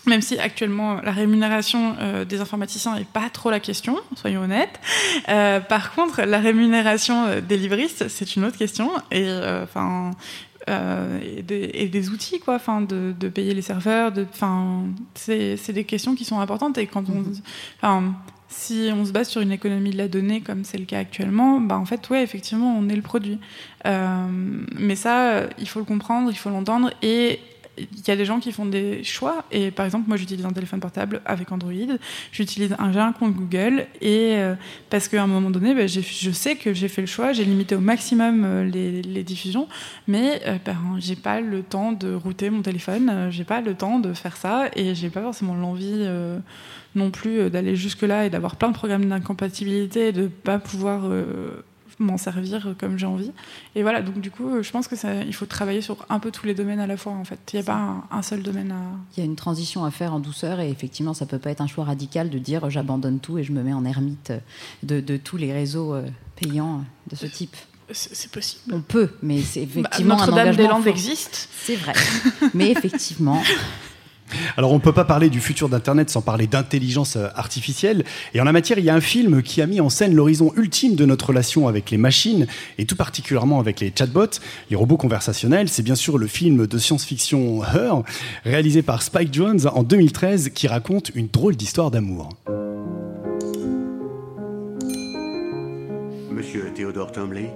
même 0.07 0.21
si 0.21 0.39
actuellement 0.39 1.01
la 1.03 1.11
rémunération 1.11 1.97
euh, 1.99 2.25
des 2.25 2.41
informaticiens 2.41 2.97
n'est 2.97 3.05
pas 3.05 3.29
trop 3.33 3.51
la 3.51 3.59
question, 3.59 3.99
soyons 4.14 4.43
honnêtes. 4.43 4.79
Euh, 5.29 5.61
par 5.61 5.95
contre, 5.95 6.23
la 6.23 6.39
rémunération 6.39 7.41
des 7.41 7.57
livristes, 7.57 8.09
c'est 8.09 8.37
une 8.37 8.45
autre 8.45 8.59
question. 8.59 8.91
Et 9.11 9.29
enfin. 9.62 10.12
et, 10.69 11.43
des, 11.43 12.09
outils 12.09 12.41
quoi 12.41 12.57
enfin 12.57 12.81
de, 12.81 13.14
de, 13.19 13.29
payer 13.29 13.55
les 13.55 13.62
serveurs 13.62 14.11
de 14.11 14.27
enfin 14.33 14.87
c'est 15.14 15.73
des 15.73 15.85
questions 15.85 16.17
qui 16.17 16.25
sont 16.25 16.41
importantes 16.41 16.77
et 16.77 16.89
quand 16.89 17.05
on 17.09 17.23
mm-hmm. 17.23 18.14
Si 18.49 18.90
on 18.92 19.05
se 19.05 19.12
base 19.12 19.28
sur 19.28 19.40
une 19.40 19.53
économie 19.53 19.90
de 19.90 19.99
la 19.99 20.09
donnée 20.09 20.40
comme 20.40 20.64
c'est 20.64 20.78
le 20.78 20.84
cas 20.84 20.99
actuellement, 20.99 21.61
bah 21.61 21.76
en 21.76 21.84
fait, 21.84 22.09
ouais, 22.11 22.22
effectivement, 22.22 22.76
on 22.78 22.88
est 22.88 22.97
le 22.97 23.03
produit. 23.03 23.38
Euh, 23.86 24.26
mais 24.78 24.97
ça, 24.97 25.42
il 25.59 25.68
faut 25.68 25.80
le 25.80 25.84
comprendre, 25.84 26.30
il 26.30 26.36
faut 26.36 26.51
l'entendre. 26.51 26.92
Et 27.03 27.40
il 27.79 28.09
y 28.09 28.11
a 28.11 28.16
des 28.16 28.24
gens 28.24 28.41
qui 28.41 28.53
font 28.53 28.66
des 28.66 29.03
choix. 29.05 29.45
Et 29.51 29.70
par 29.70 29.87
exemple, 29.87 30.09
moi, 30.09 30.16
j'utilise 30.16 30.45
un 30.45 30.53
téléphone 30.53 30.81
portable 30.81 31.20
avec 31.24 31.51
Android. 31.53 31.72
J'utilise 32.33 32.74
un, 32.79 32.93
j'ai 32.93 33.01
un 33.01 33.12
compte 33.12 33.35
Google. 33.35 33.87
Et 34.01 34.37
euh, 34.37 34.55
parce 34.91 35.09
qu'à 35.09 35.22
un 35.22 35.27
moment 35.27 35.51
donné, 35.51 35.74
bah, 35.74 35.87
je 35.87 36.31
sais 36.31 36.57
que 36.57 36.72
j'ai 36.72 36.89
fait 36.89 37.03
le 37.03 37.07
choix. 37.07 37.33
J'ai 37.33 37.45
limité 37.45 37.74
au 37.74 37.81
maximum 37.81 38.43
euh, 38.45 38.64
les, 38.64 39.22
diffusions. 39.22 39.68
Mais 40.07 40.41
ben, 40.64 40.77
j'ai 40.99 41.16
pas 41.16 41.41
le 41.41 41.62
temps 41.62 41.93
de 41.93 42.14
router 42.14 42.51
mon 42.51 42.62
téléphone. 42.62 43.29
J'ai 43.31 43.45
pas 43.45 43.61
le 43.61 43.74
temps 43.74 43.99
de 43.99 44.12
faire 44.12 44.37
ça. 44.37 44.68
Et 44.77 44.95
j'ai 44.95 45.11
pas 45.11 45.22
forcément 45.22 45.55
l'envie 45.55 46.07
non 46.97 47.11
plus 47.11 47.41
euh, 47.41 47.51
d'aller 47.51 47.77
jusque-là 47.77 48.27
et 48.27 48.31
d'avoir 48.31 48.57
plein 48.57 48.68
de 48.68 48.74
programmes 48.74 49.05
d'incompatibilité 49.05 50.09
et 50.09 50.12
de 50.12 50.27
pas 50.27 50.59
pouvoir 50.59 51.03
euh, 51.05 51.64
m'en 51.99 52.18
servir 52.18 52.74
comme 52.78 52.99
j'ai 52.99 53.07
envie. 53.07 53.32
Et 53.74 53.82
voilà, 53.82 54.03
donc 54.03 54.20
du 54.20 54.30
coup, 54.30 54.62
je 54.62 54.70
pense 54.70 54.88
que 54.88 54.97
ça, 54.97 55.22
il 55.22 55.34
faut 55.34 55.47
travailler 55.47 55.80
sur 55.80 56.05
un 56.09 56.18
peu 56.18 56.30
tous 56.30 56.47
les 56.47 56.55
domaines 56.55 56.80
à 56.80 56.86
la 56.86 56.97
fois 56.97 57.12
en 57.12 57.24
fait. 57.24 57.38
Il 57.53 57.57
n'y 57.57 57.62
a 57.62 57.64
pas 57.64 58.05
un, 58.11 58.22
seul 58.22 58.42
domaine 58.42 58.72
à. 58.72 58.80
Il 59.16 59.20
y 59.20 59.22
a 59.22 59.24
une 59.24 59.36
transition 59.36 59.84
à 59.84 59.90
faire 59.90 60.14
en 60.14 60.20
douceur 60.20 60.61
et 60.61 60.70
effectivement, 60.70 61.14
ça 61.14 61.26
peut 61.26 61.38
pas 61.38 61.51
être 61.51 61.61
un 61.61 61.66
choix 61.66 61.84
radical 61.84 62.30
de 62.30 62.38
dire 62.38 62.68
j'abandonne 62.70 63.20
tout 63.20 63.38
et 63.38 63.44
je 63.44 63.53
me 63.53 63.62
mets 63.62 63.72
en 63.72 63.84
ermite 63.84 64.32
de, 64.82 65.16
tous 65.16 65.36
les 65.36 65.53
réseaux 65.53 65.94
euh, 65.94 66.07
payants 66.36 66.84
de 67.11 67.16
ce 67.16 67.26
type. 67.26 67.57
C'est 67.92 68.30
possible. 68.30 68.74
On 68.74 68.80
peut, 68.80 69.11
mais 69.22 69.40
c'est 69.42 69.64
bah, 69.64 69.80
effectivement 69.80 70.16
Notre-Dame-des-Landes 70.16 70.88
existe. 70.88 71.49
C'est 71.53 71.76
vrai, 71.76 71.92
mais 72.55 72.70
effectivement. 72.70 73.42
Alors 74.57 74.72
on 74.72 74.77
ne 74.77 74.81
peut 74.81 74.93
pas 74.93 75.05
parler 75.05 75.31
du 75.31 75.41
futur 75.41 75.68
d'Internet 75.68 76.11
sans 76.11 76.22
parler 76.22 76.47
d'intelligence 76.47 77.16
euh, 77.16 77.29
artificielle. 77.35 78.05
Et 78.35 78.41
en 78.41 78.45
la 78.45 78.53
matière, 78.53 78.79
il 78.79 78.85
y 78.85 78.91
a 78.91 78.95
un 78.95 79.01
film 79.01 79.43
qui 79.43 79.62
a 79.62 79.66
mis 79.66 79.81
en 79.81 79.89
scène 79.89 80.14
l'horizon 80.14 80.53
ultime 80.57 80.95
de 80.95 81.05
notre 81.05 81.29
relation 81.29 81.68
avec 81.68 81.91
les 81.91 81.99
machines, 81.99 82.47
et 82.79 82.87
tout 82.87 82.97
particulièrement 82.97 83.61
avec 83.61 83.81
les 83.81 83.93
chatbots, 83.97 84.41
les 84.70 84.77
robots 84.77 84.97
conversationnels. 84.97 85.68
C'est 85.68 85.83
bien 85.83 85.95
sûr 85.95 86.18
le 86.18 86.27
film 86.27 86.66
de 86.66 86.79
science-fiction 86.79 87.62
Her, 87.64 88.03
réalisé 88.45 88.83
par 88.83 89.03
Spike 89.03 89.33
Jones 89.33 89.61
en 89.72 89.83
2013, 89.83 90.51
qui 90.55 90.68
raconte 90.68 91.11
une 91.14 91.29
drôle 91.29 91.57
d'histoire 91.57 91.91
d'amour. 91.91 92.31
Monsieur 96.31 96.70
Theodore 96.74 97.12
Tumley, 97.12 97.51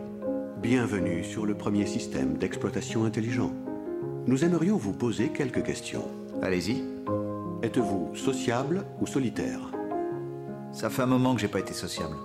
bienvenue 0.63 1.25
sur 1.25 1.47
le 1.47 1.55
premier 1.55 1.87
système 1.87 2.39
d'exploitation 2.39 3.05
intelligent. 3.05 3.53
Nous 4.27 4.45
aimerions 4.45 4.77
vous 4.77 4.93
poser 4.93 5.29
quelques 5.29 5.63
questions. 5.63 6.20
Allez-y. 6.43 6.85
Êtes-vous 7.63 8.15
sociable 8.17 8.85
ou 9.01 9.07
solitaire? 9.07 9.61
Ça 10.73 10.89
fait 10.89 11.03
un 11.03 11.07
moment 11.07 11.35
que 11.35 11.41
j'ai 11.41 11.49
pas 11.49 11.59
été 11.61 11.75
sociable. 11.75 12.17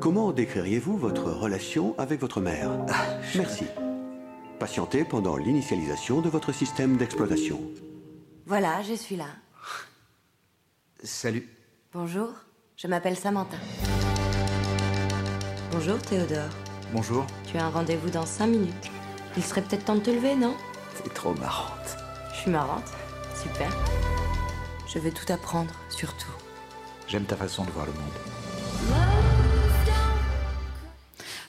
Comment 0.00 0.32
décririez-vous 0.32 0.96
votre 0.96 1.30
relation 1.32 1.94
avec 1.98 2.20
votre 2.20 2.40
mère? 2.40 2.70
Ah, 2.88 3.18
Merci. 3.34 3.64
Patientez 4.60 5.04
pendant 5.04 5.36
l'initialisation 5.36 6.20
de 6.20 6.28
votre 6.28 6.52
système 6.52 6.96
d'exploitation. 6.96 7.60
Voilà, 8.46 8.82
je 8.82 8.94
suis 8.94 9.16
là. 9.16 9.26
Salut. 11.02 11.48
Bonjour, 11.92 12.30
je 12.76 12.86
m'appelle 12.86 13.16
Samantha. 13.16 13.56
Bonjour 15.72 15.98
Théodore. 15.98 16.48
Bonjour. 16.92 17.26
Tu 17.46 17.58
as 17.58 17.66
un 17.66 17.70
rendez-vous 17.70 18.10
dans 18.10 18.24
5 18.24 18.46
minutes. 18.46 18.90
Il 19.36 19.42
serait 19.42 19.62
peut-être 19.62 19.84
temps 19.86 19.96
de 19.96 20.00
te 20.00 20.10
lever, 20.10 20.36
non? 20.36 20.54
T'es 21.02 21.10
trop 21.10 21.34
marrante. 21.34 21.96
Je 22.36 22.42
suis 22.42 22.50
marrante. 22.50 22.84
Super. 23.34 23.68
Je 24.92 24.98
vais 24.98 25.10
tout 25.10 25.32
apprendre, 25.32 25.72
surtout. 25.88 26.30
J'aime 27.08 27.24
ta 27.24 27.34
façon 27.36 27.64
de 27.64 27.70
voir 27.70 27.86
le 27.86 27.92
monde. 27.92 28.96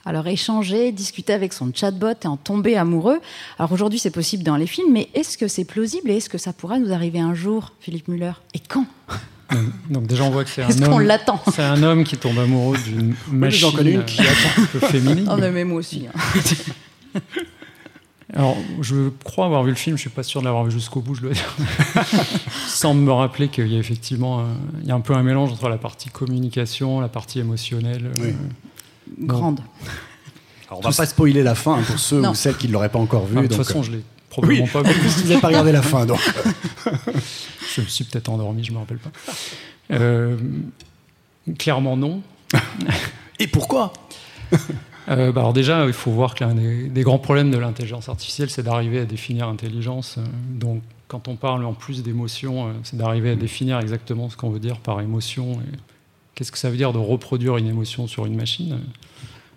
Alors 0.05 0.25
échanger, 0.27 0.93
discuter 0.93 1.33
avec 1.33 1.51
son 1.51 1.71
chatbot 1.73 2.13
et 2.23 2.27
en 2.27 2.37
tomber 2.37 2.77
amoureux. 2.77 3.19
Alors 3.59 3.73
aujourd'hui 3.73 3.99
c'est 3.99 4.11
possible 4.11 4.43
dans 4.43 4.55
les 4.55 4.67
films, 4.67 4.93
mais 4.93 5.09
est-ce 5.13 5.37
que 5.37 5.49
c'est 5.49 5.65
plausible 5.65 6.09
et 6.09 6.17
est-ce 6.17 6.29
que 6.29 6.37
ça 6.37 6.53
pourra 6.53 6.79
nous 6.79 6.93
arriver 6.93 7.19
un 7.19 7.33
jour, 7.33 7.73
Philippe 7.81 8.07
Muller? 8.07 8.31
Et 8.53 8.59
quand? 8.59 8.85
Donc 9.89 10.07
déjà 10.07 10.23
on 10.23 10.29
voit 10.29 10.45
que 10.45 10.49
c'est 10.49 10.63
un 10.63 10.81
homme. 10.83 11.01
l'attend? 11.01 11.41
C'est 11.53 11.63
un 11.63 11.83
homme 11.83 12.05
qui 12.05 12.15
tombe 12.15 12.39
amoureux 12.39 12.77
d'une 12.77 13.15
machine. 13.29 13.59
J'en 13.59 13.71
connais 13.75 13.91
une 13.91 14.05
qui 14.05 14.21
attend. 14.21 14.61
un 14.61 14.65
peu 14.65 14.79
féminine. 14.79 15.29
Oh 15.29 15.35
mais 15.37 15.65
moi 15.65 15.79
aussi. 15.79 16.07
Hein. 16.07 17.19
Alors, 18.33 18.57
je 18.81 19.09
crois 19.23 19.45
avoir 19.45 19.63
vu 19.63 19.69
le 19.69 19.77
film, 19.77 19.95
je 19.95 20.01
suis 20.01 20.09
pas 20.09 20.23
sûr 20.23 20.41
de 20.41 20.45
l'avoir 20.45 20.65
vu 20.65 20.71
jusqu'au 20.71 20.99
bout, 20.99 21.15
je 21.15 21.21
dois 21.21 21.31
dire. 21.31 21.55
Sans 22.67 22.93
me 22.93 23.11
rappeler 23.11 23.47
qu'il 23.47 23.67
y 23.67 23.75
a 23.75 23.79
effectivement 23.79 24.45
il 24.81 24.87
y 24.87 24.91
a 24.91 24.95
un 24.95 24.99
peu 24.99 25.13
un 25.13 25.23
mélange 25.23 25.51
entre 25.51 25.69
la 25.69 25.77
partie 25.77 26.09
communication, 26.09 26.99
la 26.99 27.07
partie 27.07 27.39
émotionnelle. 27.39 28.11
Euh, 28.19 28.31
Grande. 29.19 29.61
Alors, 30.67 30.79
on 30.79 30.89
va 30.89 30.91
pas 30.91 31.05
spoiler 31.05 31.41
la 31.43 31.55
fin 31.55 31.81
pour 31.83 31.97
ceux 31.97 32.27
ou 32.27 32.35
celles 32.35 32.57
qui 32.57 32.67
ne 32.67 32.73
l'auraient 32.73 32.89
pas 32.89 32.99
encore 32.99 33.25
vu. 33.25 33.35
de 33.37 33.47
toute 33.47 33.55
façon, 33.55 33.81
je 33.81 33.91
l'ai 33.91 34.03
probablement 34.29 34.67
pas 34.67 34.81
vu. 34.81 34.93
vous 34.93 35.27
n'avez 35.29 35.39
pas 35.39 35.47
regardé 35.47 35.71
la 35.71 35.81
fin, 35.81 36.05
donc. 36.05 36.19
je 37.75 37.81
me 37.81 37.85
suis 37.85 38.03
peut-être 38.03 38.27
endormi, 38.27 38.65
je 38.65 38.73
me 38.73 38.79
rappelle 38.79 38.97
pas. 38.97 39.11
Euh, 39.91 40.35
clairement 41.57 41.95
non. 41.95 42.21
Et 43.39 43.47
pourquoi? 43.47 43.93
euh, 45.09 45.31
bah 45.31 45.41
alors 45.41 45.53
déjà, 45.53 45.85
il 45.85 45.93
faut 45.93 46.11
voir 46.11 46.35
que 46.35 46.43
l'un 46.43 46.53
des, 46.53 47.01
grands 47.01 47.19
problèmes 47.19 47.51
de 47.51 47.57
l'intelligence 47.57 48.09
artificielle, 48.09 48.49
c'est 48.49 48.63
d'arriver 48.63 48.99
à 48.99 49.05
définir 49.05 49.47
intelligence. 49.47 50.17
Euh, 50.17 50.25
donc, 50.51 50.81
quand 51.07 51.27
on 51.27 51.35
parle 51.35 51.63
en 51.65 51.73
plus 51.73 52.03
d'émotion, 52.03 52.73
c'est 52.83 52.97
d'arriver 52.97 53.31
à 53.31 53.35
définir 53.35 53.79
exactement 53.79 54.29
ce 54.29 54.35
qu'on 54.35 54.49
veut 54.49 54.59
dire 54.59 54.79
par 54.79 54.99
émotion. 54.99 55.59
Qu'est-ce 56.35 56.51
que 56.51 56.57
ça 56.57 56.69
veut 56.69 56.75
dire 56.75 56.91
de 56.91 56.97
reproduire 56.97 57.55
une 57.55 57.67
émotion 57.67 58.07
sur 58.07 58.25
une 58.25 58.35
machine 58.35 58.79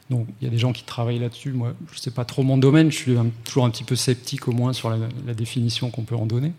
donc 0.09 0.27
il 0.41 0.45
y 0.45 0.49
a 0.49 0.51
des 0.51 0.59
gens 0.59 0.73
qui 0.73 0.83
travaillent 0.83 1.21
là-dessus. 1.21 1.53
Moi, 1.53 1.73
je 1.93 1.97
ne 1.97 2.01
sais 2.01 2.11
pas 2.11 2.25
trop 2.25 2.43
mon 2.43 2.59
domaine, 2.59 2.91
je 2.91 2.97
suis 2.97 3.17
toujours 3.45 3.65
un 3.65 3.71
petit 3.71 3.85
peu 3.85 3.95
sceptique 3.95 4.49
au 4.49 4.53
moins 4.53 4.73
sur 4.73 4.91
la 4.91 5.35
définition 5.35 5.91
qu'on 5.91 6.03
peut 6.03 6.17
en 6.17 6.27
donner. 6.27 6.53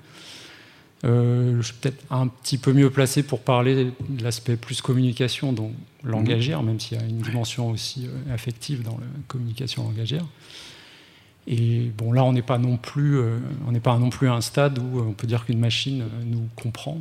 Euh, 1.04 1.58
je 1.58 1.68
suis 1.68 1.74
peut-être 1.74 2.04
un 2.12 2.28
petit 2.28 2.58
peu 2.58 2.74
mieux 2.74 2.90
placé 2.90 3.24
pour 3.24 3.42
parler 3.42 3.92
de 4.08 4.24
l'aspect 4.24 4.56
plus 4.56 4.82
communication, 4.82 5.52
donc 5.52 5.72
langagière, 6.04 6.62
même 6.62 6.80
s'il 6.80 7.00
y 7.00 7.02
a 7.02 7.06
une 7.06 7.22
dimension 7.22 7.70
aussi 7.72 8.08
euh, 8.08 8.34
affective 8.34 8.84
dans 8.84 8.98
la 8.98 9.08
communication 9.28 9.84
langagière. 9.84 10.26
Et 11.48 11.92
bon, 11.98 12.12
là, 12.12 12.24
on 12.24 12.34
n'est 12.34 12.44
pas 12.44 12.60
non 12.60 12.78
plus, 12.78 13.18
euh, 13.18 13.40
on 13.68 13.72
n'est 13.72 13.80
pas 13.80 13.98
non 13.98 14.12
plus 14.12 14.28
à 14.28 14.34
un 14.34 14.42
stade 14.42 14.78
où 14.78 15.00
on 15.00 15.14
peut 15.14 15.26
dire 15.26 15.46
qu'une 15.46 15.60
machine 15.60 16.06
nous 16.26 16.48
comprend, 16.56 17.00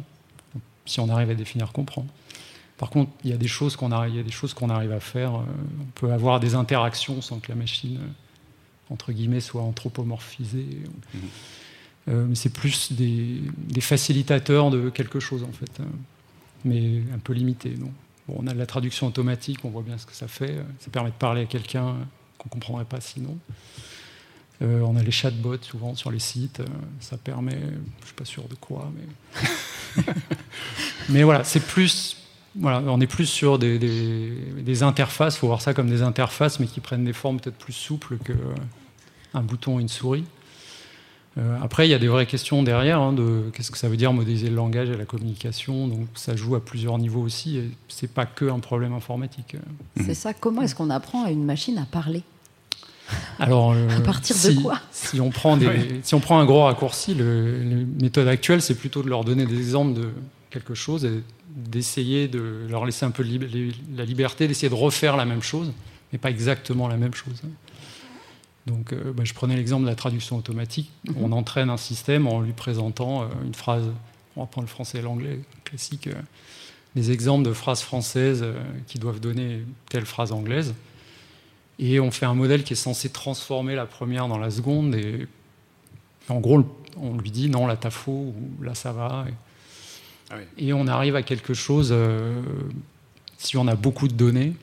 si 0.87 0.99
on 1.01 1.09
arrive 1.11 1.31
à 1.31 1.35
définir 1.35 1.73
comprendre. 1.73 2.09
Par 2.79 2.89
contre, 2.89 3.11
il 3.25 3.31
y 3.31 3.35
a 3.35 3.37
des 3.37 3.49
choses 3.49 3.77
qu'on 3.77 3.93
arrive, 3.93 4.15
il 4.15 4.17
y 4.17 4.21
a 4.21 4.25
des 4.25 4.31
choses 4.31 4.55
qu'on 4.55 4.71
arrive 4.71 4.93
à 4.93 5.01
faire. 5.01 5.35
on 5.35 5.45
peut 5.95 6.11
avoir 6.11 6.41
des 6.41 6.55
interactions 6.55 7.21
sans 7.21 7.39
que 7.39 7.51
la 7.51 7.55
machine, 7.55 7.99
entre 8.89 9.13
guillemets, 9.13 9.41
soit 9.41 9.61
anthropomorphisée. 9.61 10.79
Mmh. 11.13 11.19
Euh, 12.09 12.27
c'est 12.35 12.53
plus 12.53 12.93
des, 12.93 13.43
facilitateurs 13.81 14.71
de 14.71 14.91
quelque 14.91 15.21
chose 15.21 15.45
en 15.45 15.53
fait, 15.53 15.81
hein. 15.81 15.89
mais 16.65 17.03
un 17.15 17.19
peu 17.19 17.33
limité. 17.33 17.71
Bon, 17.71 17.93
on 18.29 18.47
a 18.47 18.53
de 18.53 18.59
la 18.59 18.67
traduction 18.67 19.07
automatique, 19.07 19.61
on 19.65 19.71
voit 19.71 19.83
bien 19.83 19.99
ce 19.99 20.07
que 20.07 20.15
ça 20.15 20.29
fait. 20.29 20.57
Ça 20.79 20.91
permet 20.91 21.11
de 21.11 21.15
parler 21.15 21.43
à 21.43 21.47
quelqu'un 21.47 21.97
qu'on 22.39 22.49
ne 22.49 22.51
comprendrait 22.51 22.85
pas 22.85 23.01
sinon. 23.01 23.39
Euh, 24.63 24.81
on 24.83 24.97
a 24.97 25.03
les 25.03 25.11
chatbots 25.11 25.63
souvent 25.63 25.95
sur 25.95 26.11
les 26.11 26.19
sites. 26.19 26.63
Ça 27.01 27.17
permet, 27.17 27.59
je 27.59 27.67
ne 27.67 28.07
suis 28.07 28.15
pas 28.15 28.25
sûr 28.25 28.45
de 28.49 28.55
quoi, 28.55 28.91
mais. 28.95 30.05
mais 31.11 31.23
voilà, 31.23 31.45
c'est 31.45 31.67
plus. 31.67 32.17
Voilà, 32.57 32.83
on 32.87 33.01
est 33.01 33.07
plus 33.07 33.27
sur 33.27 33.61
des, 33.61 33.79
des 33.79 34.83
interfaces, 34.83 35.37
il 35.37 35.39
faut 35.39 35.47
voir 35.47 35.63
ça 35.63 35.73
comme 35.73 35.89
des 35.89 36.03
interfaces, 36.03 36.59
mais 36.59 36.67
qui 36.67 36.81
prennent 36.81 37.05
des 37.05 37.13
formes 37.13 37.39
peut-être 37.39 37.57
plus 37.57 37.73
souples 37.73 38.19
qu'un 38.19 39.43
bouton 39.43 39.79
et 39.79 39.83
une 39.83 39.89
souris. 39.89 40.25
Euh, 41.39 41.57
après, 41.63 41.87
il 41.87 41.91
y 41.91 41.95
a 41.95 41.99
des 41.99 42.09
vraies 42.09 42.27
questions 42.27 42.63
derrière 42.63 43.01
hein, 43.01 43.13
de 43.13 43.51
qu'est-ce 43.53 43.71
que 43.71 43.79
ça 43.79 43.89
veut 43.89 43.97
dire 43.97 44.13
modéliser 44.13 44.49
le 44.49 44.57
langage 44.57 44.91
et 44.91 44.97
la 44.97 45.05
communication. 45.05 45.87
Donc, 45.87 46.09
ça 46.15 46.35
joue 46.35 46.57
à 46.57 46.65
plusieurs 46.65 46.99
niveaux 46.99 47.23
aussi. 47.23 47.59
Et 47.59 47.71
c'est 47.89 48.13
pas 48.13 48.27
que 48.27 48.47
un 48.47 48.59
problème 48.59 48.93
informatique. 48.93 49.57
C'est 49.97 50.15
ça. 50.15 50.35
Comment 50.35 50.63
est-ce 50.63 50.75
qu'on 50.75 50.91
apprend 50.91 51.25
à 51.25 51.31
une 51.31 51.45
machine 51.45 51.79
à 51.79 51.87
parler? 51.87 52.25
Alors, 53.39 53.73
euh, 53.73 53.89
à 53.97 54.01
partir 54.01 54.37
de 54.37 54.61
quoi? 54.61 54.79
si 54.93 55.21
on, 55.21 55.31
prend 55.31 55.57
des, 55.57 56.01
si 56.03 56.15
on 56.15 56.21
prend 56.21 56.39
un 56.39 56.45
gros 56.45 56.65
raccourci, 56.65 57.15
le, 57.15 57.63
les 57.63 57.85
méthodes 57.85 58.29
actuelles, 58.29 58.63
c'est 58.63 58.75
plutôt 58.77 59.03
de 59.03 59.09
leur 59.09 59.25
donner 59.25 59.47
des 59.47 59.57
exemples 59.57 59.95
de 59.95 60.11
quelque 60.51 60.75
chose 60.75 61.05
et 61.05 61.23
d'essayer 61.49 62.29
de 62.29 62.67
leur 62.69 62.85
laisser 62.85 63.05
un 63.05 63.11
peu 63.11 63.25
la 63.97 64.05
liberté 64.05 64.47
d'essayer 64.47 64.69
de 64.69 64.75
refaire 64.75 65.17
la 65.17 65.25
même 65.25 65.43
chose, 65.43 65.73
mais 66.13 66.19
pas 66.19 66.31
exactement 66.31 66.87
la 66.87 66.97
même 66.97 67.15
chose. 67.15 67.43
Donc, 68.67 68.93
euh, 68.93 69.13
bah, 69.13 69.25
je 69.25 69.35
prenais 69.35 69.57
l'exemple 69.57 69.85
de 69.85 69.89
la 69.89 69.95
traduction 69.95 70.37
automatique. 70.37 70.91
Mhm. 71.07 71.17
On 71.21 71.33
entraîne 71.33 71.71
un 71.71 71.77
système 71.77 72.27
en 72.27 72.41
lui 72.41 72.53
présentant 72.53 73.23
euh, 73.23 73.27
une 73.45 73.55
phrase, 73.55 73.85
on 74.37 74.41
va 74.41 74.47
prendre 74.47 74.67
le 74.67 74.71
français 74.71 74.99
et 74.99 75.03
l'anglais 75.03 75.41
classique, 75.65 76.09
euh, 76.09 76.15
des 76.95 77.11
exemples 77.13 77.47
de 77.47 77.53
phrases 77.53 77.83
françaises 77.83 78.45
qui 78.89 78.99
doivent 78.99 79.21
donner 79.21 79.63
telle 79.89 80.07
phrase 80.07 80.33
anglaise. 80.33 80.75
Et 81.79 82.01
on 82.01 82.11
fait 82.11 82.27
un 82.27 82.35
modèle 82.35 82.65
qui 82.65 82.73
est 82.73 82.77
censé 82.77 83.09
transformer 83.11 83.77
la 83.77 83.87
première 83.87 84.27
dans 84.27 84.39
la 84.39 84.51
seconde. 84.51 84.97
Et 84.97 85.29
en 86.29 86.41
gros, 86.41 86.65
on 86.97 87.17
lui 87.17 87.31
dit 87.31 87.49
non, 87.49 87.69
là 87.69 87.77
t'as 87.77 87.91
faux, 87.91 88.35
ou 88.37 88.63
là 88.65 88.75
ça 88.75 88.93
va. 88.93 89.25
Ah 90.31 90.37
et 90.59 90.73
on 90.73 90.89
arrive 90.89 91.15
à 91.15 91.23
quelque 91.23 91.55
chose, 91.55 91.95
si 93.39 93.57
on 93.57 93.69
a 93.69 93.77
beaucoup 93.77 94.09
de 94.09 94.15
données, 94.15 94.55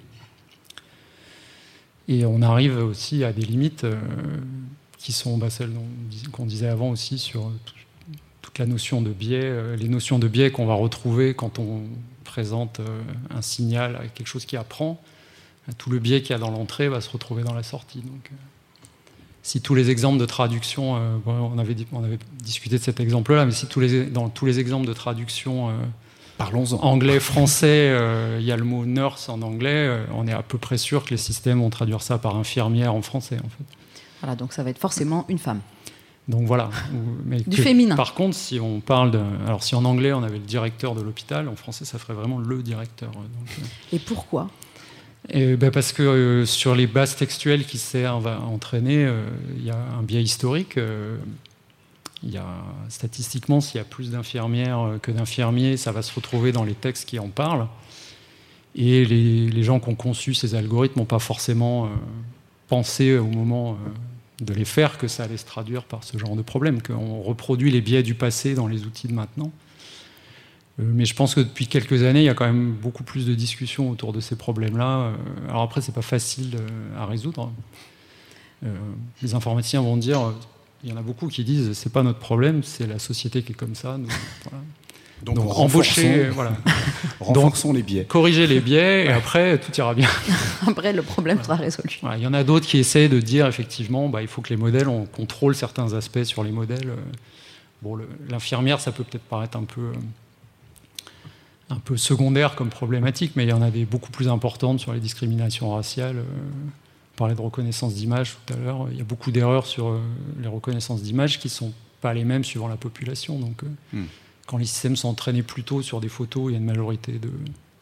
et 2.07 2.25
on 2.25 2.41
arrive 2.41 2.77
aussi 2.77 3.23
à 3.23 3.33
des 3.33 3.41
limites 3.41 3.83
euh, 3.83 3.99
qui 4.97 5.11
sont 5.11 5.37
bah, 5.37 5.49
celles 5.49 5.73
qu'on 6.31 6.45
disait 6.45 6.67
avant 6.67 6.89
aussi 6.89 7.17
sur 7.19 7.51
toute 8.41 8.59
la 8.59 8.65
notion 8.65 9.01
de 9.01 9.11
biais, 9.11 9.41
euh, 9.43 9.75
les 9.75 9.89
notions 9.89 10.17
de 10.17 10.27
biais 10.27 10.51
qu'on 10.51 10.65
va 10.65 10.73
retrouver 10.73 11.33
quand 11.33 11.59
on 11.59 11.81
présente 12.23 12.79
euh, 12.79 13.01
un 13.29 13.41
signal 13.41 13.97
avec 13.97 14.13
quelque 14.13 14.27
chose 14.27 14.45
qui 14.45 14.55
apprend. 14.55 15.01
Tout 15.77 15.89
le 15.89 15.99
biais 15.99 16.21
qu'il 16.21 16.31
y 16.31 16.33
a 16.33 16.37
dans 16.39 16.51
l'entrée 16.51 16.87
va 16.87 17.01
se 17.01 17.09
retrouver 17.09 17.43
dans 17.43 17.53
la 17.53 17.63
sortie. 17.63 17.99
Donc, 17.99 18.31
si 19.43 19.59
tous 19.59 19.75
les 19.75 19.89
exemples 19.89 20.17
de 20.17 20.25
traduction, 20.25 20.93
on, 21.25 21.59
avait, 21.59 21.75
on, 21.91 22.03
avait, 22.05 22.19
discuté 22.41 22.77
de 22.77 22.83
cet 22.83 23.01
exemple-là, 23.01 23.45
mais 23.45 23.51
si 23.51 23.67
tous 23.67 23.81
les, 23.81 24.05
dans 24.05 24.29
tous 24.29 24.45
les 24.45 24.59
exemples 24.59 24.87
de 24.87 24.93
traduction 24.93 25.73
Parlons-en. 26.38 26.77
Anglais, 26.83 27.19
français, 27.19 27.89
euh, 27.89 28.38
il 28.39 28.45
y 28.45 28.51
a 28.51 28.57
le 28.57 28.63
mot 28.63 28.85
nurse 28.85 29.27
en 29.29 29.41
anglais. 29.41 29.88
Euh, 29.88 30.05
on 30.13 30.27
est 30.27 30.33
à 30.33 30.43
peu 30.43 30.57
près 30.57 30.77
sûr 30.77 31.03
que 31.03 31.09
les 31.09 31.17
systèmes 31.17 31.59
vont 31.59 31.69
traduire 31.69 32.01
ça 32.01 32.19
par 32.19 32.35
infirmière 32.35 32.93
en 32.93 33.01
français. 33.01 33.38
En 33.38 33.49
fait. 33.49 33.63
Voilà, 34.21 34.35
donc 34.35 34.53
ça 34.53 34.63
va 34.63 34.69
être 34.69 34.77
forcément 34.77 35.25
une 35.29 35.39
femme. 35.39 35.61
Donc 36.27 36.45
voilà. 36.45 36.69
Mais 37.25 37.41
du 37.41 37.57
féminin. 37.57 37.95
Par 37.95 38.13
contre, 38.13 38.35
si 38.35 38.59
on 38.59 38.81
parle 38.81 39.11
de. 39.11 39.21
Alors, 39.47 39.63
si 39.63 39.75
en 39.75 39.85
anglais 39.85 40.13
on 40.13 40.23
avait 40.23 40.38
le 40.38 40.43
directeur 40.43 40.93
de 40.93 41.01
l'hôpital, 41.01 41.47
en 41.47 41.55
français 41.55 41.85
ça 41.85 41.97
ferait 41.97 42.13
vraiment 42.13 42.38
le 42.38 42.61
directeur. 42.61 43.11
Euh. 43.15 43.95
Et 43.95 43.99
pourquoi? 43.99 44.49
Et 45.29 45.55
ben 45.55 45.71
Parce 45.71 45.91
que 45.91 46.43
sur 46.45 46.75
les 46.75 46.85
bases 46.85 47.15
textuelles 47.15 47.65
qui 47.65 47.77
servent 47.77 48.27
à 48.27 48.39
entraîner, 48.41 49.09
il 49.57 49.65
y 49.65 49.71
a 49.71 49.77
un 49.99 50.03
biais 50.03 50.21
historique. 50.21 50.77
Statistiquement, 52.89 53.61
s'il 53.61 53.78
y 53.78 53.82
a 53.82 53.86
plus 53.86 54.11
d'infirmières 54.11 54.99
que 55.01 55.11
d'infirmiers, 55.11 55.78
ça 55.78 55.91
va 55.91 56.01
se 56.01 56.13
retrouver 56.13 56.51
dans 56.51 56.63
les 56.63 56.74
textes 56.74 57.07
qui 57.07 57.20
en 57.20 57.30
parlent. 57.30 57.68
Et 58.76 59.05
les, 59.05 59.63
gens 59.63 59.80
qui 59.80 59.89
ont 59.89 59.95
conçu 59.95 60.34
ces 60.34 60.55
algorithmes 60.55 60.99
n'ont 60.99 61.05
pas 61.05 61.20
forcément 61.20 61.89
pensé 62.68 63.18
au 63.18 63.28
moment 63.28 63.78
de 64.41 64.53
les 64.53 64.65
faire 64.65 64.97
que 64.97 65.07
ça 65.07 65.24
allait 65.24 65.38
se 65.38 65.45
traduire 65.45 65.84
par 65.84 66.03
ce 66.03 66.18
genre 66.18 66.36
de 66.36 66.41
problème, 66.41 66.82
qu'on 66.82 67.22
reproduit 67.22 67.72
les 67.72 67.82
biais 67.82 68.03
du 68.03 68.13
passé 68.13 68.53
dans 68.53 68.68
les 68.68 68.86
outils 68.86 69.07
de 69.07 69.13
maintenant. 69.13 69.51
Euh, 70.80 70.84
mais 70.86 71.05
je 71.05 71.15
pense 71.15 71.36
que 71.36 71.41
depuis 71.41 71.68
quelques 71.68 72.03
années, 72.03 72.22
il 72.22 72.26
y 72.26 72.30
a 72.30 72.34
quand 72.34 72.45
même 72.45 72.74
beaucoup 72.74 73.03
plus 73.03 73.26
de 73.26 73.34
discussions 73.34 73.89
autour 73.89 74.13
de 74.13 74.20
ces 74.20 74.36
problèmes-là. 74.36 74.99
Euh, 74.99 75.15
alors 75.49 75.63
après, 75.63 75.82
c'est 75.82 75.93
pas 75.93 76.01
facile 76.01 76.57
euh, 76.59 77.01
à 77.01 77.05
résoudre. 77.05 77.51
Les 79.22 79.36
informaticiens 79.36 79.82
vont 79.82 79.97
dire, 79.97 80.34
il 80.88 80.91
y 80.91 80.93
en 80.93 80.97
a 80.97 81.01
beaucoup 81.01 81.27
qui 81.27 81.43
disent, 81.43 81.73
c'est 81.73 81.91
pas 81.91 82.01
notre 82.01 82.19
problème, 82.19 82.63
c'est 82.63 82.88
la 82.88 82.97
société 82.97 83.43
qui 83.43 83.51
est 83.51 83.55
comme 83.55 83.75
ça. 83.75 83.97
Donc, 85.21 85.39
embaucher, 85.39 86.29
voilà. 86.29 86.55
renforçons 87.19 87.73
les 87.73 87.81
biais. 87.81 88.05
Corriger 88.05 88.45
les 88.45 88.59
biais 88.59 89.05
et 89.05 89.09
après 89.09 89.57
tout 89.57 89.71
ira 89.75 89.95
bien. 89.95 90.07
après 90.67 90.93
le 90.93 91.01
problème 91.01 91.41
sera 91.43 91.55
résolu. 91.55 91.99
Il 92.15 92.21
y 92.21 92.27
en 92.27 92.35
a 92.35 92.43
d'autres 92.43 92.67
qui 92.67 92.77
essaient 92.77 93.09
de 93.09 93.19
dire 93.19 93.47
effectivement, 93.47 94.09
bah, 94.09 94.21
il 94.21 94.27
faut 94.27 94.41
que 94.41 94.49
les 94.49 94.57
modèles, 94.57 94.88
on 94.88 95.05
contrôle 95.05 95.55
certains 95.55 95.93
aspects 95.93 96.23
sur 96.23 96.43
les 96.43 96.51
modèles. 96.51 96.93
Bon, 97.81 97.97
l'infirmière, 98.29 98.79
ça 98.79 98.91
peut 98.91 99.03
peut-être 99.03 99.23
paraître 99.23 99.57
un 99.57 99.63
peu 99.63 99.91
un 101.69 101.79
peu 101.79 101.97
secondaire 101.97 102.55
comme 102.55 102.69
problématique, 102.69 103.33
mais 103.35 103.43
il 103.43 103.49
y 103.49 103.53
en 103.53 103.61
a 103.61 103.71
des 103.71 103.83
beaucoup 103.85 104.11
plus 104.11 104.29
importantes 104.29 104.79
sur 104.79 104.93
les 104.93 105.01
discriminations 105.01 105.73
raciales. 105.73 106.23
Euh, 107.18 107.24
on 107.24 107.26
parlait 107.28 107.36
de 107.36 107.41
reconnaissance 107.41 107.95
d'image 107.95 108.38
tout 108.45 108.53
à 108.53 108.57
l'heure. 108.57 108.88
Il 108.91 108.97
y 108.97 109.01
a 109.01 109.03
beaucoup 109.03 109.32
d'erreurs 109.32 109.65
sur 109.65 109.88
euh, 109.88 109.99
les 110.39 110.47
reconnaissances 110.47 111.01
d'image 111.01 111.39
qui 111.39 111.47
ne 111.47 111.51
sont 111.51 111.74
pas 112.01 112.13
les 112.13 112.24
mêmes 112.24 112.43
suivant 112.43 112.68
la 112.68 112.78
population. 112.78 113.39
Donc, 113.39 113.63
euh, 113.63 113.97
hmm. 113.97 114.05
quand 114.45 114.57
les 114.57 114.65
systèmes 114.65 114.95
sont 114.95 115.09
entraînés 115.09 115.43
plutôt 115.43 115.82
sur 115.82 115.99
des 115.99 116.09
photos, 116.09 116.49
il 116.49 116.53
y 116.53 116.55
a 116.55 116.59
une 116.59 116.65
majorité 116.65 117.13
de, 117.13 117.30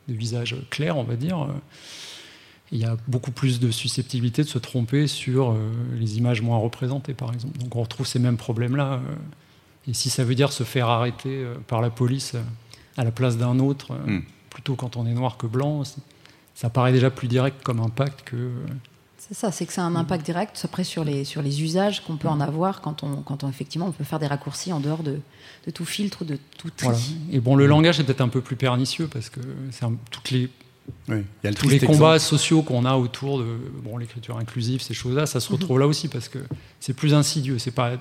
visages 0.08 0.56
clairs, 0.70 0.98
on 0.98 1.04
va 1.04 1.16
dire. 1.16 1.48
il 2.72 2.78
y 2.78 2.86
a 2.86 2.96
beaucoup 3.08 3.32
plus 3.32 3.60
de 3.60 3.72
susceptibilité 3.72 4.44
de 4.44 4.48
se 4.48 4.60
tromper 4.60 5.08
sur 5.08 5.58
les 5.96 6.20
images 6.20 6.44
moins 6.44 6.60
représentées, 6.60 7.16
par 7.16 7.34
exemple. 7.34 7.58
Donc 7.58 7.76
on 7.76 7.82
retrouve 7.82 8.06
ces 8.06 8.20
mêmes 8.20 8.38
problèmes-là. 8.38 9.02
et 9.88 9.96
si 9.96 10.12
ça 10.12 10.24
veut 10.24 10.36
dire 10.36 10.54
se 10.54 10.64
faire 10.64 10.90
arrêter 10.90 11.44
par 11.66 11.82
la 11.82 11.90
police 11.90 12.36
à 12.98 13.04
la 13.04 13.12
place 13.12 13.38
d'un 13.38 13.60
autre, 13.60 13.92
euh, 13.92 14.18
hmm. 14.20 14.24
plutôt 14.50 14.76
quand 14.76 14.98
on 14.98 15.06
est 15.06 15.14
noir 15.14 15.38
que 15.38 15.48
blanc, 15.48 15.84
ça 16.54 16.70
paraît 16.70 16.92
déjà 16.92 17.10
plus 17.10 17.28
direct 17.28 17.62
comme 17.64 17.80
impact 17.80 18.24
que. 18.24 18.52
C'est 19.28 19.34
ça, 19.34 19.52
c'est 19.52 19.66
que 19.66 19.74
c'est 19.74 19.82
un 19.82 19.96
impact 19.96 20.24
direct 20.24 20.62
après 20.64 20.84
sur 20.84 21.04
les, 21.04 21.26
sur 21.26 21.42
les 21.42 21.64
usages 21.64 22.04
qu'on 22.04 22.16
peut 22.16 22.28
en 22.28 22.40
avoir 22.40 22.82
quand 22.82 23.02
on, 23.02 23.24
quand 23.24 23.44
on 23.44 23.50
effectivement 23.50 23.88
on 23.88 23.92
peut 23.92 24.04
faire 24.04 24.20
des 24.20 24.28
raccourcis 24.28 24.72
en 24.72 24.80
dehors 24.80 25.02
de, 25.02 25.20
de 25.66 25.72
tout 25.72 25.86
filtre 25.86 26.22
ou 26.22 26.26
de 26.26 26.38
tout 26.58 26.70
tri. 26.70 27.18
Et 27.32 27.40
bon, 27.40 27.56
le 27.56 27.66
langage 27.66 28.00
est 28.00 28.04
peut-être 28.04 28.22
un 28.22 28.30
peu 28.30 28.42
plus 28.42 28.56
pernicieux 28.56 29.08
parce 29.08 29.30
que 29.30 29.40
c'est 29.72 29.86
toutes 30.12 30.30
les 30.30 30.50
il 31.08 31.24
y 31.44 31.48
a 31.48 31.54
tous 31.54 31.68
les 31.68 31.80
combats 31.80 32.20
sociaux 32.20 32.62
qu'on 32.62 32.86
a 32.86 32.96
autour 32.96 33.40
de 33.40 33.58
bon, 33.84 33.98
l'écriture 33.98 34.38
inclusive, 34.38 34.84
ces 34.84 34.94
choses-là, 34.94 35.26
ça 35.26 35.40
se 35.40 35.52
mhm. 35.52 35.60
retrouve 35.60 35.80
là 35.80 35.88
aussi 35.88 36.08
parce 36.08 36.30
que 36.30 36.38
c'est 36.80 36.94
plus 36.94 37.16
insidieux. 37.16 37.58
C'est 37.58 37.72
pas 37.72 37.94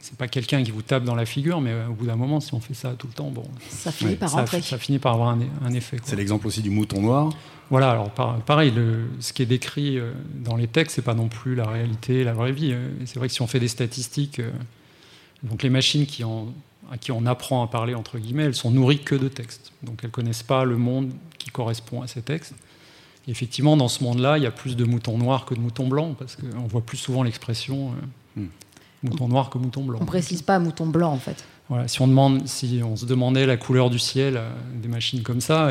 c'est 0.00 0.16
pas 0.16 0.28
quelqu'un 0.28 0.62
qui 0.62 0.70
vous 0.70 0.80
tape 0.80 1.04
dans 1.04 1.14
la 1.14 1.26
figure, 1.26 1.60
mais 1.60 1.70
euh, 1.70 1.88
au 1.88 1.92
bout 1.92 2.06
d'un 2.06 2.16
moment, 2.16 2.40
si 2.40 2.54
on 2.54 2.60
fait 2.60 2.72
ça 2.72 2.94
tout 2.96 3.06
le 3.06 3.12
temps, 3.12 3.30
bon, 3.30 3.44
ça 3.68 3.92
finit 3.92 4.16
par 4.16 4.30
ça, 4.30 4.46
ça, 4.46 4.78
finit 4.78 4.98
par 4.98 5.12
avoir 5.12 5.28
un, 5.28 5.72
effet. 5.74 5.98
C'est 6.02 6.16
l'exemple 6.16 6.46
aussi 6.46 6.62
du 6.62 6.70
mouton 6.70 7.02
noir. 7.02 7.30
Voilà, 7.72 7.90
alors 7.90 8.10
pareil, 8.10 8.70
le, 8.70 9.08
ce 9.18 9.32
qui 9.32 9.42
est 9.42 9.46
décrit 9.46 9.98
euh, 9.98 10.12
dans 10.34 10.56
les 10.56 10.68
textes, 10.68 10.94
c'est 10.94 11.02
pas 11.02 11.14
non 11.14 11.28
plus 11.28 11.54
la 11.54 11.66
réalité, 11.66 12.22
la 12.22 12.34
vraie 12.34 12.52
vie. 12.52 12.72
Euh. 12.72 12.88
C'est 13.06 13.18
vrai 13.18 13.28
que 13.28 13.34
si 13.34 13.42
on 13.42 13.48
fait 13.48 13.60
des 13.60 13.68
statistiques, 13.68 14.40
donc 15.42 15.64
les 15.64 15.70
machines 15.70 16.06
qui 16.06 16.22
à 16.22 16.98
qui 16.98 17.10
on 17.10 17.24
apprend 17.24 17.64
à 17.64 17.66
parler 17.66 17.94
entre 17.94 18.18
guillemets, 18.18 18.44
elles 18.44 18.54
sont 18.54 18.70
nourries 18.70 19.02
que 19.02 19.14
de 19.14 19.28
textes. 19.28 19.72
Donc 19.82 20.00
elles 20.04 20.10
connaissent 20.10 20.42
pas 20.42 20.64
le 20.64 20.76
monde 20.76 21.12
qui 21.38 21.50
correspond 21.50 22.02
à 22.02 22.06
ces 22.06 22.22
textes. 22.22 22.54
Et 23.26 23.30
effectivement, 23.30 23.76
dans 23.76 23.88
ce 23.88 24.04
monde-là, 24.04 24.36
il 24.36 24.44
y 24.44 24.46
a 24.46 24.50
plus 24.50 24.76
de 24.76 24.84
moutons 24.84 25.16
noirs 25.16 25.46
que 25.46 25.54
de 25.54 25.60
moutons 25.60 25.88
blancs, 25.88 26.16
parce 26.18 26.36
qu'on 26.36 26.66
voit 26.66 26.82
plus 26.82 26.98
souvent 26.98 27.22
l'expression. 27.22 27.92
Hmm 28.36 28.46
mouton 29.02 29.28
noir 29.28 29.50
que 29.50 29.58
mouton 29.58 29.82
blanc. 29.82 29.98
On 30.00 30.06
précise 30.06 30.42
pas 30.42 30.58
mouton 30.58 30.86
blanc 30.86 31.12
en 31.12 31.18
fait. 31.18 31.44
Voilà, 31.68 31.88
si 31.88 32.00
on, 32.02 32.08
demande, 32.08 32.46
si 32.46 32.80
on 32.84 32.96
se 32.96 33.06
demandait 33.06 33.46
la 33.46 33.56
couleur 33.56 33.88
du 33.88 33.98
ciel 33.98 34.36
euh, 34.36 34.50
des 34.74 34.88
machines 34.88 35.22
comme 35.22 35.40
ça, 35.40 35.70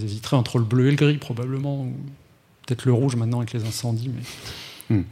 elles, 0.00 0.06
hésiteraient 0.06 0.36
entre 0.36 0.58
le 0.58 0.64
bleu 0.64 0.88
et 0.88 0.90
le 0.90 0.96
gris 0.96 1.18
probablement, 1.18 1.82
ou 1.82 1.92
peut-être 2.66 2.84
le 2.84 2.92
rouge 2.92 3.16
maintenant 3.16 3.38
avec 3.38 3.52
les 3.52 3.64
incendies. 3.64 4.10
Mais... 4.88 4.96
Hmm. 4.96 5.04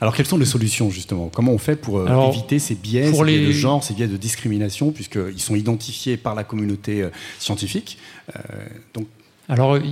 Alors 0.00 0.14
quelles 0.14 0.26
sont 0.26 0.38
les 0.38 0.46
solutions 0.46 0.90
justement? 0.90 1.28
Comment 1.28 1.52
on 1.52 1.58
fait 1.58 1.76
pour 1.76 1.98
euh, 1.98 2.28
éviter 2.28 2.58
ces 2.58 2.74
biais, 2.74 3.12
ces 3.12 3.24
biais 3.24 3.46
de 3.46 3.52
genre, 3.52 3.84
ces 3.84 3.94
biais 3.94 4.08
de 4.08 4.16
discrimination, 4.16 4.92
puisqu'ils 4.92 5.40
sont 5.40 5.56
identifiés 5.56 6.16
par 6.16 6.34
la 6.34 6.44
communauté 6.44 7.02
euh, 7.02 7.10
scientifique 7.38 7.98
Donc 8.94 9.06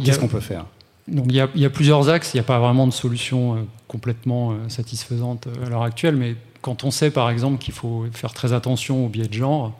qu'est-ce 0.05 0.19
qu'on 0.19 0.29
peut 0.29 0.41
faire? 0.41 0.67
Donc, 1.09 1.25
il, 1.31 1.37
y 1.37 1.41
a, 1.41 1.49
il 1.55 1.63
y, 1.63 1.65
a, 1.65 1.71
plusieurs 1.71 2.11
axes, 2.11 2.35
il 2.35 2.37
n'y 2.37 2.43
a 2.43 2.45
pas 2.45 2.59
vraiment 2.59 2.87
de 2.87 2.93
solution 2.93 3.67
complètement 3.87 4.55
satisfaisante 4.69 5.49
à 5.65 5.71
l'heure 5.71 5.83
actuelle, 5.83 6.17
mais 6.17 6.37
quand 6.61 6.85
on 6.85 6.91
sait 6.91 7.11
par 7.11 7.31
exemple 7.31 7.57
qu'il 7.57 7.73
faut 7.73 8.05
faire 8.13 8.35
très 8.35 8.53
attention 8.53 9.07
au 9.07 9.09
biais 9.09 9.27
de 9.27 9.33
genre, 9.33 9.73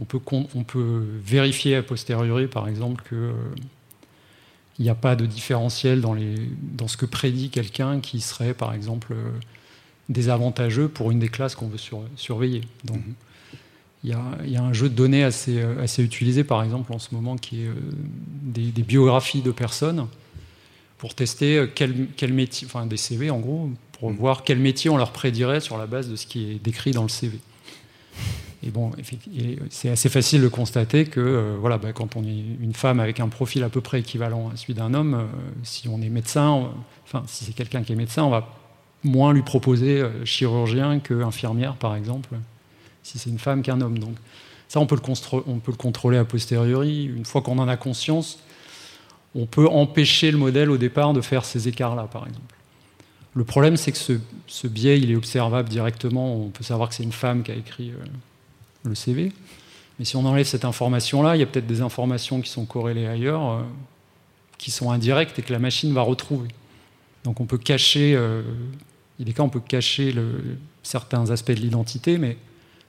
on 0.00 0.04
peut, 0.04 0.20
on 0.32 0.64
peut 0.64 1.04
vérifier 1.22 1.76
a 1.76 1.82
posteriori 1.82 2.46
par 2.46 2.68
exemple 2.68 3.02
qu'il 3.08 3.18
euh, 4.80 4.84
n'y 4.84 4.90
a 4.90 4.94
pas 4.94 5.16
de 5.16 5.26
différentiel 5.26 6.00
dans, 6.00 6.14
les, 6.14 6.34
dans 6.62 6.88
ce 6.88 6.96
que 6.96 7.06
prédit 7.06 7.50
quelqu'un 7.50 8.00
qui 8.00 8.20
serait 8.20 8.54
par 8.54 8.74
exemple 8.74 9.12
euh, 9.12 9.30
désavantageux 10.08 10.88
pour 10.88 11.10
une 11.10 11.18
des 11.18 11.28
classes 11.28 11.54
qu'on 11.54 11.68
veut 11.68 11.78
surveiller. 12.16 12.62
Donc, 12.84 12.98
mhm. 12.98 13.14
il, 14.04 14.10
y 14.10 14.56
a, 14.56 14.62
un 14.62 14.72
jeu 14.72 14.88
de 14.88 14.94
données 14.94 15.24
assez, 15.24 15.60
euh, 15.60 15.82
assez 15.82 16.02
utilisé 16.02 16.44
par 16.44 16.62
exemple 16.62 16.92
en 16.92 16.98
ce 16.98 17.14
moment 17.14 17.36
qui 17.36 17.62
est 17.62 17.70
des, 18.42 18.70
des 18.70 18.82
biographies 18.82 19.42
de 19.42 19.52
personnes 19.52 20.06
pour 20.98 21.14
tester 21.14 21.66
quel, 21.74 22.08
quel 22.16 22.32
métier, 22.32 22.66
enfin 22.66 22.84
des 22.84 22.98
CV 22.98 23.30
en 23.30 23.38
gros, 23.38 23.70
pour 23.92 24.10
voir 24.10 24.44
quel 24.44 24.58
métier 24.58 24.90
on 24.90 24.98
leur 24.98 25.12
prédirait 25.12 25.60
sur 25.60 25.78
la 25.78 25.86
base 25.86 26.10
de 26.10 26.16
ce 26.16 26.26
qui 26.26 26.50
est 26.50 26.62
décrit 26.62 26.90
dans 26.90 27.02
le 27.02 27.08
CV. 27.08 27.38
Et 28.62 28.70
bon, 28.70 28.90
c'est 29.70 29.88
assez 29.88 30.10
facile 30.10 30.42
de 30.42 30.48
constater 30.48 31.06
que 31.06 31.20
euh, 31.20 31.56
voilà, 31.58 31.78
bah, 31.78 31.92
quand 31.94 32.16
on 32.16 32.24
est 32.24 32.44
une 32.60 32.74
femme 32.74 33.00
avec 33.00 33.18
un 33.18 33.28
profil 33.28 33.62
à 33.62 33.70
peu 33.70 33.80
près 33.80 34.00
équivalent 34.00 34.50
à 34.52 34.56
celui 34.56 34.74
d'un 34.74 34.92
homme, 34.92 35.14
euh, 35.14 35.24
si 35.62 35.88
on 35.88 36.02
est 36.02 36.10
médecin, 36.10 36.70
enfin 37.04 37.22
si 37.26 37.44
c'est 37.44 37.54
quelqu'un 37.54 37.82
qui 37.82 37.94
est 37.94 37.96
médecin, 37.96 38.22
on 38.22 38.30
va 38.30 38.54
moins 39.02 39.32
lui 39.32 39.40
proposer 39.40 40.00
euh, 40.00 40.26
chirurgien 40.26 41.00
que 41.00 41.22
infirmière, 41.22 41.76
par 41.76 41.96
exemple, 41.96 42.36
si 43.02 43.18
c'est 43.18 43.30
une 43.30 43.38
femme 43.38 43.62
qu'un 43.62 43.80
homme. 43.80 43.98
Donc 43.98 44.16
ça, 44.68 44.78
on 44.78 44.86
peut, 44.86 44.96
le 44.96 45.76
contrôler 45.76 46.18
a 46.18 46.24
posteriori. 46.26 47.04
Une 47.04 47.24
fois 47.24 47.40
qu'on 47.40 47.58
en 47.58 47.68
a 47.68 47.78
conscience, 47.78 48.40
on 49.34 49.46
peut 49.46 49.68
empêcher 49.68 50.30
le 50.30 50.36
modèle 50.36 50.70
au 50.70 50.76
départ 50.76 51.14
de 51.14 51.22
faire 51.22 51.46
ces 51.46 51.66
écarts-là, 51.66 52.08
par 52.12 52.26
exemple. 52.26 52.54
Le 53.34 53.44
problème, 53.44 53.78
c'est 53.78 53.92
que 53.92 54.20
ce, 54.46 54.66
biais, 54.66 54.98
il 54.98 55.10
est 55.10 55.16
observable 55.16 55.70
directement. 55.70 56.34
On 56.34 56.48
peut 56.48 56.64
savoir 56.64 56.90
que 56.90 56.94
c'est 56.94 57.04
une 57.04 57.12
femme 57.12 57.42
qui 57.42 57.52
a 57.52 57.54
écrit 57.54 57.92
le 58.84 58.94
CV. 58.94 59.32
Mais 59.98 60.04
si 60.04 60.16
on 60.16 60.24
enlève 60.24 60.46
cette 60.46 60.64
information-là, 60.64 61.36
il 61.36 61.40
y 61.40 61.42
a 61.42 61.46
peut-être 61.46 61.66
des 61.66 61.82
informations 61.82 62.40
qui 62.40 62.50
sont 62.50 62.64
corrélées 62.64 63.06
ailleurs, 63.06 63.50
euh, 63.50 63.62
qui 64.58 64.70
sont 64.70 64.90
indirectes 64.90 65.38
et 65.38 65.42
que 65.42 65.52
la 65.52 65.58
machine 65.58 65.92
va 65.92 66.02
retrouver. 66.02 66.48
Donc 67.24 67.40
on 67.40 67.46
peut 67.46 67.58
cacher, 67.58 68.14
euh, 68.14 68.42
il 69.18 69.28
est 69.28 69.32
cas, 69.32 69.42
on 69.42 69.50
peut 69.50 69.60
cacher 69.60 70.14
certains 70.82 71.30
aspects 71.30 71.52
de 71.52 71.60
l'identité, 71.60 72.16
mais 72.16 72.38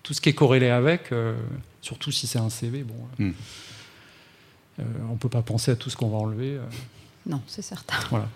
tout 0.03 0.13
ce 0.13 0.21
qui 0.21 0.29
est 0.29 0.33
corrélé 0.33 0.69
avec, 0.69 1.09
surtout 1.81 2.11
si 2.11 2.27
c'est 2.27 2.39
un 2.39 2.49
CV, 2.49 2.83
bon, 2.83 2.95
hmm. 3.19 3.31
on 4.79 5.13
ne 5.13 5.17
peut 5.17 5.29
pas 5.29 5.41
penser 5.41 5.71
à 5.71 5.75
tout 5.75 5.89
ce 5.89 5.97
qu'on 5.97 6.09
va 6.09 6.17
enlever. 6.17 6.57
Non, 7.25 7.41
c'est 7.45 7.61
certain. 7.61 7.95
Voilà. 8.09 8.27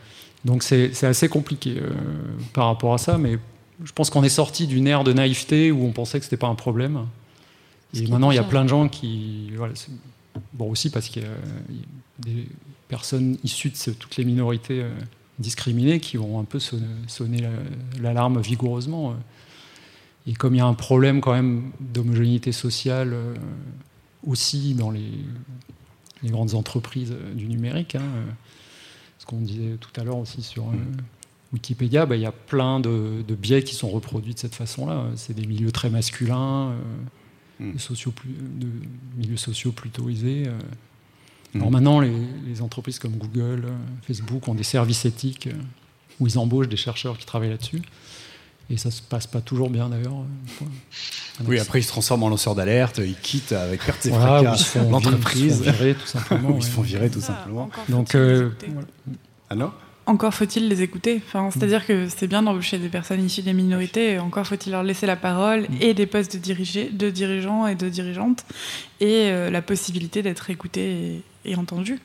Donc 0.46 0.62
c'est 0.62 1.04
assez 1.04 1.28
compliqué 1.28 1.78
euh, 1.78 1.90
par 2.54 2.68
rapport 2.68 2.94
à 2.94 3.00
ça, 3.00 3.18
mais 3.18 3.40
je 3.84 3.92
pense 3.92 4.12
qu'on 4.12 4.24
est 4.24 4.30
sorti 4.30 4.68
d'une 4.68 4.88
ère 4.88 5.04
de 5.04 5.12
naïveté 5.12 5.72
où 5.72 5.84
on 5.84 5.92
pensait 5.92 6.20
que 6.20 6.26
ce 6.26 6.30
n'était 6.30 6.38
pas 6.38 6.48
un 6.48 6.56
problème. 6.56 7.08
Et 7.94 8.08
maintenant, 8.08 8.32
il 8.32 8.36
y 8.36 8.40
a 8.40 8.44
plein 8.44 8.64
de 8.64 8.70
gens 8.70 8.88
qui. 8.90 9.52
bon, 10.54 10.70
aussi 10.70 10.90
parce 10.90 11.08
qu'il 11.08 11.24
y, 11.24 11.26
a 11.26 11.30
des 12.20 12.48
personnes 12.88 13.38
issues 13.44 13.70
de 13.70 13.94
toutes 13.94 14.18
les 14.18 14.26
minorités 14.26 14.82
euh, 14.82 14.90
discriminées 15.40 16.00
qui 16.00 16.18
vont 16.18 16.40
un 16.40 16.44
peu 16.44 16.60
sonner 16.60 17.44
l'alarme 18.00 18.42
vigoureusement. 18.42 19.12
Euh. 19.12 19.16
Et 20.28 20.34
comme 20.34 20.56
il 20.56 20.58
y 20.58 20.62
a 20.62 20.66
un 20.66 20.74
problème 20.74 21.22
quand 21.22 21.34
même 21.34 21.72
d'homogénéité 21.80 22.52
sociale 22.52 23.16
aussi 24.26 24.74
dans 24.74 24.90
les, 24.90 25.12
grandes 26.24 26.56
entreprises 26.56 27.14
du 27.36 27.46
numérique, 27.48 27.94
hein, 27.94 28.02
ce 29.26 29.26
qu'on 29.26 29.42
disait 29.42 29.78
tout 29.80 30.00
à 30.00 30.04
l'heure 30.04 30.18
aussi 30.18 30.42
sur 30.44 30.68
euh, 30.68 30.76
Wikipédia, 31.54 32.06
bah, 32.06 32.16
il 32.16 32.22
y 32.22 32.28
a 32.28 32.32
plein 32.32 32.80
de, 32.80 33.24
biais 33.30 33.64
qui 33.64 33.76
sont 33.76 33.90
reproduits 33.90 34.34
de 34.34 34.40
cette 34.40 34.56
façon-là. 34.56 35.06
C'est 35.16 35.34
des 35.34 35.48
milieux 35.48 35.72
très 35.72 35.90
masculins, 35.90 36.74
euh, 37.62 37.74
mm. 37.74 37.80
sociaux 37.80 38.14
de 38.26 38.68
milieux 39.18 39.38
sociaux 39.38 39.72
plutôt 39.72 40.10
aisés. 40.10 40.44
Euh. 40.48 40.58
Mm. 41.54 41.58
Alors 41.60 41.72
maintenant, 41.72 42.00
les, 42.00 42.62
entreprises 42.62 43.00
comme 43.00 43.18
Google, 43.18 43.66
Facebook 44.04 44.48
ont 44.48 44.56
des 44.56 44.64
services 44.64 45.06
éthiques 45.06 45.50
où 46.20 46.28
ils 46.28 46.38
embauchent 46.38 46.70
des 46.70 46.78
chercheurs 46.78 47.18
qui 47.18 47.26
travaillent 47.26 47.50
là-dessus. 47.50 47.82
Et 48.70 48.78
ça 48.78 48.90
se 48.90 49.02
passe 49.02 49.28
pas 49.28 49.42
toujours 49.42 49.70
bien 49.70 49.90
d'ailleurs. 49.90 50.26
Oui, 51.46 51.60
après 51.60 51.80
ils 51.80 51.84
se 51.84 51.90
transforment 51.90 52.24
en 52.24 52.30
lanceurs 52.30 52.56
d'alerte, 52.56 53.00
ils 53.04 53.16
quittent 53.16 53.52
avec 53.52 53.84
perte 53.86 54.06
et 54.08 54.10
fracas 54.10 54.58
l'entreprise. 54.90 55.62
Ils 55.62 55.66
se 55.66 55.72
font 55.72 55.72
virer 55.72 55.94
tout 55.94 56.08
simplement. 56.08 56.56
ils 56.58 56.64
se 56.64 56.70
font 56.70 56.82
virer 56.82 57.10
tout 57.10 57.22
simplement. 57.22 57.70
Donc, 57.90 58.16
euh, 58.16 58.50
ah 59.50 59.56
non? 59.56 59.72
Encore 60.06 60.34
faut-il 60.34 60.68
les 60.68 60.82
écouter. 60.82 61.22
Enfin, 61.26 61.50
C'est-à-dire 61.52 61.86
que 61.86 62.08
c'est 62.10 62.28
bien 62.28 62.44
d'embaucher 62.44 62.78
des 62.78 62.90
personnes 62.90 63.24
issues 63.24 63.42
des 63.42 63.54
minorités, 63.54 64.20
encore 64.20 64.46
faut-il 64.46 64.72
leur 64.72 64.84
laisser 64.84 65.06
la 65.06 65.16
parole 65.16 65.62
mm. 65.62 65.82
et 65.82 65.94
des 65.94 66.06
postes 66.06 66.36
de, 66.36 66.42
diriger, 66.42 66.90
de 66.90 67.10
dirigeants 67.10 67.68
et 67.68 67.76
de 67.76 67.90
dirigeantes 67.90 68.46
et 69.00 69.30
euh, 69.30 69.50
la 69.50 69.62
possibilité 69.62 70.22
d'être 70.22 70.50
écoutés 70.50 71.22
et, 71.44 71.56
entendus. 71.56 72.00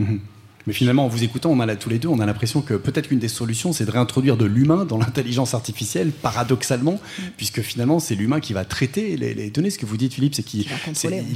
Mm-hmm. 0.00 0.18
Mais 0.66 0.72
finalement, 0.72 1.06
en 1.06 1.08
vous 1.08 1.24
écoutant, 1.24 1.50
on 1.50 1.60
a 1.60 1.76
tous 1.76 1.90
les 1.90 1.98
deux, 1.98 2.08
on 2.08 2.20
a 2.20 2.26
l'impression 2.26 2.62
que 2.62 2.74
peut-être 2.74 3.08
qu'une 3.08 3.18
des 3.18 3.28
solutions, 3.28 3.72
c'est 3.72 3.84
de 3.84 3.90
réintroduire 3.90 4.36
de 4.36 4.44
l'humain 4.44 4.84
dans 4.84 4.98
l'intelligence 4.98 5.54
artificielle, 5.54 6.10
paradoxalement, 6.10 7.00
mm. 7.18 7.22
puisque 7.36 7.62
finalement, 7.62 7.98
c'est 7.98 8.14
l'humain 8.14 8.40
qui 8.40 8.52
va 8.52 8.64
traiter 8.64 9.16
les, 9.16 9.50
données. 9.50 9.70
Ce 9.70 9.78
que 9.78 9.86
vous 9.86 9.96
dites, 9.96 10.14
Philippe, 10.14 10.34
c'est 10.34 10.42
qu'il 10.42 10.66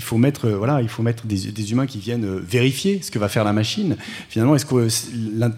faut 0.01 0.18
mettre, 0.18 0.47
euh, 0.47 0.57
voilà, 0.57 0.83
il 0.83 0.89
faut 0.89 1.03
mettre 1.03 1.27
des, 1.27 1.72
humains 1.72 1.87
qui 1.87 1.99
viennent 1.99 2.24
euh, 2.24 2.41
vérifier 2.41 3.01
ce 3.03 3.11
que 3.11 3.18
va 3.18 3.29
faire 3.29 3.45
la 3.45 3.53
machine. 3.53 3.97
Finalement, 4.29 4.55
est-ce 4.55 4.66
que 4.66 4.89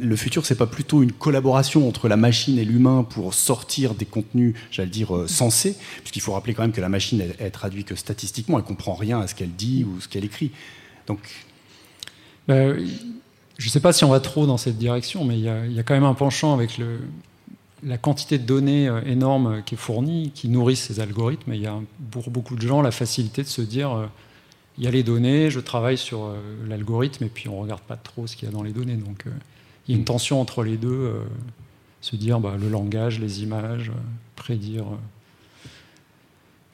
le 0.01 0.17
futur, 0.17 0.47
c'est 0.47 0.55
pas 0.55 0.67
plutôt 0.67 1.03
une 1.03 1.13
collaboration 1.13 1.87
entre 1.87 2.09
la 2.09 2.17
machine 2.17 2.59
et 2.59 2.65
l'humain 2.65 3.05
pour 3.09 3.35
sortir 3.35 3.95
des 3.95 4.07
contenus, 4.07 4.55
j'allais 4.71 4.89
dire, 4.89 5.15
euh, 5.15 5.27
sensés, 5.27 5.77
puisqu'il 5.99 6.21
faut 6.21 6.33
rappeler 6.33 6.55
quand 6.55 6.63
même 6.63 6.73
que 6.73 6.81
la 6.81 6.89
machine, 6.89 7.21
elle, 7.21 7.35
elle 7.39 7.51
traduit 7.51 7.85
que 7.85 7.95
statistiquement, 7.95 8.59
elle 8.59 8.65
comprend 8.65 8.95
rien 8.95 9.21
à 9.21 9.27
ce 9.27 9.35
qu'elle 9.35 9.53
dit 9.53 9.85
ou 9.85 10.01
ce 10.01 10.09
qu'elle 10.09 10.25
écrit. 10.25 10.53
Donc. 11.07 11.21
Bah, 12.47 12.73
je 13.59 13.67
ne 13.67 13.71
sais 13.71 13.81
pas 13.81 13.93
si 13.93 14.05
on 14.05 14.09
va 14.09 14.21
trop 14.21 14.47
dans 14.47 14.57
cette 14.57 14.79
direction, 14.79 15.25
mais 15.25 15.37
il 15.37 15.43
y, 15.45 15.49
a, 15.49 15.83
quand 15.83 15.95
même 15.95 16.05
un 16.05 16.15
penchant 16.15 16.55
avec 16.55 16.81
la 17.83 17.99
quantité 17.99 18.39
de 18.39 18.45
données 18.45 18.89
euh, 18.89 19.01
énorme 19.05 19.63
qui 19.67 19.75
est 19.75 19.79
fournie, 19.79 20.31
qui 20.33 20.49
nourrissent 20.49 20.85
ces 20.85 21.01
algorithmes. 21.01 21.55
il 21.55 21.61
y 21.61 21.67
a 21.67 21.79
pour 22.11 22.31
beaucoup 22.31 22.55
de 22.55 22.63
gens 22.63 22.83
la 22.83 22.93
facilité 22.93 23.43
de 23.43 23.49
se 23.49 23.61
dire 23.61 23.93
euh, 23.93 24.07
il 24.79 24.85
y 24.85 24.87
a 24.87 24.93
les 24.93 25.03
données, 25.03 25.51
je 25.51 25.59
travaille 25.59 25.99
sur 25.99 26.25
euh, 26.25 26.39
l'algorithme, 26.69 27.25
et 27.25 27.29
puis 27.29 27.49
on 27.49 27.57
ne 27.57 27.63
regarde 27.63 27.81
pas 27.81 27.97
trop 27.97 28.29
ce 28.29 28.37
qu'il 28.37 28.49
y 28.49 28.51
a 28.51 28.55
dans 28.55 28.63
les 28.63 28.71
données. 28.73 28.95
Donc 28.95 29.25
il 29.87 29.93
y 29.93 29.97
a 29.97 29.99
une 29.99 30.05
tension 30.05 30.41
entre 30.41 30.63
les 30.63 30.77
deux, 30.77 31.13
se 32.01 32.15
dire 32.15 32.39
bah, 32.39 32.55
le 32.61 32.69
langage, 32.69 33.19
les 33.19 33.43
images, 33.43 33.91
prédire 34.37 34.85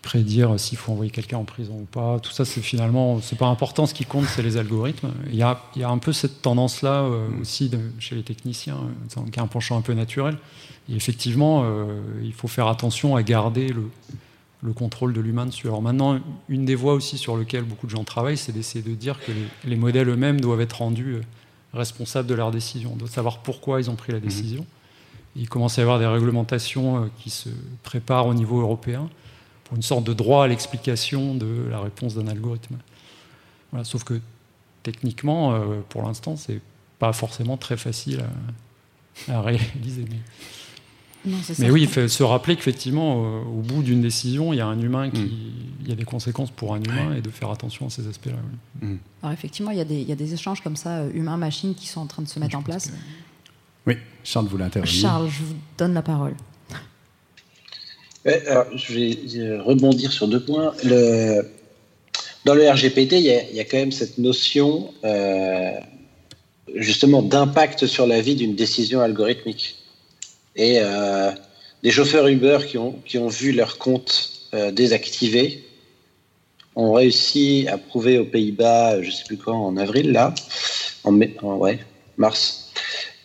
prédire 0.05 0.61
s'il 0.61 0.78
faut 0.78 0.92
envoyer 0.92 1.11
quelqu'un 1.11 1.38
en 1.38 1.44
prison 1.44 1.74
ou 1.74 1.86
pas. 1.86 2.20
Tout 2.20 2.30
ça, 2.30 2.44
c'est 2.44 2.61
finalement, 2.61 3.20
c'est 3.20 3.38
pas 3.38 3.46
important. 3.46 3.86
Ce 3.86 3.94
qui 3.94 4.05
compte, 4.05 4.26
c'est 4.26 4.42
les 4.42 4.57
algorithmes. 4.57 5.11
Il 5.28 5.34
y 5.34 5.42
a, 5.42 5.61
il 5.74 5.80
y 5.80 5.84
a 5.84 5.88
un 5.88 5.98
peu 5.98 6.12
cette 6.12 6.42
tendance-là 6.42 7.02
euh, 7.02 7.26
aussi 7.40 7.70
chez 7.98 8.14
les 8.14 8.22
techniciens, 8.22 8.76
euh, 8.76 9.20
qui 9.32 9.38
est 9.38 9.42
un 9.42 9.46
penchant 9.46 9.76
un 9.76 9.80
peu 9.80 9.94
naturel. 9.94 10.36
Et 10.88 10.94
effectivement, 10.94 11.62
euh, 11.64 12.00
il 12.22 12.34
faut 12.34 12.48
faire 12.48 12.68
attention 12.68 13.16
à 13.16 13.22
garder 13.22 13.68
le, 13.68 13.88
le 14.62 14.72
contrôle 14.74 15.14
de 15.14 15.20
l'humain 15.20 15.46
dessus. 15.46 15.66
Alors 15.66 15.80
maintenant, 15.80 16.20
une 16.48 16.66
des 16.66 16.74
voies 16.74 16.92
aussi 16.92 17.16
sur 17.16 17.36
lesquelles 17.36 17.64
beaucoup 17.64 17.86
de 17.86 17.92
gens 17.92 18.05
travaillent, 18.05 18.36
c'est 18.36 18.52
d'essayer 18.52 18.84
de 18.84 18.94
dire 18.94 19.18
que 19.18 19.32
les, 19.66 19.76
modèles 19.76 20.11
eux-mêmes 20.11 20.40
doivent 20.40 20.61
être 20.61 20.78
rendus 20.78 21.16
responsables 21.72 22.28
de 22.28 22.34
leurs 22.34 22.50
décisions, 22.50 22.92
on 22.92 22.96
doit 22.96 23.09
savoir 23.09 23.38
pourquoi 23.38 23.80
ils 23.80 23.90
ont 23.90 23.96
pris 23.96 24.12
la 24.12 24.18
mmh. 24.18 24.22
décision. 24.22 24.66
Il 25.34 25.48
commence 25.48 25.78
à 25.78 25.82
y 25.82 25.82
avoir 25.82 25.98
des 25.98 26.07
réglementations 26.07 27.11
qui 27.18 27.30
se 27.30 27.48
préparent 27.82 28.28
au 28.28 28.34
niveau 28.34 28.61
européen 28.61 29.09
pour 29.65 29.77
une 29.77 29.83
sorte 29.83 30.05
de 30.05 30.12
droit 30.12 30.45
à 30.45 30.49
l'explication 30.49 31.35
de 31.35 31.67
la 31.71 31.81
réponse 31.81 32.15
d'un 32.15 32.29
algorithme. 32.29 32.77
Voilà, 33.71 33.85
sauf 33.85 34.05
que 34.05 34.21
techniquement, 34.83 35.55
euh, 35.55 35.81
pour 35.89 36.03
l'instant, 36.03 36.37
c'est 36.37 36.61
pas 36.99 37.12
forcément 37.12 37.57
très 37.57 37.77
facile 37.77 38.25
à, 39.29 39.41
réaliser. 39.41 40.05
Mais, 41.59 41.71
oui, 41.71 41.83
il 41.83 41.89
faut 41.89 42.07
se 42.07 42.23
rappeler 42.23 42.55
qu'effectivement, 42.55 43.25
euh, 43.25 43.41
au 43.41 43.62
bout 43.62 43.83
d'une 43.83 44.03
décision, 44.03 44.53
il 44.53 44.57
y 44.57 44.61
a 44.61 44.67
un 44.67 44.79
humain 44.79 45.11
qui, 45.11 45.23
mm. 45.23 45.31
il 45.83 45.89
y 45.89 45.93
a 45.93 45.97
des 45.97 46.05
conséquences 46.05 46.51
pour 46.51 46.75
un 46.75 46.83
humain 46.83 47.15
et 47.17 47.23
de 47.23 47.31
faire 47.31 47.51
attention 47.51 47.87
à 47.87 47.91
ces 47.91 48.07
aspects-là. 48.07 48.37
Mm. 48.87 48.97
Alors 49.23 49.33
effectivement, 49.33 49.71
il 49.71 49.79
y, 49.79 49.81
a 49.81 49.85
des, 49.85 50.01
il 50.01 50.09
y, 50.09 50.12
a 50.12 50.17
des 50.17 50.35
échanges 50.35 50.61
comme 50.61 50.77
ça, 50.77 50.99
euh, 50.99 51.11
humain-machine, 51.15 51.75
qui 51.75 51.87
sont 51.87 52.03
en 52.03 52.07
train 52.07 52.23
de 52.23 52.29
se 52.29 52.39
mettre 52.39 52.57
en 52.57 52.62
place. 52.62 52.93
Oui, 53.87 53.97
Charles 54.23 54.47
voulait 54.47 54.65
intervenir? 54.65 55.01
Charles, 55.01 55.29
je 55.31 55.43
vous 55.43 55.57
donne 55.79 55.95
la 55.95 56.03
parole 56.03 56.35
je 58.25 58.93
vais 58.93 59.59
rebondir 59.59 60.12
sur 60.12 60.29
deux 60.29 60.41
points. 60.41 60.75
Dans 62.45 62.55
le 62.55 62.68
RGPD, 62.68 63.16
il 63.16 63.57
y, 63.57 63.61
a, 63.61 63.64
quand 63.64 63.79
même 63.79 63.93
cette 63.93 64.18
notion 64.18 64.93
euh, 65.03 65.72
justement 66.75 67.22
d'impact 67.22 67.87
sur 67.87 68.07
la 68.07 68.20
vie 68.20 68.35
d'une 68.35 68.55
décision 68.55 69.01
algorithmique. 69.01 69.77
Et 70.55 70.79
euh, 70.81 71.31
des 71.83 71.91
chauffeurs 71.91 72.27
Uber 72.29 72.59
qui 72.68 72.77
ont, 72.77 72.97
qui 73.07 73.16
ont 73.16 73.29
vu 73.29 73.53
leur 73.53 73.79
compte 73.79 74.31
euh, 74.53 74.70
désactivé 74.70 75.64
ont 76.77 76.93
réussi 76.93 77.66
à 77.68 77.79
prouver 77.79 78.18
aux 78.18 78.27
Pays-Bas, 78.27 79.01
je 79.01 79.07
ne 79.07 79.12
sais 79.12 79.25
plus 79.25 79.39
quand, 79.39 79.66
en 79.66 79.77
avril, 79.79 80.12
là, 80.12 80.35
en, 81.05 81.12
mai, 81.12 81.35
en 81.43 81.57
ouais, 81.57 81.79
mars, 82.18 82.64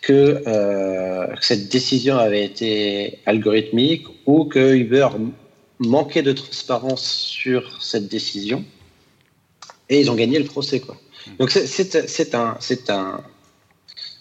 euh, 0.10 1.28
que, 1.28 1.44
cette 1.46 1.70
décision 1.70 2.18
avait 2.18 2.44
été 2.44 3.20
algorithmique 3.26 4.06
ou 4.26 4.46
que 4.46 4.76
Uber 4.76 5.10
manquait 5.80 6.22
de 6.22 6.32
transparence 6.34 7.04
sur 7.04 7.82
cette 7.82 8.08
décision 8.08 8.66
et 9.90 10.00
ils 10.00 10.12
ont 10.12 10.16
gagné 10.16 10.40
le 10.40 10.46
procès. 10.46 10.80
Quoi. 10.80 10.98
Donc 11.40 11.50
c'est 11.52 12.36
un, 12.36 12.58
un, 12.90 13.24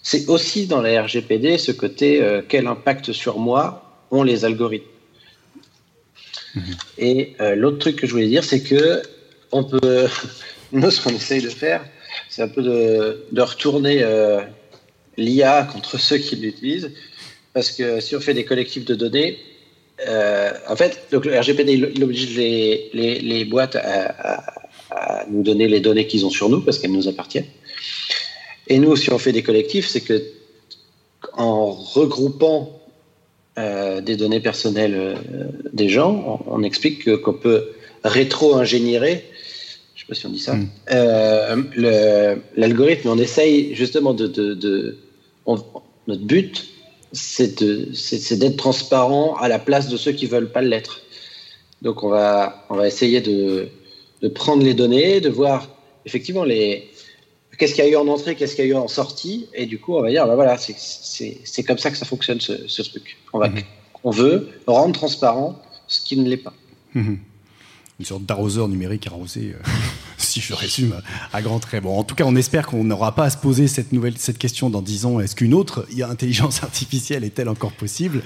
c'est 0.03 0.29
aussi 0.29 0.67
dans 0.67 0.81
la 0.81 1.03
RGPD 1.03 1.57
ce 1.57 1.71
côté 1.71 2.21
euh, 2.21 2.41
quel 2.47 2.67
impact 2.67 3.11
sur 3.11 3.39
moi 3.39 4.05
ont 4.11 4.23
les 4.23 4.45
algorithmes. 4.45 4.87
Mhm. 6.55 6.63
Et 6.97 7.35
euh, 7.41 7.55
l'autre 7.55 7.79
truc 7.79 7.97
que 7.97 8.07
je 8.07 8.11
voulais 8.11 8.27
dire, 8.27 8.43
c'est 8.43 8.63
que 8.63 9.03
on 9.51 9.63
peut, 9.63 10.07
nous 10.71 10.89
ce 10.89 11.01
qu'on 11.01 11.15
essaye 11.15 11.41
de 11.41 11.49
faire, 11.49 11.83
c'est 12.29 12.41
un 12.41 12.47
peu 12.47 12.61
de, 12.61 13.25
de 13.31 13.41
retourner 13.41 14.03
l'IA 15.19 15.67
contre 15.71 15.99
ceux 15.99 16.17
qui 16.17 16.35
l'utilisent. 16.35 16.91
Parce 17.53 17.71
que 17.71 17.99
si 17.99 18.15
on 18.15 18.19
fait 18.19 18.33
des 18.33 18.45
collectifs 18.45 18.85
de 18.85 18.95
données, 18.95 19.37
euh, 20.07 20.51
en 20.67 20.75
fait, 20.75 21.07
donc 21.11 21.25
le 21.25 21.37
RGPD 21.37 21.73
il 21.73 22.03
oblige 22.03 22.35
les, 22.35 22.89
les, 22.93 23.45
boîtes 23.45 23.75
à, 23.75 24.69
nous 25.29 25.43
donner 25.43 25.67
les 25.67 25.81
données 25.81 26.07
qu'ils 26.07 26.25
ont 26.25 26.29
sur 26.29 26.49
nous 26.49 26.61
parce 26.61 26.79
qu'elles 26.79 26.91
nous 26.91 27.07
appartiennent. 27.07 27.47
Et 28.67 28.77
nous, 28.79 28.95
si 28.95 29.11
on 29.11 29.17
fait 29.17 29.31
des 29.33 29.43
collectifs, 29.43 29.87
c'est 29.87 30.01
que 30.01 30.23
en 31.33 31.71
regroupant 31.71 32.79
euh, 33.57 33.99
des 33.99 34.15
données 34.15 34.39
personnelles 34.39 34.95
euh, 34.95 35.15
des 35.73 35.89
gens, 35.89 36.41
on, 36.47 36.63
explique 36.63 37.21
qu'on 37.21 37.33
peut 37.33 37.71
rétro-ingénierer 38.03 39.25
je 39.99 40.05
sais 40.05 40.07
pas 40.07 40.15
si 40.15 40.25
on 40.27 40.29
dit 40.29 40.39
ça, 40.39 40.55
euh, 40.93 42.35
l'algorithme, 42.55 43.09
on 43.09 43.17
essaye 43.17 43.75
justement 43.75 44.13
de, 44.13 44.27
de, 44.27 44.97
notre 46.07 46.23
but, 46.23 46.67
c'est 47.11 47.61
d'être 47.61 48.57
transparent 48.57 49.35
à 49.35 49.47
la 49.47 49.59
place 49.59 49.89
de 49.89 49.97
ceux 49.97 50.11
qui 50.11 50.25
veulent 50.25 50.51
pas 50.51 50.61
l'être. 50.61 51.01
Donc 51.81 52.03
on 52.03 52.09
va, 52.09 52.65
on 52.69 52.75
va 52.75 52.87
essayer 52.87 53.21
de, 53.21 53.69
de, 54.21 54.27
prendre 54.27 54.63
les 54.63 54.73
données, 54.73 55.21
de 55.21 55.29
voir 55.29 55.69
effectivement 56.05 56.43
les 56.43 56.89
qu'est-ce 57.57 57.73
qu'il 57.73 57.83
y 57.83 57.87
a 57.87 57.89
eu 57.89 57.95
en 57.95 58.07
entrée, 58.07 58.35
qu'est-ce 58.35 58.55
qu'il 58.55 58.65
y 58.65 58.67
a 58.67 58.71
eu 58.71 58.75
en 58.75 58.87
sortie, 58.87 59.47
et 59.53 59.65
du 59.65 59.79
coup 59.79 59.95
on 59.95 60.01
va 60.01 60.09
dire 60.09 60.25
bah 60.27 60.35
voilà 60.35 60.57
c'est 60.57 61.63
comme 61.63 61.77
ça 61.77 61.91
que 61.91 61.97
ça 61.97 62.05
fonctionne 62.05 62.39
ce, 62.39 62.67
ce 62.67 62.81
truc. 62.81 63.17
On, 63.33 63.39
va, 63.39 63.49
hmm. 63.49 63.61
on 64.03 64.11
veut 64.11 64.49
rendre 64.67 64.93
transparent 64.93 65.61
ce 65.87 66.01
qui 66.01 66.17
ne 66.17 66.29
l'est 66.29 66.37
pas. 66.37 66.53
Hmm 66.93 67.15
une 67.99 68.05
sorte 68.05 68.23
d'arroseur 68.23 68.67
numérique 68.67 69.07
arrosé, 69.07 69.53
euh, 69.53 69.63
je 70.39 70.53
résume 70.53 71.01
à 71.33 71.41
grands 71.41 71.59
traits. 71.59 71.83
Bon, 71.83 71.97
en 71.97 72.03
tout 72.03 72.15
cas, 72.15 72.23
on 72.25 72.35
espère 72.35 72.67
qu'on 72.67 72.83
n'aura 72.83 73.15
pas 73.15 73.25
à 73.25 73.29
se 73.29 73.37
poser 73.37 73.67
cette, 73.67 73.91
nouvelle, 73.91 74.17
cette 74.17 74.37
question 74.37 74.69
dans 74.69 74.81
dix 74.81 75.05
ans. 75.05 75.19
Est-ce 75.19 75.35
qu'une 75.35 75.53
autre 75.53 75.85
intelligence 76.09 76.63
artificielle 76.63 77.23
est-elle 77.23 77.49
encore 77.49 77.71
possible? 77.71 78.21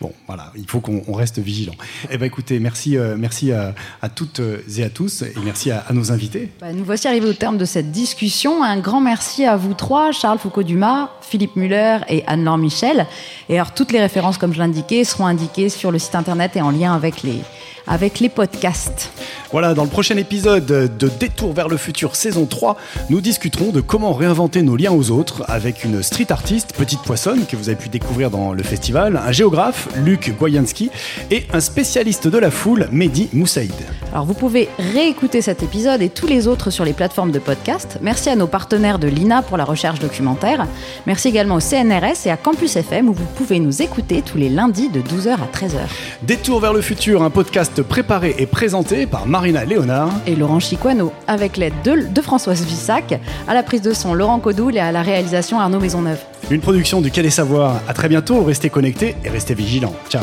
Bon, 0.00 0.12
voilà, 0.26 0.52
il 0.56 0.68
faut 0.68 0.80
qu'on 0.80 1.12
reste 1.12 1.38
vigilant. 1.38 1.74
Eh 2.10 2.18
ben, 2.18 2.26
écoutez, 2.26 2.58
merci, 2.58 2.96
euh, 2.96 3.16
merci 3.18 3.52
à, 3.52 3.74
toutes 4.14 4.40
et 4.76 4.84
à 4.84 4.90
tous, 4.90 5.22
et 5.22 5.34
merci 5.44 5.70
à, 5.70 5.84
nos 5.92 6.12
invités. 6.12 6.50
Bah, 6.60 6.72
nous 6.72 6.84
voici 6.84 7.08
arrivés 7.08 7.28
au 7.28 7.34
terme 7.34 7.58
de 7.58 7.64
cette 7.64 7.90
discussion. 7.90 8.62
Un 8.62 8.78
grand 8.78 9.00
merci 9.00 9.44
à 9.44 9.56
vous 9.56 9.74
trois, 9.74 10.12
Charles 10.12 10.38
Foucault-Dumas, 10.38 11.10
Philippe 11.22 11.56
Muller 11.56 11.98
et 12.08 12.24
Anne-Laure 12.26 12.58
Michel. 12.58 13.06
Et 13.48 13.58
alors, 13.58 13.72
toutes 13.72 13.92
les 13.92 14.00
références, 14.00 14.38
comme 14.38 14.52
je 14.52 14.58
l'indiquais, 14.58 15.04
seront 15.04 15.26
indiquées 15.26 15.68
sur 15.68 15.90
le 15.90 15.98
site 15.98 16.14
internet 16.14 16.56
et 16.56 16.60
en 16.60 16.70
lien 16.70 16.94
avec 16.94 17.22
les 17.22 17.40
avec 17.86 18.20
les 18.20 18.28
podcasts. 18.28 19.10
Voilà, 19.52 19.74
dans 19.74 19.84
le 19.84 19.88
prochain 19.88 20.16
épisode 20.16 20.66
de 20.66 21.08
Détour 21.20 21.52
vers 21.52 21.68
le 21.68 21.76
futur 21.76 22.16
saison 22.16 22.46
3, 22.46 22.76
nous 23.10 23.20
discuterons 23.20 23.70
de 23.70 23.80
comment 23.80 24.12
réinventer 24.12 24.62
nos 24.62 24.76
liens 24.76 24.92
aux 24.92 25.10
autres 25.10 25.44
avec 25.48 25.84
une 25.84 26.02
street 26.02 26.26
artiste, 26.30 26.74
Petite 26.76 27.02
Poissonne, 27.02 27.46
que 27.46 27.56
vous 27.56 27.68
avez 27.68 27.78
pu 27.78 27.88
découvrir 27.88 28.30
dans 28.30 28.52
le 28.52 28.62
festival, 28.62 29.20
un 29.24 29.32
géographe, 29.32 29.88
Luc 29.96 30.36
Goyansky, 30.36 30.90
et 31.30 31.46
un 31.52 31.60
spécialiste 31.60 32.28
de 32.28 32.38
la 32.38 32.50
foule, 32.50 32.88
Mehdi 32.90 33.28
Moussaïd. 33.32 33.72
Alors 34.12 34.24
vous 34.24 34.34
pouvez 34.34 34.68
réécouter 34.92 35.42
cet 35.42 35.62
épisode 35.62 36.02
et 36.02 36.08
tous 36.08 36.26
les 36.26 36.48
autres 36.48 36.70
sur 36.70 36.84
les 36.84 36.92
plateformes 36.92 37.30
de 37.30 37.38
podcast. 37.38 37.98
Merci 38.02 38.30
à 38.30 38.36
nos 38.36 38.46
partenaires 38.46 38.98
de 38.98 39.08
l'INA 39.08 39.42
pour 39.42 39.56
la 39.56 39.64
recherche 39.64 40.00
documentaire. 40.00 40.66
Merci 41.06 41.28
également 41.28 41.56
au 41.56 41.60
CNRS 41.60 42.26
et 42.26 42.30
à 42.30 42.36
Campus 42.36 42.76
FM 42.76 43.08
où 43.08 43.12
vous 43.12 43.26
pouvez 43.36 43.60
nous 43.60 43.82
écouter 43.82 44.22
tous 44.22 44.38
les 44.38 44.48
lundis 44.48 44.88
de 44.88 45.00
12h 45.00 45.34
à 45.34 45.56
13h. 45.56 45.78
Détour 46.22 46.60
vers 46.60 46.72
le 46.72 46.80
futur, 46.80 47.22
un 47.22 47.30
podcast 47.30 47.75
préparé 47.82 48.34
et 48.38 48.46
présenté 48.46 49.06
par 49.06 49.26
Marina 49.26 49.64
Léonard 49.64 50.10
et 50.26 50.36
Laurent 50.36 50.60
Chiquano, 50.60 51.12
avec 51.26 51.56
l'aide 51.56 51.74
de, 51.84 52.20
Françoise 52.20 52.64
Vissac, 52.64 53.20
à 53.46 53.54
la 53.54 53.62
prise 53.62 53.82
de 53.82 53.92
son 53.92 54.14
Laurent 54.14 54.38
Codoul 54.38 54.76
et 54.76 54.80
à 54.80 54.92
la 54.92 55.02
réalisation 55.02 55.60
Arnaud 55.60 55.80
Maisonneuve. 55.80 56.18
Une 56.50 56.60
production 56.60 57.00
du 57.00 57.10
Quai 57.10 57.22
des 57.22 57.30
Savoirs. 57.30 57.80
À 57.88 57.94
très 57.94 58.08
bientôt, 58.08 58.42
restez 58.42 58.70
connectés 58.70 59.16
et 59.24 59.28
restez 59.28 59.54
vigilants. 59.54 59.94
Ciao 60.08 60.22